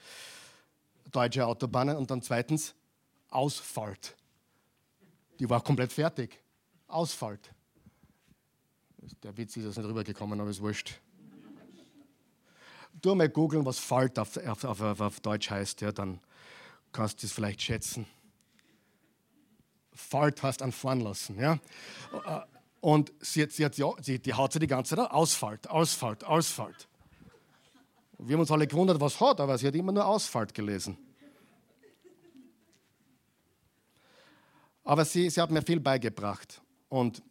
deutsche 1.11 1.47
Autobahnen. 1.47 1.97
Und 1.97 2.11
dann 2.11 2.23
zweitens 2.23 2.75
Ausfahrt. 3.29 4.15
Die 5.41 5.51
war 5.51 5.61
komplett 5.61 5.93
fertig. 5.93 6.41
Ausfahrt. 6.87 7.53
Der 9.23 9.37
Witz 9.37 9.57
ist 9.57 9.65
jetzt 9.65 9.77
nicht 9.77 9.89
rübergekommen, 9.89 10.41
aber 10.41 10.51
ist 10.51 10.61
wurscht. 10.61 11.01
Du 13.03 13.15
mal 13.15 13.29
googeln, 13.29 13.67
was 13.67 13.79
Falt 13.79 14.19
auf, 14.19 14.37
auf, 14.37 14.65
auf, 14.65 15.01
auf, 15.01 15.21
Deutsch 15.21 15.51
heißt, 15.51 15.81
ja, 15.81 15.93
dann 15.93 16.21
kannst 16.93 17.23
du 17.23 17.27
es 17.27 17.33
vielleicht 17.33 17.61
schätzen. 17.61 18.07
Falt 19.93 20.43
heißt 20.43 20.63
anfahren 20.63 21.01
lassen. 21.01 21.39
Ja? 21.39 21.59
Und 22.85 23.15
sie, 23.19 23.49
sie 23.49 23.65
hat, 23.65 23.79
ja, 23.79 23.91
sie, 24.03 24.19
die 24.19 24.35
haut 24.35 24.53
sie 24.53 24.59
die 24.59 24.67
ganze 24.67 24.95
Zeit 24.95 25.11
Ausfalt, 25.11 25.71
Ausfalt, 25.71 26.23
Ausfalt. 26.23 26.87
Wir 28.19 28.35
haben 28.35 28.41
uns 28.41 28.51
alle 28.51 28.67
gewundert, 28.67 29.01
was 29.01 29.19
hat, 29.19 29.41
aber 29.41 29.57
sie 29.57 29.67
hat 29.67 29.75
immer 29.75 29.91
nur 29.91 30.05
Ausfalt 30.05 30.53
gelesen. 30.53 30.99
Aber 34.85 35.07
sie, 35.07 35.31
sie 35.31 35.41
hat 35.41 35.51
mir 35.51 35.63
viel 35.63 35.81
beigebracht. 35.81 36.61
Und 36.91 37.23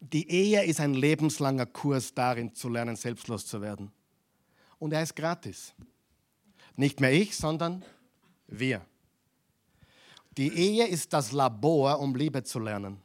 die 0.00 0.28
Ehe 0.28 0.64
ist 0.64 0.80
ein 0.80 0.94
lebenslanger 0.94 1.66
Kurs 1.66 2.12
darin, 2.12 2.52
zu 2.52 2.68
lernen, 2.68 2.96
selbstlos 2.96 3.46
zu 3.46 3.62
werden. 3.62 3.92
Und 4.80 4.92
er 4.92 5.04
ist 5.04 5.14
gratis. 5.14 5.72
Nicht 6.74 6.98
mehr 6.98 7.12
ich, 7.12 7.36
sondern 7.36 7.84
wir. 8.48 8.84
Die 10.36 10.52
Ehe 10.52 10.88
ist 10.88 11.12
das 11.12 11.30
Labor, 11.30 12.00
um 12.00 12.16
Liebe 12.16 12.42
zu 12.42 12.58
lernen. 12.58 13.03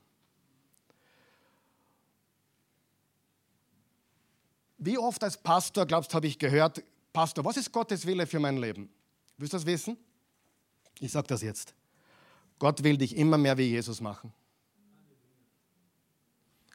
Wie 4.79 4.97
oft 4.97 5.23
als 5.23 5.37
Pastor, 5.37 5.85
glaubst 5.85 6.11
du, 6.11 6.15
habe 6.15 6.27
ich 6.27 6.39
gehört, 6.39 6.81
Pastor, 7.11 7.43
was 7.43 7.57
ist 7.57 7.71
Gottes 7.71 8.05
Wille 8.05 8.25
für 8.25 8.39
mein 8.39 8.57
Leben? 8.57 8.89
Willst 9.37 9.53
du 9.53 9.57
das 9.57 9.65
wissen? 9.65 9.97
Ich 10.99 11.11
sage 11.11 11.27
das 11.27 11.41
jetzt. 11.41 11.73
Gott 12.57 12.83
will 12.83 12.97
dich 12.97 13.15
immer 13.15 13.37
mehr 13.37 13.57
wie 13.57 13.69
Jesus 13.69 13.99
machen. 13.99 14.33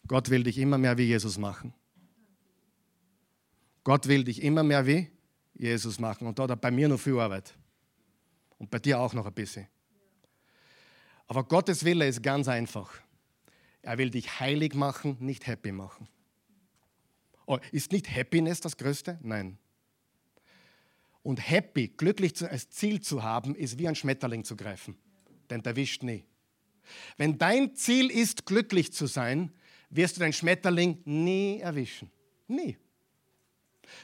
Gott 0.07 0.29
will 0.29 0.43
dich 0.43 0.59
immer 0.59 0.77
mehr 0.77 0.99
wie 0.99 1.05
Jesus 1.05 1.39
machen. 1.39 1.73
Gott 3.85 4.07
will 4.07 4.25
dich 4.25 4.43
immer 4.43 4.63
mehr 4.63 4.87
wie 4.87 5.11
Jesus 5.55 5.99
machen. 5.99 6.27
Und 6.27 6.39
da 6.39 6.45
hat 6.45 6.51
er 6.51 6.57
bei 6.57 6.71
mir 6.71 6.89
noch 6.89 7.01
viel 7.01 7.19
Arbeit. 7.19 7.55
Und 8.59 8.71
bei 8.71 8.79
dir 8.79 9.01
auch 9.01 9.15
noch 9.15 9.27
ein 9.27 9.33
bisschen. 9.33 9.67
Aber 11.27 11.45
Gottes 11.45 11.85
Wille 11.85 12.07
ist 12.07 12.23
ganz 12.23 12.49
einfach. 12.49 12.93
Er 13.83 13.99
will 13.99 14.11
dich 14.11 14.41
heilig 14.41 14.75
machen, 14.75 15.17
nicht 15.21 15.47
happy 15.47 15.73
machen. 15.73 16.09
Oh, 17.47 17.59
ist 17.73 17.93
nicht 17.93 18.15
Happiness 18.15 18.61
das 18.61 18.77
Größte? 18.77 19.19
Nein. 19.23 19.59
Und 21.23 21.39
happy, 21.39 21.89
glücklich 21.89 22.33
als 22.43 22.71
Ziel 22.71 23.01
zu 23.01 23.23
haben, 23.23 23.55
ist 23.55 23.79
wie 23.79 23.89
ein 23.89 23.95
Schmetterling 23.95 24.45
zu 24.45 24.57
greifen. 24.57 24.97
Denn 25.51 25.63
der 25.63 25.77
wischt 25.77 26.03
nie. 26.03 26.25
Wenn 27.17 27.39
dein 27.39 27.75
Ziel 27.75 28.11
ist, 28.11 28.47
glücklich 28.47 28.93
zu 28.93 29.07
sein, 29.07 29.53
wirst 29.91 30.17
du 30.17 30.21
deinen 30.21 30.33
Schmetterling 30.33 31.01
nie 31.05 31.61
erwischen. 31.61 32.11
Nie. 32.47 32.77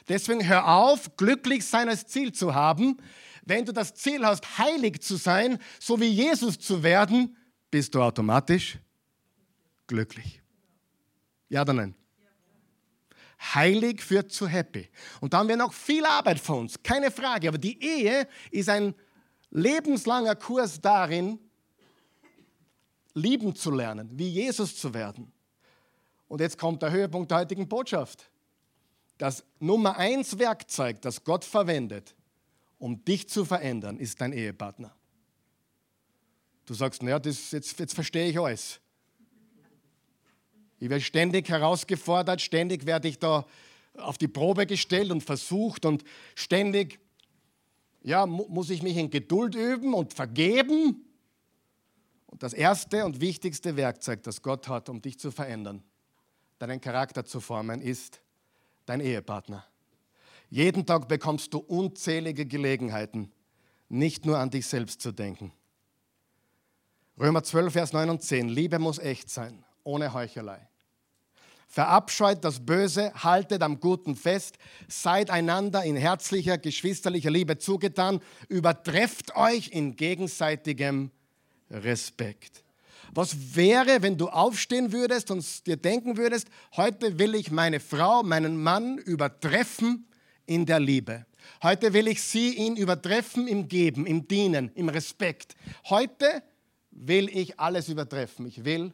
Deswegen 0.07 0.47
hör 0.47 0.67
auf, 0.67 1.15
glücklich 1.15 1.65
sein 1.65 1.89
als 1.89 2.07
Ziel 2.07 2.31
zu 2.31 2.55
haben. 2.55 2.97
Wenn 3.43 3.65
du 3.65 3.71
das 3.71 3.93
Ziel 3.93 4.25
hast, 4.25 4.57
heilig 4.57 5.01
zu 5.01 5.15
sein, 5.15 5.57
so 5.79 5.99
wie 5.99 6.07
Jesus 6.07 6.59
zu 6.59 6.83
werden, 6.83 7.35
bist 7.69 7.93
du 7.95 8.01
automatisch 8.01 8.77
glücklich. 9.87 10.41
Ja 11.49 11.61
oder 11.61 11.73
nein? 11.73 11.95
Heilig 13.41 14.01
führt 14.03 14.31
zu 14.31 14.47
happy. 14.47 14.87
Und 15.19 15.33
da 15.33 15.39
haben 15.39 15.49
wir 15.49 15.57
noch 15.57 15.73
viel 15.73 16.05
Arbeit 16.05 16.39
vor 16.39 16.57
uns, 16.57 16.81
keine 16.83 17.09
Frage. 17.09 17.47
Aber 17.47 17.57
die 17.57 17.81
Ehe 17.83 18.27
ist 18.51 18.69
ein 18.69 18.93
lebenslanger 19.49 20.35
Kurs 20.35 20.79
darin, 20.79 21.39
lieben 23.13 23.55
zu 23.55 23.71
lernen, 23.71 24.09
wie 24.13 24.29
Jesus 24.29 24.77
zu 24.77 24.93
werden. 24.93 25.31
Und 26.27 26.39
jetzt 26.39 26.57
kommt 26.57 26.81
der 26.81 26.91
Höhepunkt 26.91 27.31
der 27.31 27.39
heutigen 27.39 27.67
Botschaft. 27.67 28.29
Das 29.17 29.43
Nummer 29.59 29.97
eins 29.97 30.39
Werkzeug, 30.39 31.01
das 31.01 31.23
Gott 31.23 31.43
verwendet, 31.43 32.15
um 32.79 33.03
dich 33.03 33.27
zu 33.27 33.43
verändern, 33.43 33.97
ist 33.97 34.21
dein 34.21 34.33
Ehepartner. 34.33 34.95
Du 36.65 36.73
sagst, 36.73 37.03
naja, 37.03 37.19
das, 37.19 37.51
jetzt, 37.51 37.77
jetzt 37.79 37.93
verstehe 37.93 38.29
ich 38.29 38.39
alles. 38.39 38.79
Ich 40.81 40.89
werde 40.89 41.03
ständig 41.03 41.47
herausgefordert, 41.47 42.41
ständig 42.41 42.87
werde 42.87 43.07
ich 43.07 43.19
da 43.19 43.45
auf 43.97 44.17
die 44.17 44.27
Probe 44.27 44.65
gestellt 44.65 45.11
und 45.11 45.21
versucht 45.21 45.85
und 45.85 46.03
ständig 46.33 46.99
ja, 48.01 48.25
muss 48.25 48.71
ich 48.71 48.81
mich 48.81 48.97
in 48.97 49.11
Geduld 49.11 49.53
üben 49.53 49.93
und 49.93 50.15
vergeben. 50.15 51.05
Und 52.25 52.41
das 52.41 52.53
erste 52.53 53.05
und 53.05 53.21
wichtigste 53.21 53.75
Werkzeug, 53.75 54.23
das 54.23 54.41
Gott 54.41 54.67
hat, 54.67 54.89
um 54.89 55.03
dich 55.03 55.19
zu 55.19 55.29
verändern, 55.29 55.83
deinen 56.57 56.81
Charakter 56.81 57.25
zu 57.25 57.41
formen, 57.41 57.79
ist 57.79 58.19
dein 58.87 59.01
Ehepartner. 59.01 59.63
Jeden 60.49 60.87
Tag 60.87 61.07
bekommst 61.07 61.53
du 61.53 61.59
unzählige 61.59 62.47
Gelegenheiten, 62.47 63.31
nicht 63.87 64.25
nur 64.25 64.39
an 64.39 64.49
dich 64.49 64.65
selbst 64.65 64.99
zu 64.99 65.11
denken. 65.11 65.51
Römer 67.19 67.43
12, 67.43 67.71
Vers 67.71 67.93
9 67.93 68.09
und 68.09 68.23
10. 68.23 68.49
Liebe 68.49 68.79
muss 68.79 68.97
echt 68.97 69.29
sein, 69.29 69.63
ohne 69.83 70.11
Heuchelei. 70.15 70.70
Verabscheut 71.71 72.43
das 72.43 72.65
Böse, 72.65 73.13
haltet 73.13 73.63
am 73.63 73.79
Guten 73.79 74.17
fest, 74.17 74.57
seid 74.89 75.29
einander 75.29 75.85
in 75.85 75.95
herzlicher, 75.95 76.57
geschwisterlicher 76.57 77.31
Liebe 77.31 77.59
zugetan, 77.59 78.19
übertrefft 78.49 79.37
euch 79.37 79.69
in 79.69 79.95
gegenseitigem 79.95 81.11
Respekt. 81.69 82.65
Was 83.13 83.55
wäre, 83.55 84.01
wenn 84.01 84.17
du 84.17 84.27
aufstehen 84.27 84.91
würdest 84.91 85.31
und 85.31 85.65
dir 85.65 85.77
denken 85.77 86.17
würdest, 86.17 86.49
heute 86.75 87.17
will 87.17 87.35
ich 87.35 87.51
meine 87.51 87.79
Frau, 87.79 88.21
meinen 88.21 88.61
Mann 88.61 88.97
übertreffen 88.97 90.05
in 90.45 90.65
der 90.65 90.81
Liebe. 90.81 91.25
Heute 91.63 91.93
will 91.93 92.09
ich 92.09 92.21
sie, 92.21 92.53
ihn 92.53 92.75
übertreffen 92.75 93.47
im 93.47 93.69
Geben, 93.69 94.05
im 94.05 94.27
Dienen, 94.27 94.71
im 94.75 94.89
Respekt. 94.89 95.55
Heute 95.85 96.43
will 96.91 97.29
ich 97.29 97.61
alles 97.61 97.87
übertreffen. 97.87 98.45
Ich 98.45 98.65
will 98.65 98.91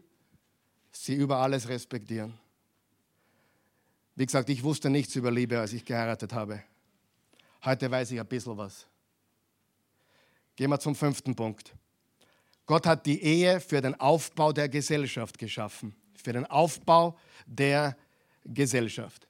sie 0.91 1.15
über 1.15 1.37
alles 1.37 1.67
respektieren. 1.67 2.35
Wie 4.17 4.25
gesagt, 4.25 4.49
ich 4.49 4.63
wusste 4.63 4.89
nichts 4.89 5.15
über 5.15 5.29
Liebe, 5.29 5.59
als 5.59 5.73
ich 5.73 5.85
geheiratet 5.85 6.33
habe. 6.33 6.63
Heute 7.63 7.91
weiß 7.91 8.09
ich 8.09 8.19
ein 8.19 8.25
bisschen 8.25 8.57
was. 8.57 8.87
Gehen 10.55 10.71
wir 10.71 10.79
zum 10.79 10.95
fünften 10.95 11.35
Punkt. 11.35 11.75
Gott 12.65 12.87
hat 12.87 13.05
die 13.05 13.21
Ehe 13.21 13.59
für 13.59 13.79
den 13.79 13.93
Aufbau 13.99 14.51
der 14.53 14.69
Gesellschaft 14.69 15.37
geschaffen. 15.37 15.95
Für 16.15 16.33
den 16.33 16.47
Aufbau 16.47 17.15
der 17.45 17.95
Gesellschaft. 18.43 19.27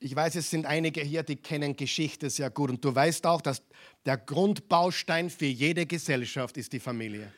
Ich 0.00 0.14
weiß, 0.14 0.34
es 0.34 0.50
sind 0.50 0.66
einige 0.66 1.00
hier, 1.00 1.22
die 1.22 1.36
kennen 1.36 1.76
Geschichte 1.76 2.28
sehr 2.28 2.50
gut. 2.50 2.68
Und 2.68 2.84
du 2.84 2.94
weißt 2.94 3.24
auch, 3.24 3.40
dass 3.40 3.62
der 4.04 4.18
Grundbaustein 4.18 5.30
für 5.30 5.46
jede 5.46 5.86
Gesellschaft 5.86 6.58
ist 6.58 6.74
die 6.74 6.80
Familie. 6.80 7.32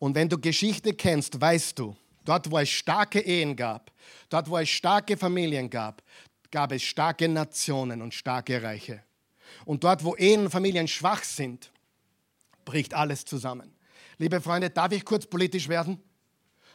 Und 0.00 0.14
wenn 0.14 0.30
du 0.30 0.38
Geschichte 0.38 0.94
kennst, 0.94 1.40
weißt 1.40 1.78
du, 1.78 1.94
dort 2.24 2.50
wo 2.50 2.58
es 2.58 2.70
starke 2.70 3.20
Ehen 3.20 3.54
gab, 3.54 3.92
dort 4.30 4.48
wo 4.48 4.56
es 4.56 4.68
starke 4.68 5.16
Familien 5.16 5.68
gab, 5.68 6.02
gab 6.50 6.72
es 6.72 6.82
starke 6.82 7.28
Nationen 7.28 8.00
und 8.00 8.14
starke 8.14 8.62
Reiche. 8.62 9.04
Und 9.66 9.84
dort 9.84 10.02
wo 10.02 10.16
Ehen 10.16 10.40
und 10.40 10.50
Familien 10.50 10.88
schwach 10.88 11.22
sind, 11.22 11.70
bricht 12.64 12.94
alles 12.94 13.26
zusammen. 13.26 13.74
Liebe 14.16 14.40
Freunde, 14.40 14.70
darf 14.70 14.90
ich 14.92 15.04
kurz 15.04 15.26
politisch 15.26 15.68
werden? 15.68 16.02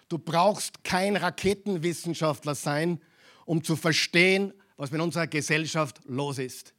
Du 0.07 0.19
brauchst 0.19 0.84
kein 0.84 1.15
Raketenwissenschaftler 1.15 2.53
sein, 2.53 3.01
um 3.45 3.63
zu 3.63 3.76
verstehen, 3.76 4.53
was 4.78 4.91
mit 4.91 5.01
unserer 5.01 5.26
Gesellschaft 5.26 5.99
los 6.05 6.38
ist, 6.38 6.76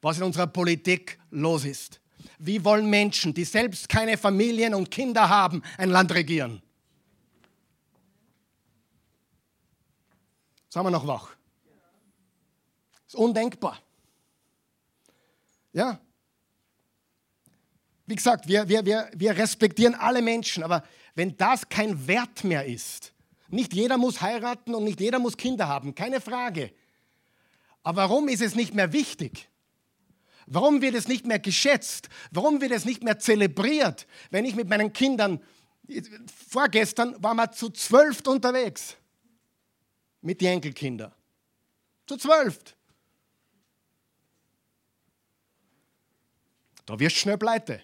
was 0.00 0.18
in 0.18 0.22
unserer 0.22 0.46
Politik 0.46 1.18
los 1.30 1.64
ist. 1.64 2.00
Wie 2.38 2.64
wollen 2.64 2.88
Menschen, 2.88 3.34
die 3.34 3.44
selbst 3.44 3.88
keine 3.88 4.16
Familien 4.16 4.74
und 4.74 4.90
Kinder 4.90 5.28
haben, 5.28 5.62
ein 5.76 5.90
Land 5.90 6.12
regieren? 6.12 6.62
Sagen 10.68 10.86
wir 10.86 10.90
noch 10.90 11.06
wach. 11.06 11.30
Ist 13.06 13.16
undenkbar. 13.16 13.78
Ja? 15.72 16.00
wie 18.08 18.16
gesagt, 18.16 18.48
wir, 18.48 18.66
wir, 18.68 18.86
wir, 18.86 19.10
wir 19.14 19.36
respektieren 19.36 19.94
alle 19.94 20.22
Menschen, 20.22 20.62
aber 20.62 20.82
wenn 21.14 21.36
das 21.36 21.68
kein 21.68 22.06
Wert 22.08 22.42
mehr 22.42 22.64
ist, 22.64 23.12
nicht 23.48 23.74
jeder 23.74 23.98
muss 23.98 24.22
heiraten 24.22 24.74
und 24.74 24.84
nicht 24.84 24.98
jeder 24.98 25.18
muss 25.18 25.36
Kinder 25.36 25.68
haben, 25.68 25.94
keine 25.94 26.22
Frage. 26.22 26.72
Aber 27.82 28.02
warum 28.02 28.28
ist 28.28 28.40
es 28.40 28.54
nicht 28.54 28.74
mehr 28.74 28.94
wichtig? 28.94 29.48
Warum 30.50 30.80
wird 30.80 30.94
es 30.94 31.08
nicht 31.08 31.26
mehr 31.26 31.38
geschätzt? 31.38 32.08
Warum 32.30 32.60
wird 32.60 32.72
es 32.72 32.84
nicht 32.84 33.02
mehr 33.04 33.18
zelebriert, 33.18 34.06
wenn 34.30 34.46
ich 34.46 34.54
mit 34.54 34.68
meinen 34.68 34.92
Kindern, 34.92 35.42
vorgestern 36.48 37.22
waren 37.22 37.36
wir 37.36 37.52
zu 37.52 37.70
zwölf 37.70 38.26
unterwegs 38.26 38.96
mit 40.22 40.40
den 40.40 40.54
Enkelkindern. 40.54 41.12
Zu 42.06 42.16
zwölf. 42.16 42.58
Da 46.86 46.98
wirst 46.98 47.16
du 47.16 47.20
schnell 47.20 47.38
pleite. 47.38 47.82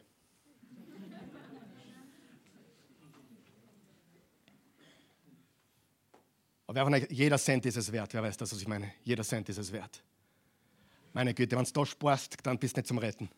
Aber 6.66 6.96
jeder 7.10 7.38
Cent 7.38 7.66
ist 7.66 7.76
es 7.76 7.92
wert. 7.92 8.14
Wer 8.14 8.22
weiß 8.22 8.36
das, 8.38 8.50
was 8.50 8.60
ich 8.60 8.66
meine? 8.66 8.92
Jeder 9.04 9.22
Cent 9.22 9.48
ist 9.50 9.58
es 9.58 9.70
wert. 9.70 10.02
Meine 11.14 11.32
Güte, 11.32 11.56
wenn 11.56 11.64
du 11.64 11.70
da 11.70 11.86
sparst, 11.86 12.36
dann 12.42 12.58
bist 12.58 12.76
du 12.76 12.80
nicht 12.80 12.88
zum 12.88 12.98
Retten. 12.98 13.30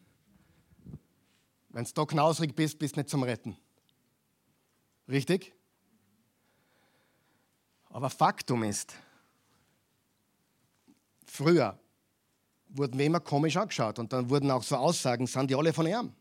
Wenn 1.69 1.85
du 1.85 1.91
da 1.93 2.07
knausrig 2.07 2.57
bist, 2.57 2.79
bist 2.79 2.97
du 2.97 3.01
nicht 3.01 3.11
zum 3.11 3.23
Retten. 3.23 3.55
Richtig? 5.07 5.53
Aber 7.91 8.09
Faktum 8.09 8.63
ist, 8.63 8.95
früher 11.27 11.79
wurden 12.71 12.99
wir 12.99 13.05
immer 13.05 13.21
komisch 13.21 13.59
angeschaut 13.59 13.99
und 13.99 14.11
dann 14.11 14.31
wurden 14.31 14.51
auch 14.51 14.63
so 14.63 14.77
Aussagen, 14.77 15.27
sind 15.27 15.51
die 15.51 15.55
alle 15.55 15.75
von 15.75 15.87
ihm? 15.87 16.15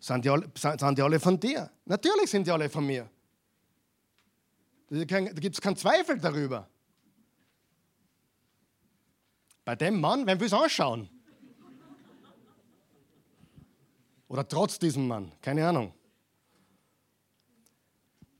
Sind 0.00 0.22
die 0.22 0.28
alle, 0.28 0.50
sind 0.54 0.98
die 0.98 1.02
alle 1.02 1.18
von 1.18 1.40
dir? 1.40 1.70
Natürlich 1.86 2.30
sind 2.30 2.46
die 2.46 2.50
alle 2.50 2.68
von 2.68 2.84
mir. 2.84 3.08
Da 4.90 5.20
gibt 5.20 5.54
es 5.54 5.60
keinen 5.62 5.76
Zweifel 5.76 6.18
darüber. 6.18 6.68
Bei 9.64 9.74
dem 9.74 10.00
Mann, 10.00 10.26
wenn 10.26 10.38
wir 10.38 10.46
es 10.46 10.52
anschauen. 10.52 11.08
Oder 14.28 14.46
trotz 14.46 14.78
diesem 14.78 15.06
Mann, 15.06 15.32
keine 15.40 15.66
Ahnung. 15.66 15.94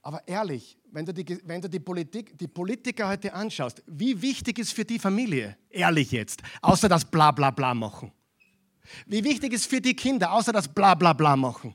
Aber 0.02 0.26
ehrlich, 0.28 0.76
wenn 0.90 1.06
du, 1.06 1.14
die, 1.14 1.40
wenn 1.44 1.62
du 1.62 1.68
die, 1.68 1.80
Politik, 1.80 2.36
die 2.36 2.46
Politiker 2.46 3.08
heute 3.08 3.32
anschaust, 3.32 3.82
wie 3.86 4.20
wichtig 4.20 4.58
ist 4.58 4.72
für 4.72 4.84
die 4.84 4.98
Familie, 4.98 5.56
ehrlich 5.70 6.10
jetzt, 6.10 6.42
außer 6.60 6.88
das 6.88 7.04
Bla 7.04 7.30
bla 7.30 7.50
bla 7.50 7.72
machen? 7.72 8.12
Wie 9.06 9.24
wichtig 9.24 9.54
ist 9.54 9.66
für 9.66 9.80
die 9.80 9.94
Kinder, 9.94 10.32
außer 10.32 10.52
das 10.52 10.68
Bla 10.68 10.94
bla 10.94 11.14
bla 11.14 11.36
machen? 11.36 11.74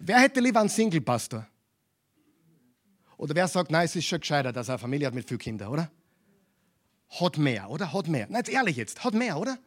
Wer 0.00 0.18
hätte 0.18 0.40
lieber 0.40 0.58
einen 0.58 0.68
Single-Pastor? 0.68 1.46
Oder 3.16 3.34
wer 3.36 3.46
sagt, 3.46 3.70
nein, 3.70 3.84
es 3.84 3.94
ist 3.94 4.06
schon 4.06 4.18
gescheiter, 4.18 4.52
dass 4.52 4.68
er 4.68 4.74
eine 4.74 4.78
Familie 4.80 5.06
hat 5.06 5.14
mit 5.14 5.28
vielen 5.28 5.38
Kindern, 5.38 5.68
oder? 5.68 5.92
Hat 7.20 7.36
mehr, 7.38 7.70
oder? 7.70 7.92
Hat 7.92 8.08
mehr. 8.08 8.26
Na, 8.30 8.38
jetzt 8.38 8.50
ehrlich 8.50 8.76
jetzt, 8.76 9.04
hat 9.04 9.14
mehr, 9.14 9.38
oder? 9.38 9.58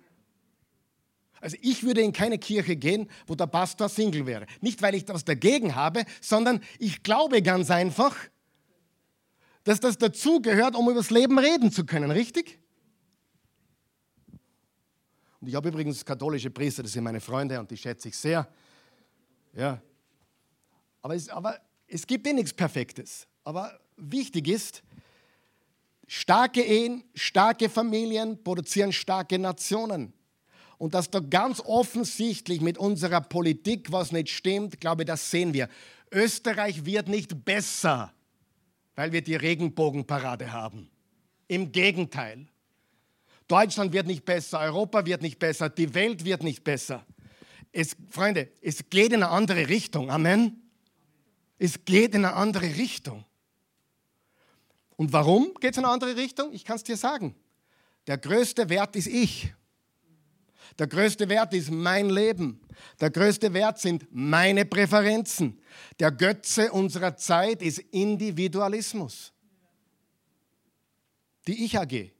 Also 1.41 1.57
ich 1.61 1.83
würde 1.83 2.01
in 2.01 2.11
keine 2.11 2.39
Kirche 2.39 2.75
gehen, 2.75 3.07
wo 3.27 3.35
der 3.35 3.45
Pastor 3.45 3.87
Single 3.87 4.25
wäre. 4.25 4.47
Nicht, 4.61 4.81
weil 4.81 4.95
ich 4.95 5.07
was 5.07 5.25
dagegen 5.25 5.75
habe, 5.75 6.05
sondern 6.19 6.61
ich 6.79 7.03
glaube 7.03 7.43
ganz 7.43 7.69
einfach, 7.69 8.15
dass 9.63 9.79
das 9.79 9.97
dazugehört, 9.97 10.75
um 10.75 10.85
über 10.85 10.99
das 10.99 11.11
Leben 11.11 11.37
reden 11.37 11.71
zu 11.71 11.85
können, 11.85 12.09
richtig? 12.09 12.59
Und 15.39 15.47
ich 15.49 15.55
habe 15.55 15.69
übrigens 15.69 16.03
katholische 16.03 16.49
Priester, 16.49 16.81
das 16.81 16.93
sind 16.93 17.03
meine 17.03 17.21
Freunde 17.21 17.59
und 17.59 17.69
die 17.69 17.77
schätze 17.77 18.07
ich 18.07 18.17
sehr. 18.17 18.47
Ja. 19.53 19.79
Aber 21.03 21.15
es, 21.15 21.29
aber 21.29 21.59
es 21.87 22.07
gibt 22.07 22.25
eh 22.25 22.33
nichts 22.33 22.53
Perfektes. 22.53 23.27
Aber 23.43 23.79
wichtig 23.97 24.47
ist, 24.47 24.81
starke 26.07 26.61
Ehen, 26.61 27.03
starke 27.13 27.69
Familien 27.69 28.43
produzieren 28.43 28.91
starke 28.91 29.39
Nationen. 29.39 30.13
Und 30.77 30.93
dass 30.93 31.09
da 31.09 31.19
ganz 31.19 31.61
offensichtlich 31.61 32.61
mit 32.61 32.77
unserer 32.77 33.21
Politik 33.21 33.91
was 33.91 34.11
nicht 34.11 34.29
stimmt, 34.29 34.81
glaube 34.81 35.03
ich, 35.03 35.07
das 35.07 35.31
sehen 35.31 35.53
wir. 35.53 35.69
Österreich 36.11 36.85
wird 36.85 37.07
nicht 37.07 37.45
besser, 37.45 38.13
weil 38.95 39.11
wir 39.11 39.21
die 39.21 39.35
Regenbogenparade 39.35 40.51
haben. 40.51 40.89
Im 41.47 41.71
Gegenteil. 41.71 42.47
Deutschland 43.47 43.93
wird 43.93 44.07
nicht 44.07 44.25
besser, 44.25 44.59
Europa 44.59 45.05
wird 45.05 45.21
nicht 45.21 45.39
besser, 45.39 45.69
die 45.69 45.93
Welt 45.93 46.25
wird 46.25 46.43
nicht 46.43 46.63
besser. 46.63 47.05
Es, 47.71 47.95
Freunde, 48.09 48.49
es 48.61 48.89
geht 48.89 49.11
in 49.11 49.21
eine 49.21 49.29
andere 49.29 49.67
Richtung. 49.67 50.09
Amen. 50.09 50.61
Es 51.57 51.85
geht 51.85 52.15
in 52.15 52.25
eine 52.25 52.33
andere 52.33 52.65
Richtung. 52.65 53.25
Und 54.97 55.11
warum 55.11 55.53
geht 55.59 55.71
es 55.71 55.77
in 55.77 55.85
eine 55.85 55.93
andere 55.93 56.15
Richtung? 56.15 56.53
Ich 56.53 56.63
kann 56.63 56.77
es 56.77 56.83
dir 56.83 56.97
sagen. 56.97 57.35
Der 58.07 58.17
größte 58.17 58.69
Wert 58.69 58.95
ist 58.95 59.07
ich. 59.07 59.53
Der 60.77 60.87
größte 60.87 61.29
Wert 61.29 61.53
ist 61.53 61.71
mein 61.71 62.09
Leben. 62.09 62.61
Der 62.99 63.09
größte 63.09 63.53
Wert 63.53 63.79
sind 63.79 64.05
meine 64.11 64.65
Präferenzen. 64.65 65.59
Der 65.99 66.11
Götze 66.11 66.71
unserer 66.71 67.15
Zeit 67.15 67.61
ist 67.61 67.79
Individualismus. 67.79 69.31
Die 71.47 71.65
Ich-AG. 71.65 72.11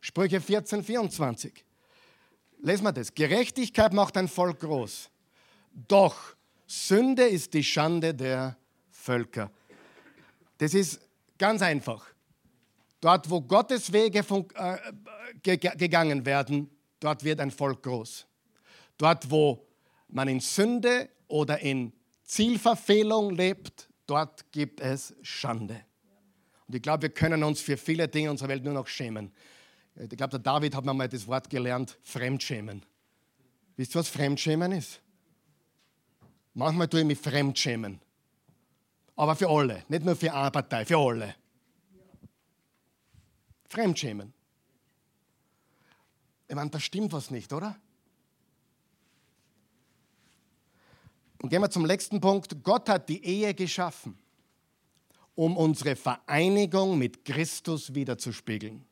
Sprüche 0.00 0.40
14, 0.40 0.82
24. 0.82 1.64
Lesen 2.58 2.84
wir 2.84 2.92
das. 2.92 3.14
Gerechtigkeit 3.14 3.92
macht 3.92 4.16
ein 4.16 4.28
Volk 4.28 4.60
groß. 4.60 5.10
Doch 5.88 6.34
Sünde 6.66 7.24
ist 7.24 7.54
die 7.54 7.62
Schande 7.64 8.14
der 8.14 8.56
Völker. 8.90 9.50
Das 10.58 10.74
ist 10.74 11.00
ganz 11.42 11.60
einfach. 11.60 12.06
Dort, 13.00 13.28
wo 13.28 13.40
Gottes 13.40 13.92
Wege 13.92 14.24
äh, 14.54 15.58
gegangen 15.58 16.24
werden, 16.24 16.70
dort 17.00 17.24
wird 17.24 17.40
ein 17.40 17.50
Volk 17.50 17.82
groß. 17.82 18.28
Dort, 18.96 19.28
wo 19.28 19.66
man 20.06 20.28
in 20.28 20.38
Sünde 20.38 21.08
oder 21.26 21.58
in 21.58 21.92
Zielverfehlung 22.22 23.30
lebt, 23.34 23.88
dort 24.06 24.52
gibt 24.52 24.80
es 24.80 25.16
Schande. 25.22 25.80
Und 26.68 26.76
ich 26.76 26.82
glaube, 26.82 27.02
wir 27.02 27.10
können 27.10 27.42
uns 27.42 27.60
für 27.60 27.76
viele 27.76 28.06
Dinge 28.06 28.30
unserer 28.30 28.48
Welt 28.48 28.62
nur 28.62 28.74
noch 28.74 28.86
schämen. 28.86 29.32
Ich 29.96 30.10
glaube, 30.10 30.30
der 30.30 30.38
David 30.38 30.76
hat 30.76 30.84
mal 30.84 31.08
das 31.08 31.26
Wort 31.26 31.50
gelernt, 31.50 31.98
Fremdschämen. 32.02 32.86
Wisst 33.76 33.96
ihr, 33.96 33.98
was 33.98 34.08
Fremdschämen 34.08 34.70
ist? 34.70 35.00
Manchmal 36.54 36.86
tue 36.86 37.00
ich 37.00 37.06
mich 37.06 37.18
fremdschämen. 37.18 38.00
Aber 39.16 39.36
für 39.36 39.48
alle, 39.48 39.84
nicht 39.88 40.04
nur 40.04 40.16
für 40.16 40.32
eine 40.32 40.50
Partei, 40.50 40.84
für 40.84 40.98
alle. 40.98 41.34
Fremdschämen. 43.68 44.32
Ich 46.48 46.54
meine, 46.54 46.70
da 46.70 46.78
stimmt 46.78 47.12
was 47.12 47.30
nicht, 47.30 47.52
oder? 47.52 47.76
Und 51.42 51.48
gehen 51.48 51.60
wir 51.60 51.70
zum 51.70 51.84
letzten 51.84 52.20
Punkt. 52.20 52.62
Gott 52.62 52.88
hat 52.88 53.08
die 53.08 53.24
Ehe 53.24 53.52
geschaffen, 53.54 54.16
um 55.34 55.56
unsere 55.56 55.96
Vereinigung 55.96 56.98
mit 56.98 57.24
Christus 57.24 57.94
wiederzuspiegeln. 57.94 58.84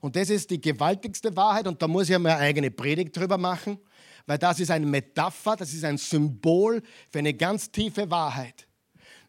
Und 0.00 0.16
das 0.16 0.30
ist 0.30 0.50
die 0.50 0.60
gewaltigste 0.60 1.34
Wahrheit 1.36 1.66
und 1.66 1.82
da 1.82 1.88
muss 1.88 2.08
ich 2.08 2.18
mir 2.18 2.30
eine 2.30 2.38
eigene 2.38 2.70
Predigt 2.70 3.16
drüber 3.16 3.36
machen, 3.36 3.78
weil 4.26 4.38
das 4.38 4.60
ist 4.60 4.70
eine 4.70 4.86
Metapher, 4.86 5.56
das 5.56 5.72
ist 5.74 5.84
ein 5.84 5.98
Symbol 5.98 6.82
für 7.10 7.18
eine 7.18 7.34
ganz 7.34 7.70
tiefe 7.70 8.10
Wahrheit. 8.10 8.66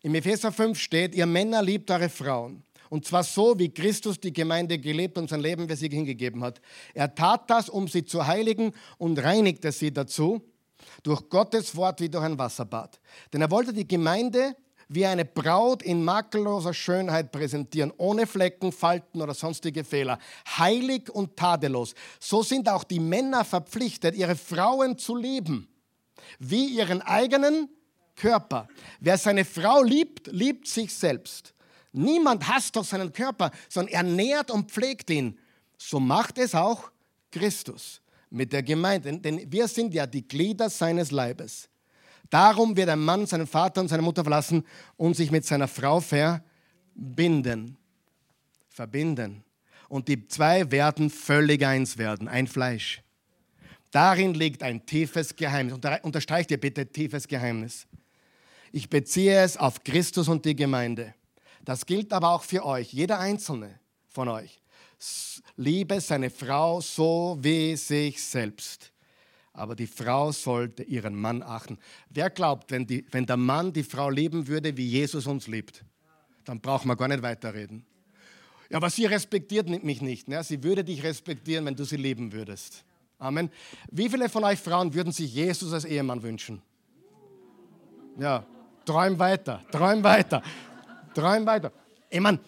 Im 0.04 0.16
Epheser 0.16 0.52
5 0.52 0.80
steht, 0.80 1.16
ihr 1.16 1.26
Männer 1.26 1.62
liebt 1.62 1.92
eure 1.92 2.10
Frauen 2.10 2.64
und 2.92 3.06
zwar 3.06 3.24
so, 3.24 3.58
wie 3.58 3.74
Christus 3.74 4.20
die 4.20 4.34
Gemeinde 4.34 4.78
gelebt 4.78 5.18
und 5.18 5.30
sein 5.30 5.40
Leben 5.40 5.70
für 5.70 5.78
sie 5.78 5.88
hingegeben 5.88 6.44
hat. 6.44 6.60
Er 6.94 7.16
tat 7.16 7.50
das, 7.50 7.70
um 7.70 7.88
sie 7.88 8.04
zu 8.04 8.28
heiligen 8.28 8.74
und 8.98 9.18
reinigte 9.18 9.72
sie 9.72 9.94
dazu 9.94 10.42
durch 11.02 11.30
Gottes 11.30 11.74
Wort 11.78 12.02
wie 12.02 12.10
durch 12.10 12.26
ein 12.26 12.38
Wasserbad. 12.38 13.00
Denn 13.32 13.40
er 13.40 13.50
wollte 13.50 13.72
die 13.72 13.88
Gemeinde 13.88 14.58
wie 14.90 15.06
eine 15.06 15.24
Braut 15.24 15.84
in 15.84 16.04
makelloser 16.04 16.74
Schönheit 16.74 17.32
präsentieren, 17.32 17.94
ohne 17.96 18.28
Flecken, 18.28 18.74
Falten 18.74 19.22
oder 19.22 19.34
sonstige 19.34 19.86
Fehler, 19.86 20.20
heilig 20.58 21.10
und 21.10 21.38
tadellos. 21.38 21.96
So 22.20 22.44
sind 22.44 22.68
auch 22.68 22.84
die 22.84 23.00
Männer 23.00 23.46
verpflichtet, 23.46 24.16
ihre 24.16 24.36
Frauen 24.36 24.98
zu 24.98 25.16
lieben, 25.16 25.70
wie 26.40 26.66
ihren 26.66 27.02
eigenen 27.02 27.70
Körper. 28.22 28.68
Wer 29.00 29.18
seine 29.18 29.44
Frau 29.44 29.82
liebt, 29.82 30.28
liebt 30.28 30.68
sich 30.68 30.94
selbst. 30.94 31.56
Niemand 31.92 32.48
hasst 32.48 32.76
doch 32.76 32.86
seinen 32.86 33.12
Körper, 33.12 33.50
sondern 33.68 33.94
er 33.96 34.04
nährt 34.04 34.52
und 34.52 34.70
pflegt 34.70 35.10
ihn. 35.10 35.40
So 35.76 36.00
macht 36.00 36.38
es 36.38 36.54
auch 36.54 36.92
Christus 37.32 38.00
mit 38.30 38.54
der 38.54 38.62
Gemeinde, 38.62 39.18
denn 39.18 39.52
wir 39.52 39.68
sind 39.68 39.94
ja 39.94 40.06
die 40.06 40.26
Glieder 40.28 40.70
seines 40.70 41.10
Leibes. 41.10 41.68
Darum 42.30 42.78
wird 42.78 42.90
ein 42.90 43.00
Mann 43.00 43.26
seinen 43.26 43.48
Vater 43.48 43.82
und 43.82 43.88
seine 43.88 44.04
Mutter 44.04 44.24
verlassen 44.24 44.64
und 44.98 45.16
sich 45.16 45.32
mit 45.32 45.44
seiner 45.44 45.68
Frau 45.68 46.00
verbinden. 46.00 47.76
Verbinden. 48.70 49.44
Und 49.90 50.08
die 50.08 50.28
zwei 50.28 50.70
werden 50.72 51.10
völlig 51.10 51.66
eins 51.66 51.98
werden, 51.98 52.28
ein 52.28 52.46
Fleisch. 52.46 53.02
Darin 53.90 54.36
liegt 54.36 54.62
ein 54.64 54.86
tiefes 54.86 55.36
Geheimnis. 55.36 55.80
Unterstreicht 56.04 56.52
ihr 56.52 56.60
bitte 56.60 56.86
tiefes 56.86 57.28
Geheimnis. 57.28 57.88
Ich 58.72 58.90
beziehe 58.90 59.42
es 59.42 59.58
auf 59.58 59.84
Christus 59.84 60.28
und 60.28 60.46
die 60.46 60.56
Gemeinde. 60.56 61.14
Das 61.64 61.86
gilt 61.86 62.14
aber 62.14 62.32
auch 62.32 62.44
für 62.44 62.66
euch, 62.66 62.94
jeder 62.94 63.20
einzelne 63.20 63.80
von 64.08 64.28
euch. 64.30 64.62
Liebe 65.56 66.00
seine 66.00 66.30
Frau 66.30 66.80
so 66.82 67.38
wie 67.42 67.76
sich 67.76 68.24
selbst. 68.24 68.92
Aber 69.54 69.76
die 69.76 69.88
Frau 69.88 70.32
sollte 70.32 70.84
ihren 70.84 71.14
Mann 71.14 71.44
achten. 71.44 71.78
Wer 72.10 72.30
glaubt, 72.30 72.72
wenn, 72.72 72.88
die, 72.88 73.06
wenn 73.12 73.26
der 73.26 73.38
Mann 73.38 73.74
die 73.74 73.84
Frau 73.84 74.10
lieben 74.10 74.48
würde, 74.48 74.76
wie 74.78 74.88
Jesus 74.88 75.28
uns 75.28 75.48
liebt, 75.48 75.84
dann 76.46 76.62
braucht 76.62 76.86
man 76.86 76.96
gar 76.96 77.10
nicht 77.10 77.22
weiterreden. 77.22 77.86
Ja, 78.70 78.78
aber 78.78 78.90
sie 78.90 79.06
respektiert 79.06 79.68
mich 79.84 80.02
nicht. 80.02 80.30
Ne? 80.30 80.42
Sie 80.44 80.64
würde 80.64 80.84
dich 80.84 81.04
respektieren, 81.04 81.66
wenn 81.66 81.76
du 81.76 81.84
sie 81.84 81.98
lieben 81.98 82.32
würdest. 82.32 82.86
Amen. 83.20 83.52
Wie 83.92 84.10
viele 84.10 84.30
von 84.30 84.44
euch 84.46 84.60
Frauen 84.60 84.94
würden 84.94 85.12
sich 85.12 85.34
Jesus 85.34 85.74
als 85.74 85.84
Ehemann 85.84 86.24
wünschen? 86.24 86.62
Ja, 88.18 88.46
träum 88.86 89.18
weiter, 89.20 89.62
träum 89.72 90.04
weiter, 90.04 90.42
träum 91.14 91.46
weiter. 91.46 91.72
Ich 92.10 92.20
meine, 92.20 92.40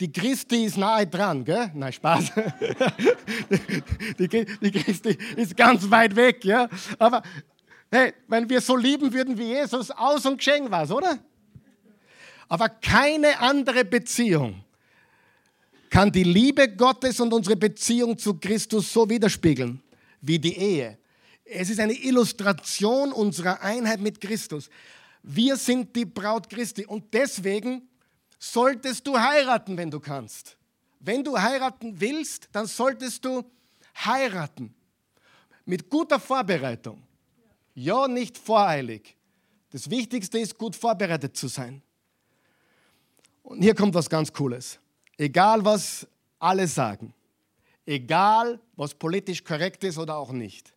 die 0.00 0.10
Christi 0.12 0.64
ist 0.64 0.76
nahe 0.76 1.06
dran, 1.06 1.44
gell? 1.44 1.70
Nein, 1.74 1.92
Spaß. 1.92 2.32
Die, 4.18 4.28
die 4.28 4.70
Christi 4.70 5.16
ist 5.36 5.56
ganz 5.56 5.88
weit 5.88 6.16
weg, 6.16 6.44
ja? 6.44 6.68
Aber 6.98 7.22
hey, 7.90 8.12
wenn 8.26 8.48
wir 8.48 8.60
so 8.60 8.76
lieben 8.76 9.12
würden 9.12 9.38
wie 9.38 9.44
Jesus, 9.44 9.90
aus 9.90 10.26
und 10.26 10.38
geschenkt 10.38 10.70
war 10.70 10.90
oder? 10.90 11.18
Aber 12.48 12.68
keine 12.68 13.38
andere 13.40 13.84
Beziehung 13.84 14.64
kann 15.90 16.10
die 16.10 16.24
Liebe 16.24 16.68
Gottes 16.68 17.20
und 17.20 17.32
unsere 17.32 17.56
Beziehung 17.56 18.18
zu 18.18 18.34
Christus 18.34 18.92
so 18.92 19.08
widerspiegeln 19.08 19.80
wie 20.20 20.38
die 20.38 20.56
Ehe. 20.56 20.98
Es 21.44 21.70
ist 21.70 21.78
eine 21.78 21.92
Illustration 21.92 23.12
unserer 23.12 23.62
Einheit 23.62 24.00
mit 24.00 24.20
Christus. 24.20 24.70
Wir 25.26 25.56
sind 25.56 25.96
die 25.96 26.04
Braut 26.04 26.50
Christi 26.50 26.84
und 26.84 27.14
deswegen 27.14 27.88
solltest 28.38 29.06
du 29.06 29.18
heiraten, 29.18 29.74
wenn 29.74 29.90
du 29.90 29.98
kannst. 29.98 30.58
Wenn 31.00 31.24
du 31.24 31.40
heiraten 31.40 31.98
willst, 31.98 32.50
dann 32.52 32.66
solltest 32.66 33.24
du 33.24 33.42
heiraten. 34.04 34.74
Mit 35.64 35.88
guter 35.88 36.20
Vorbereitung. 36.20 37.02
Ja, 37.74 38.06
nicht 38.06 38.36
voreilig. 38.36 39.16
Das 39.70 39.88
Wichtigste 39.88 40.38
ist, 40.38 40.58
gut 40.58 40.76
vorbereitet 40.76 41.34
zu 41.34 41.48
sein. 41.48 41.80
Und 43.42 43.62
hier 43.62 43.74
kommt 43.74 43.94
was 43.94 44.10
ganz 44.10 44.30
Cooles. 44.30 44.78
Egal, 45.16 45.64
was 45.64 46.06
alle 46.38 46.68
sagen, 46.68 47.14
egal, 47.86 48.60
was 48.76 48.94
politisch 48.94 49.42
korrekt 49.42 49.84
ist 49.84 49.96
oder 49.96 50.16
auch 50.16 50.32
nicht, 50.32 50.74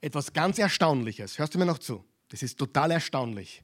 etwas 0.00 0.32
ganz 0.32 0.58
Erstaunliches. 0.58 1.38
Hörst 1.38 1.54
du 1.54 1.60
mir 1.60 1.66
noch 1.66 1.78
zu? 1.78 2.04
Das 2.34 2.42
ist 2.42 2.58
total 2.58 2.90
erstaunlich. 2.90 3.62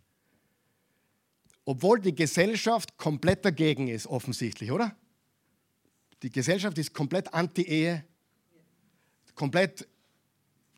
Obwohl 1.64 1.98
die 2.00 2.14
Gesellschaft 2.14 2.96
komplett 2.96 3.44
dagegen 3.44 3.88
ist, 3.88 4.06
offensichtlich, 4.06 4.70
oder? 4.70 4.94
Die 6.22 6.30
Gesellschaft 6.30 6.78
ist 6.78 6.94
komplett 6.94 7.34
anti-Ehe, 7.34 8.04
komplett, 9.34 9.88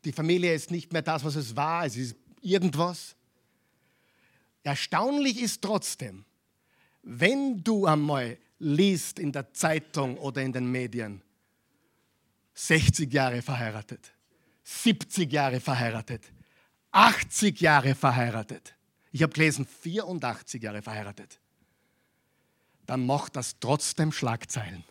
die 0.03 0.11
Familie 0.11 0.55
ist 0.55 0.71
nicht 0.71 0.91
mehr 0.91 1.03
das, 1.03 1.23
was 1.23 1.35
es 1.35 1.55
war, 1.55 1.85
es 1.85 1.95
ist 1.95 2.15
irgendwas. 2.41 3.15
Erstaunlich 4.63 5.39
ist 5.39 5.61
trotzdem, 5.61 6.25
wenn 7.03 7.63
du 7.63 7.85
einmal 7.85 8.39
liest 8.57 9.19
in 9.19 9.31
der 9.31 9.53
Zeitung 9.53 10.17
oder 10.17 10.41
in 10.41 10.51
den 10.51 10.65
Medien, 10.65 11.21
60 12.55 13.13
Jahre 13.13 13.43
verheiratet, 13.43 14.11
70 14.63 15.31
Jahre 15.31 15.59
verheiratet, 15.59 16.23
80 16.93 17.59
Jahre 17.59 17.95
verheiratet. 17.95 18.75
Ich 19.11 19.21
habe 19.21 19.33
gelesen, 19.33 19.65
84 19.65 20.61
Jahre 20.63 20.81
verheiratet. 20.81 21.39
Dann 22.85 23.05
macht 23.05 23.35
das 23.35 23.59
trotzdem 23.59 24.11
Schlagzeilen. 24.11 24.83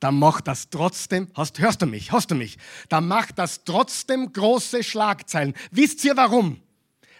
Dann 0.00 0.18
macht 0.18 0.48
das 0.48 0.68
trotzdem, 0.68 1.28
hast, 1.34 1.60
hörst 1.60 1.82
du 1.82 1.86
mich, 1.86 2.10
hast 2.10 2.30
du 2.30 2.34
mich? 2.34 2.58
Dann 2.88 3.06
macht 3.06 3.38
das 3.38 3.62
trotzdem 3.64 4.32
große 4.32 4.82
Schlagzeilen. 4.82 5.54
Wisst 5.70 6.04
ihr 6.04 6.16
warum? 6.16 6.60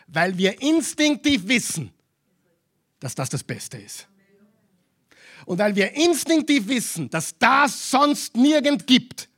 Weil 0.09 0.37
wir 0.37 0.61
instinktiv 0.61 1.47
wissen, 1.47 1.93
dass 2.99 3.15
das 3.15 3.29
das 3.29 3.45
Beste 3.45 3.79
ist. 3.79 4.09
Und 5.47 5.59
weil 5.59 5.75
wir 5.77 5.93
instinktiv 5.93 6.67
wissen, 6.67 7.09
dass 7.11 7.39
das 7.39 7.91
sonst 7.91 8.37
nirgend 8.37 8.87
gibt, 8.87 9.29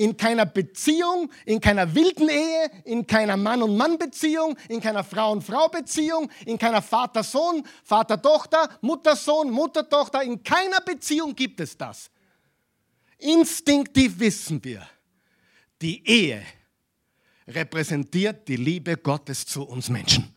in 0.00 0.16
keiner 0.16 0.46
Beziehung, 0.46 1.30
in 1.44 1.60
keiner 1.60 1.94
wilden 1.94 2.30
Ehe, 2.30 2.70
in 2.84 3.06
keiner 3.06 3.36
Mann- 3.36 3.62
und 3.62 3.76
Mann-Beziehung, 3.76 4.56
in 4.70 4.80
keiner 4.80 5.04
Frau- 5.04 5.32
und 5.32 5.42
Frau-Beziehung, 5.42 6.30
in 6.46 6.56
keiner 6.56 6.80
Vater-Sohn, 6.80 7.62
Vater-Tochter, 7.84 8.78
Mutter-Sohn, 8.80 9.50
Mutter-Tochter, 9.50 10.22
in 10.22 10.42
keiner 10.42 10.80
Beziehung 10.80 11.36
gibt 11.36 11.60
es 11.60 11.76
das. 11.76 12.10
Instinktiv 13.18 14.18
wissen 14.18 14.64
wir, 14.64 14.88
die 15.82 16.02
Ehe 16.08 16.46
repräsentiert 17.46 18.48
die 18.48 18.56
Liebe 18.56 18.96
Gottes 18.96 19.44
zu 19.44 19.64
uns 19.64 19.90
Menschen. 19.90 20.34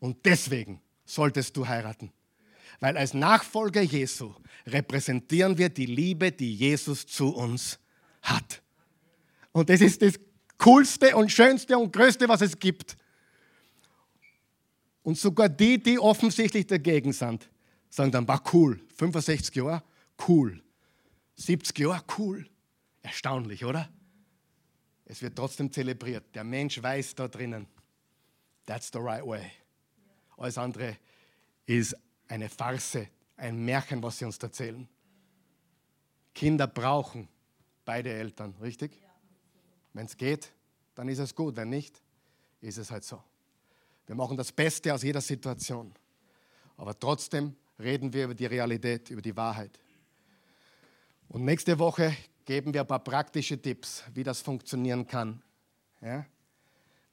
Und 0.00 0.24
deswegen 0.24 0.80
solltest 1.04 1.54
du 1.58 1.68
heiraten. 1.68 2.10
Weil 2.80 2.96
als 2.96 3.12
Nachfolger 3.12 3.82
Jesu 3.82 4.34
repräsentieren 4.66 5.58
wir 5.58 5.68
die 5.68 5.84
Liebe, 5.84 6.32
die 6.32 6.54
Jesus 6.54 7.06
zu 7.06 7.36
uns 7.36 7.72
hat 7.72 7.87
hat. 8.22 8.62
Und 9.52 9.68
das 9.70 9.80
ist 9.80 10.02
das 10.02 10.14
Coolste 10.58 11.16
und 11.16 11.30
Schönste 11.30 11.78
und 11.78 11.92
Größte, 11.92 12.28
was 12.28 12.40
es 12.40 12.58
gibt. 12.58 12.96
Und 15.02 15.16
sogar 15.16 15.48
die, 15.48 15.82
die 15.82 15.98
offensichtlich 15.98 16.66
dagegen 16.66 17.12
sind, 17.12 17.48
sagen 17.88 18.10
dann, 18.10 18.28
war 18.28 18.42
cool. 18.52 18.80
65 18.96 19.54
Jahre, 19.54 19.82
cool. 20.28 20.62
70 21.36 21.78
Jahre, 21.78 22.02
cool. 22.18 22.48
Erstaunlich, 23.02 23.64
oder? 23.64 23.88
Es 25.06 25.22
wird 25.22 25.36
trotzdem 25.36 25.72
zelebriert. 25.72 26.24
Der 26.34 26.44
Mensch 26.44 26.82
weiß 26.82 27.14
da 27.14 27.28
drinnen, 27.28 27.66
that's 28.66 28.90
the 28.92 28.98
right 28.98 29.24
way. 29.24 29.50
Alles 30.36 30.58
andere 30.58 30.98
ist 31.64 31.96
eine 32.28 32.48
Farce, 32.48 33.08
ein 33.36 33.64
Märchen, 33.64 34.02
was 34.02 34.18
sie 34.18 34.26
uns 34.26 34.36
erzählen. 34.38 34.86
Kinder 36.34 36.66
brauchen 36.66 37.28
beide 37.88 38.12
Eltern, 38.12 38.54
richtig? 38.60 39.00
Wenn 39.94 40.04
es 40.04 40.14
geht, 40.14 40.52
dann 40.94 41.08
ist 41.08 41.20
es 41.20 41.34
gut. 41.34 41.56
Wenn 41.56 41.70
nicht, 41.70 42.02
ist 42.60 42.76
es 42.76 42.90
halt 42.90 43.02
so. 43.02 43.24
Wir 44.06 44.14
machen 44.14 44.36
das 44.36 44.52
Beste 44.52 44.92
aus 44.92 45.02
jeder 45.02 45.22
Situation. 45.22 45.94
Aber 46.76 46.98
trotzdem 46.98 47.56
reden 47.78 48.12
wir 48.12 48.24
über 48.24 48.34
die 48.34 48.44
Realität, 48.44 49.08
über 49.08 49.22
die 49.22 49.34
Wahrheit. 49.34 49.80
Und 51.30 51.46
nächste 51.46 51.78
Woche 51.78 52.14
geben 52.44 52.74
wir 52.74 52.82
ein 52.82 52.86
paar 52.86 53.02
praktische 53.02 53.58
Tipps, 53.58 54.04
wie 54.12 54.22
das 54.22 54.42
funktionieren 54.42 55.06
kann. 55.06 55.42
Ja? 56.02 56.26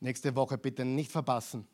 Nächste 0.02 0.36
Woche 0.36 0.58
bitte 0.58 0.84
nicht 0.84 1.10
verpassen. 1.10 1.66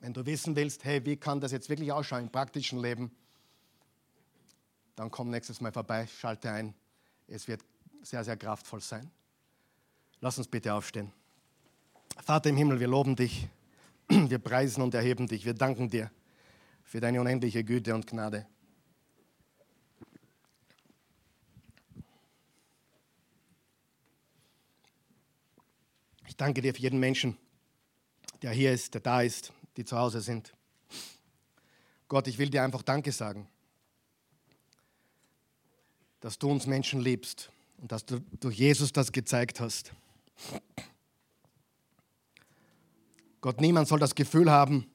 Wenn 0.00 0.14
du 0.14 0.24
wissen 0.24 0.56
willst, 0.56 0.86
hey, 0.86 1.04
wie 1.04 1.18
kann 1.18 1.38
das 1.38 1.52
jetzt 1.52 1.68
wirklich 1.68 1.92
ausschauen 1.92 2.22
im 2.22 2.32
praktischen 2.32 2.80
Leben, 2.80 3.14
dann 4.94 5.10
komm 5.10 5.28
nächstes 5.28 5.60
Mal 5.60 5.70
vorbei, 5.70 6.06
schalte 6.06 6.50
ein. 6.50 6.72
Es 7.28 7.46
wird 7.46 7.62
sehr, 8.06 8.22
sehr 8.22 8.36
kraftvoll 8.36 8.80
sein. 8.80 9.10
Lass 10.20 10.38
uns 10.38 10.46
bitte 10.46 10.72
aufstehen. 10.72 11.12
Vater 12.22 12.50
im 12.50 12.56
Himmel, 12.56 12.78
wir 12.78 12.86
loben 12.86 13.16
dich, 13.16 13.48
wir 14.08 14.38
preisen 14.38 14.80
und 14.82 14.94
erheben 14.94 15.26
dich, 15.26 15.44
wir 15.44 15.54
danken 15.54 15.90
dir 15.90 16.10
für 16.84 17.00
deine 17.00 17.20
unendliche 17.20 17.64
Güte 17.64 17.94
und 17.94 18.06
Gnade. 18.06 18.46
Ich 26.28 26.36
danke 26.36 26.62
dir 26.62 26.74
für 26.74 26.80
jeden 26.80 27.00
Menschen, 27.00 27.36
der 28.40 28.52
hier 28.52 28.72
ist, 28.72 28.94
der 28.94 29.00
da 29.00 29.22
ist, 29.22 29.52
die 29.76 29.84
zu 29.84 29.98
Hause 29.98 30.20
sind. 30.20 30.54
Gott, 32.06 32.28
ich 32.28 32.38
will 32.38 32.50
dir 32.50 32.62
einfach 32.62 32.82
Danke 32.82 33.10
sagen, 33.10 33.48
dass 36.20 36.38
du 36.38 36.48
uns 36.48 36.66
Menschen 36.66 37.00
liebst 37.00 37.50
und 37.78 37.92
dass 37.92 38.04
du 38.04 38.20
durch 38.40 38.56
Jesus 38.56 38.92
das 38.92 39.12
gezeigt 39.12 39.60
hast. 39.60 39.92
Gott, 43.40 43.60
niemand 43.60 43.88
soll 43.88 43.98
das 43.98 44.14
Gefühl 44.14 44.50
haben, 44.50 44.86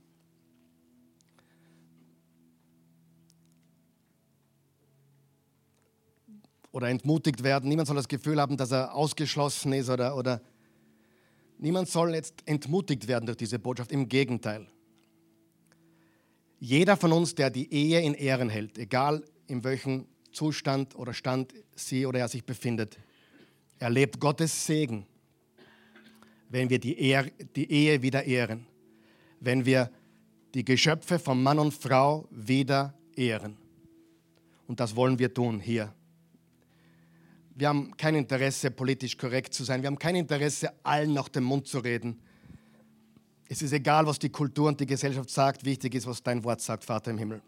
oder 6.72 6.90
entmutigt 6.90 7.44
werden. 7.44 7.70
Niemand 7.70 7.88
soll 7.88 7.96
das 7.96 8.08
Gefühl 8.08 8.40
haben, 8.40 8.58
dass 8.58 8.72
er 8.72 8.94
ausgeschlossen 8.96 9.74
ist 9.74 9.90
oder, 9.90 10.16
oder 10.16 10.42
niemand 11.58 11.90
soll 11.90 12.16
jetzt 12.16 12.36
entmutigt 12.46 13.08
werden 13.08 13.26
durch 13.26 13.38
diese 13.38 13.60
Botschaft. 13.60 13.92
Im 13.92 14.08
Gegenteil. 14.08 14.68
Jeder 16.60 16.96
von 16.96 17.12
uns, 17.12 17.36
der 17.36 17.50
die 17.50 17.72
Ehe 17.74 18.02
in 18.02 18.14
Ehren 18.14 18.50
hält, 18.50 18.78
egal 18.78 19.24
in 19.48 19.64
welchem 19.64 20.06
Zustand 20.32 20.96
oder 20.96 21.14
Stand 21.14 21.54
sie 21.76 22.06
oder 22.06 22.20
er 22.20 22.28
sich 22.28 22.44
befindet. 22.44 22.98
erlebt 23.80 24.20
Gottes 24.20 24.66
Segen, 24.66 25.06
wenn 26.50 26.70
wir 26.70 26.80
die, 26.80 26.98
Ehe, 27.00 27.32
die 27.56 27.72
Ehe 27.72 28.02
wieder 28.02 28.24
ehren, 28.26 28.68
wenn 29.40 29.66
wir 29.66 29.90
die 30.54 30.64
Geschöpfe 30.66 31.18
von 31.18 31.42
Mann 31.42 31.60
und 31.60 31.74
Frau 31.74 32.28
wieder 32.30 32.94
ehren. 33.16 33.58
Und 34.68 34.80
das 34.80 34.96
wollen 34.96 35.18
wir 35.18 35.34
tun 35.34 35.60
hier. 35.60 35.94
Wir 37.56 37.68
haben 37.68 37.96
kein 37.98 38.16
Interesse, 38.16 38.72
politisch 38.72 39.18
korrekt 39.18 39.54
zu 39.54 39.64
sein. 39.64 39.82
Wir 39.82 39.88
haben 39.88 40.00
kein 40.00 40.16
Interesse, 40.16 40.72
allen 40.84 41.14
nach 41.14 41.30
dem 41.30 41.44
Mund 41.44 41.68
zu 41.68 41.80
reden. 41.80 42.22
Es 43.48 43.62
ist 43.62 43.74
egal, 43.74 44.06
was 44.06 44.18
die 44.18 44.30
Kultur 44.30 44.70
und 44.70 44.80
die 44.80 44.86
Gesellschaft 44.86 45.30
sagt. 45.30 45.66
Wichtig 45.66 45.96
ist, 45.96 46.08
was 46.08 46.24
dein 46.24 46.44
Wort 46.44 46.62
sagt, 46.62 46.86
Vater 46.86 47.12
im 47.12 47.18
Himmel. 47.18 47.42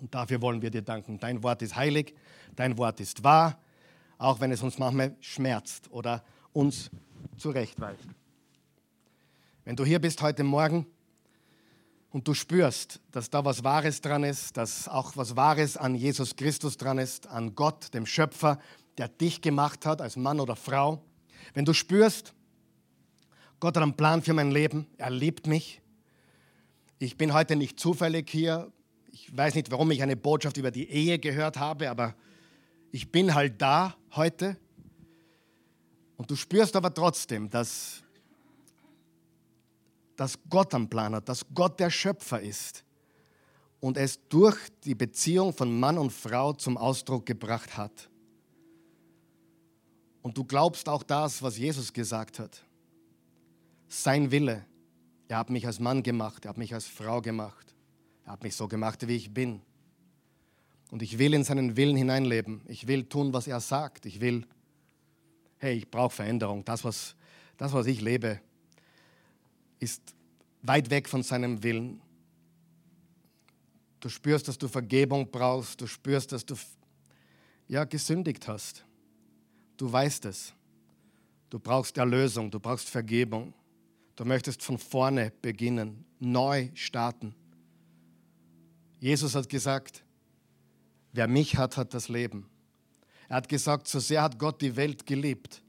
Und 0.00 0.14
dafür 0.14 0.40
wollen 0.40 0.62
wir 0.62 0.70
dir 0.70 0.82
danken. 0.82 1.18
Dein 1.18 1.42
Wort 1.42 1.62
ist 1.62 1.76
heilig, 1.76 2.14
dein 2.56 2.78
Wort 2.78 3.00
ist 3.00 3.22
wahr, 3.22 3.58
auch 4.18 4.40
wenn 4.40 4.50
es 4.50 4.62
uns 4.62 4.78
manchmal 4.78 5.14
schmerzt 5.20 5.90
oder 5.90 6.24
uns 6.52 6.90
zurechtweist. 7.36 8.08
Wenn 9.64 9.76
du 9.76 9.84
hier 9.84 10.00
bist 10.00 10.22
heute 10.22 10.42
Morgen 10.42 10.86
und 12.10 12.26
du 12.26 12.34
spürst, 12.34 13.00
dass 13.12 13.28
da 13.28 13.44
was 13.44 13.62
Wahres 13.62 14.00
dran 14.00 14.24
ist, 14.24 14.56
dass 14.56 14.88
auch 14.88 15.16
was 15.16 15.36
Wahres 15.36 15.76
an 15.76 15.94
Jesus 15.94 16.34
Christus 16.34 16.76
dran 16.78 16.98
ist, 16.98 17.26
an 17.26 17.54
Gott, 17.54 17.92
dem 17.92 18.06
Schöpfer, 18.06 18.58
der 18.96 19.08
dich 19.08 19.42
gemacht 19.42 19.84
hat 19.84 20.00
als 20.00 20.16
Mann 20.16 20.40
oder 20.40 20.56
Frau, 20.56 21.04
wenn 21.54 21.64
du 21.64 21.74
spürst, 21.74 22.34
Gott 23.60 23.76
hat 23.76 23.82
einen 23.82 23.96
Plan 23.96 24.22
für 24.22 24.32
mein 24.32 24.50
Leben, 24.50 24.86
er 24.96 25.10
liebt 25.10 25.46
mich, 25.46 25.82
ich 26.98 27.16
bin 27.16 27.32
heute 27.34 27.56
nicht 27.56 27.78
zufällig 27.78 28.28
hier, 28.30 28.72
ich 29.22 29.36
weiß 29.36 29.54
nicht, 29.54 29.70
warum 29.70 29.90
ich 29.90 30.02
eine 30.02 30.16
Botschaft 30.16 30.56
über 30.56 30.70
die 30.70 30.88
Ehe 30.88 31.18
gehört 31.18 31.58
habe, 31.58 31.90
aber 31.90 32.14
ich 32.90 33.12
bin 33.12 33.34
halt 33.34 33.60
da 33.60 33.94
heute. 34.12 34.56
Und 36.16 36.30
du 36.30 36.36
spürst 36.36 36.74
aber 36.74 36.92
trotzdem, 36.92 37.50
dass, 37.50 38.02
dass 40.16 40.38
Gott 40.48 40.72
am 40.74 40.88
Plan 40.88 41.14
hat, 41.14 41.28
dass 41.28 41.44
Gott 41.54 41.78
der 41.80 41.90
Schöpfer 41.90 42.40
ist 42.40 42.82
und 43.80 43.98
es 43.98 44.26
durch 44.28 44.56
die 44.84 44.94
Beziehung 44.94 45.52
von 45.52 45.78
Mann 45.78 45.98
und 45.98 46.12
Frau 46.12 46.54
zum 46.54 46.78
Ausdruck 46.78 47.26
gebracht 47.26 47.76
hat. 47.76 48.08
Und 50.22 50.36
du 50.36 50.44
glaubst 50.44 50.88
auch 50.88 51.02
das, 51.02 51.42
was 51.42 51.58
Jesus 51.58 51.92
gesagt 51.92 52.38
hat. 52.38 52.64
Sein 53.88 54.30
Wille. 54.30 54.64
Er 55.28 55.38
hat 55.38 55.50
mich 55.50 55.66
als 55.66 55.78
Mann 55.78 56.02
gemacht, 56.02 56.44
er 56.44 56.50
hat 56.50 56.58
mich 56.58 56.74
als 56.74 56.86
Frau 56.86 57.20
gemacht. 57.20 57.74
Er 58.30 58.34
hat 58.34 58.44
mich 58.44 58.54
so 58.54 58.68
gemacht, 58.68 59.08
wie 59.08 59.16
ich 59.16 59.34
bin. 59.34 59.60
Und 60.92 61.02
ich 61.02 61.18
will 61.18 61.34
in 61.34 61.42
seinen 61.42 61.76
Willen 61.76 61.96
hineinleben. 61.96 62.60
Ich 62.68 62.86
will 62.86 63.02
tun, 63.02 63.32
was 63.32 63.48
er 63.48 63.58
sagt. 63.58 64.06
Ich 64.06 64.20
will, 64.20 64.46
hey, 65.58 65.76
ich 65.76 65.90
brauche 65.90 66.14
Veränderung. 66.14 66.64
Das 66.64 66.84
was, 66.84 67.16
das, 67.56 67.72
was 67.72 67.88
ich 67.88 68.00
lebe, 68.00 68.40
ist 69.80 70.14
weit 70.62 70.90
weg 70.90 71.08
von 71.08 71.24
seinem 71.24 71.64
Willen. 71.64 72.00
Du 73.98 74.08
spürst, 74.08 74.46
dass 74.46 74.58
du 74.58 74.68
Vergebung 74.68 75.28
brauchst. 75.28 75.80
Du 75.80 75.88
spürst, 75.88 76.30
dass 76.30 76.46
du 76.46 76.54
ja, 77.66 77.82
gesündigt 77.82 78.46
hast. 78.46 78.84
Du 79.76 79.90
weißt 79.90 80.26
es. 80.26 80.54
Du 81.48 81.58
brauchst 81.58 81.98
Erlösung. 81.98 82.48
Du 82.48 82.60
brauchst 82.60 82.90
Vergebung. 82.90 83.52
Du 84.14 84.24
möchtest 84.24 84.62
von 84.62 84.78
vorne 84.78 85.32
beginnen, 85.42 86.04
neu 86.20 86.68
starten. 86.74 87.34
Jesus 89.00 89.34
hat 89.34 89.48
gesagt, 89.48 90.04
wer 91.12 91.26
mich 91.26 91.56
hat, 91.56 91.76
hat 91.76 91.94
das 91.94 92.08
Leben. 92.08 92.46
Er 93.28 93.36
hat 93.36 93.48
gesagt, 93.48 93.88
so 93.88 93.98
sehr 93.98 94.22
hat 94.22 94.38
Gott 94.38 94.60
die 94.60 94.76
Welt 94.76 95.06
geliebt, 95.06 95.62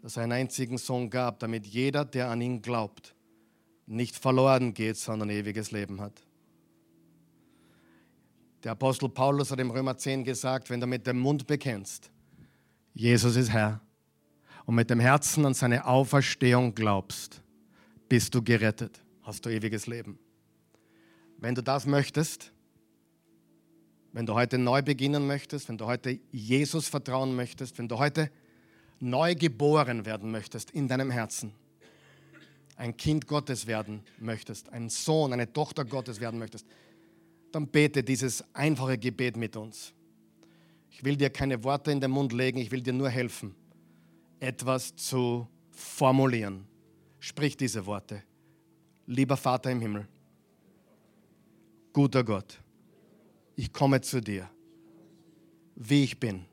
dass 0.00 0.16
er 0.16 0.24
einen 0.24 0.32
einzigen 0.32 0.78
Sohn 0.78 1.10
gab, 1.10 1.38
damit 1.38 1.66
jeder, 1.66 2.04
der 2.04 2.30
an 2.30 2.40
ihn 2.40 2.62
glaubt, 2.62 3.14
nicht 3.86 4.16
verloren 4.16 4.72
geht, 4.72 4.96
sondern 4.96 5.28
ewiges 5.28 5.70
Leben 5.70 6.00
hat. 6.00 6.24
Der 8.64 8.72
Apostel 8.72 9.08
Paulus 9.08 9.50
hat 9.50 9.60
im 9.60 9.70
Römer 9.70 9.96
10 9.96 10.24
gesagt, 10.24 10.70
wenn 10.70 10.80
du 10.80 10.86
mit 10.86 11.06
dem 11.06 11.18
Mund 11.18 11.46
bekennst, 11.46 12.10
Jesus 12.94 13.36
ist 13.36 13.50
Herr, 13.50 13.80
und 14.64 14.76
mit 14.76 14.88
dem 14.88 15.00
Herzen 15.00 15.44
an 15.44 15.54
seine 15.54 15.84
Auferstehung 15.86 16.74
glaubst, 16.74 17.42
bist 18.08 18.34
du 18.34 18.42
gerettet, 18.42 19.02
hast 19.22 19.44
du 19.44 19.50
ewiges 19.50 19.86
Leben. 19.86 20.18
Wenn 21.38 21.54
du 21.54 21.62
das 21.62 21.86
möchtest, 21.86 22.51
wenn 24.12 24.26
du 24.26 24.34
heute 24.34 24.58
neu 24.58 24.82
beginnen 24.82 25.26
möchtest, 25.26 25.68
wenn 25.68 25.78
du 25.78 25.86
heute 25.86 26.18
Jesus 26.30 26.88
vertrauen 26.88 27.34
möchtest, 27.34 27.78
wenn 27.78 27.88
du 27.88 27.98
heute 27.98 28.30
neu 29.00 29.34
geboren 29.34 30.04
werden 30.04 30.30
möchtest 30.30 30.70
in 30.70 30.86
deinem 30.86 31.10
Herzen, 31.10 31.52
ein 32.76 32.96
Kind 32.96 33.26
Gottes 33.26 33.66
werden 33.66 34.02
möchtest, 34.18 34.68
ein 34.70 34.88
Sohn, 34.88 35.32
eine 35.32 35.52
Tochter 35.52 35.84
Gottes 35.84 36.20
werden 36.20 36.38
möchtest, 36.38 36.66
dann 37.50 37.66
bete 37.66 38.02
dieses 38.02 38.44
einfache 38.54 38.98
Gebet 38.98 39.36
mit 39.36 39.56
uns. 39.56 39.92
Ich 40.90 41.04
will 41.04 41.16
dir 41.16 41.30
keine 41.30 41.64
Worte 41.64 41.90
in 41.90 42.00
den 42.00 42.10
Mund 42.10 42.32
legen, 42.32 42.58
ich 42.58 42.70
will 42.70 42.82
dir 42.82 42.92
nur 42.92 43.08
helfen, 43.08 43.54
etwas 44.40 44.94
zu 44.96 45.48
formulieren. 45.70 46.66
Sprich 47.18 47.56
diese 47.56 47.86
Worte. 47.86 48.22
Lieber 49.06 49.36
Vater 49.36 49.70
im 49.70 49.80
Himmel, 49.80 50.06
guter 51.92 52.22
Gott, 52.22 52.58
ich 53.62 53.72
komme 53.72 54.00
zu 54.00 54.20
dir, 54.20 54.50
wie 55.76 56.02
ich 56.02 56.18
bin. 56.18 56.44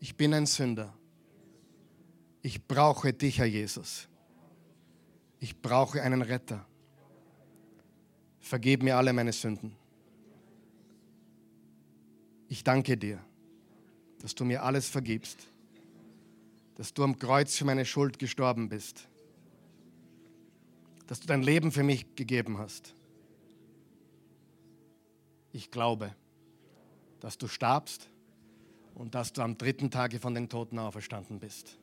Ich 0.00 0.16
bin 0.16 0.32
ein 0.32 0.46
Sünder. 0.46 0.96
Ich 2.40 2.66
brauche 2.66 3.12
dich, 3.12 3.38
Herr 3.38 3.44
Jesus. 3.44 4.08
Ich 5.38 5.60
brauche 5.60 6.00
einen 6.00 6.22
Retter. 6.22 6.66
Vergib 8.40 8.82
mir 8.82 8.96
alle 8.96 9.12
meine 9.12 9.34
Sünden. 9.34 9.76
Ich 12.48 12.64
danke 12.64 12.96
dir, 12.96 13.22
dass 14.20 14.34
du 14.34 14.46
mir 14.46 14.62
alles 14.62 14.88
vergibst, 14.88 15.46
dass 16.76 16.94
du 16.94 17.04
am 17.04 17.18
Kreuz 17.18 17.54
für 17.54 17.66
meine 17.66 17.84
Schuld 17.84 18.18
gestorben 18.18 18.70
bist, 18.70 19.08
dass 21.06 21.20
du 21.20 21.26
dein 21.26 21.42
Leben 21.42 21.70
für 21.70 21.82
mich 21.82 22.16
gegeben 22.16 22.56
hast 22.56 22.94
ich 25.52 25.70
glaube, 25.70 26.14
dass 27.20 27.38
du 27.38 27.46
starbst 27.46 28.08
und 28.94 29.14
dass 29.14 29.32
du 29.32 29.42
am 29.42 29.56
dritten 29.56 29.90
Tage 29.90 30.18
von 30.18 30.34
den 30.34 30.48
Toten 30.48 30.78
auferstanden 30.78 31.38
bist. 31.38 31.78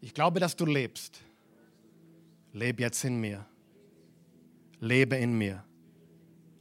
Ich 0.00 0.14
glaube, 0.14 0.40
dass 0.40 0.56
du 0.56 0.66
lebst. 0.66 1.20
Leb 2.52 2.80
jetzt 2.80 3.04
in 3.04 3.20
mir. 3.20 3.46
Lebe 4.80 5.16
in 5.16 5.36
mir. 5.38 5.64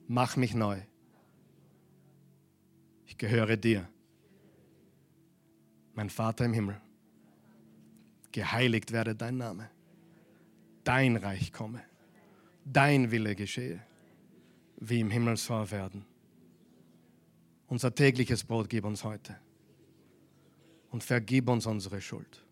Mach 0.08 0.36
mich 0.36 0.54
neu. 0.54 0.80
Ich 3.06 3.18
gehöre 3.18 3.58
dir. 3.58 3.88
Mein 5.94 6.10
Vater 6.10 6.46
im 6.46 6.54
Himmel. 6.54 6.80
Geheiligt 8.32 8.92
werde 8.92 9.16
dein 9.16 9.38
Name. 9.38 9.70
Dein 10.84 11.18
Reich 11.18 11.52
komme. 11.52 11.82
Dein 12.64 13.12
Wille 13.12 13.36
geschehe 13.36 13.82
wie 14.82 15.00
im 15.00 15.12
Himmel 15.12 15.38
soll 15.38 15.70
werden. 15.70 16.06
Unser 17.68 17.94
tägliches 17.94 18.44
Brot 18.44 18.68
gib 18.68 18.84
uns 18.84 19.04
heute 19.04 19.40
und 20.90 21.04
vergib 21.04 21.48
uns 21.48 21.68
unsere 21.68 22.02
Schuld, 22.02 22.44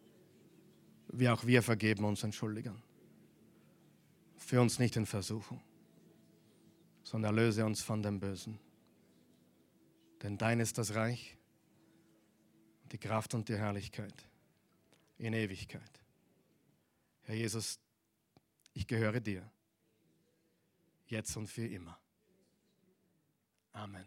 wie 1.11 1.27
auch 1.27 1.45
wir 1.45 1.63
vergeben 1.63 2.05
unseren 2.05 2.31
Schuldigern. 2.31 2.81
Führ 4.37 4.61
uns 4.61 4.77
nicht 4.77 4.95
in 4.95 5.07
Versuchung, 5.07 5.59
sondern 7.03 7.35
erlöse 7.35 7.65
uns 7.65 7.81
von 7.81 8.03
dem 8.03 8.19
Bösen. 8.19 8.59
Denn 10.21 10.37
dein 10.37 10.59
ist 10.59 10.77
das 10.77 10.93
Reich, 10.93 11.35
die 12.91 12.99
Kraft 12.99 13.33
und 13.33 13.49
die 13.49 13.57
Herrlichkeit 13.57 14.13
in 15.17 15.33
Ewigkeit. 15.33 15.99
Herr 17.23 17.35
Jesus, 17.35 17.79
ich 18.73 18.85
gehöre 18.85 19.19
dir, 19.19 19.49
jetzt 21.07 21.35
und 21.35 21.47
für 21.47 21.65
immer. 21.65 21.99
Amen. 23.75 24.05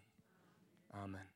Amen. 0.95 1.32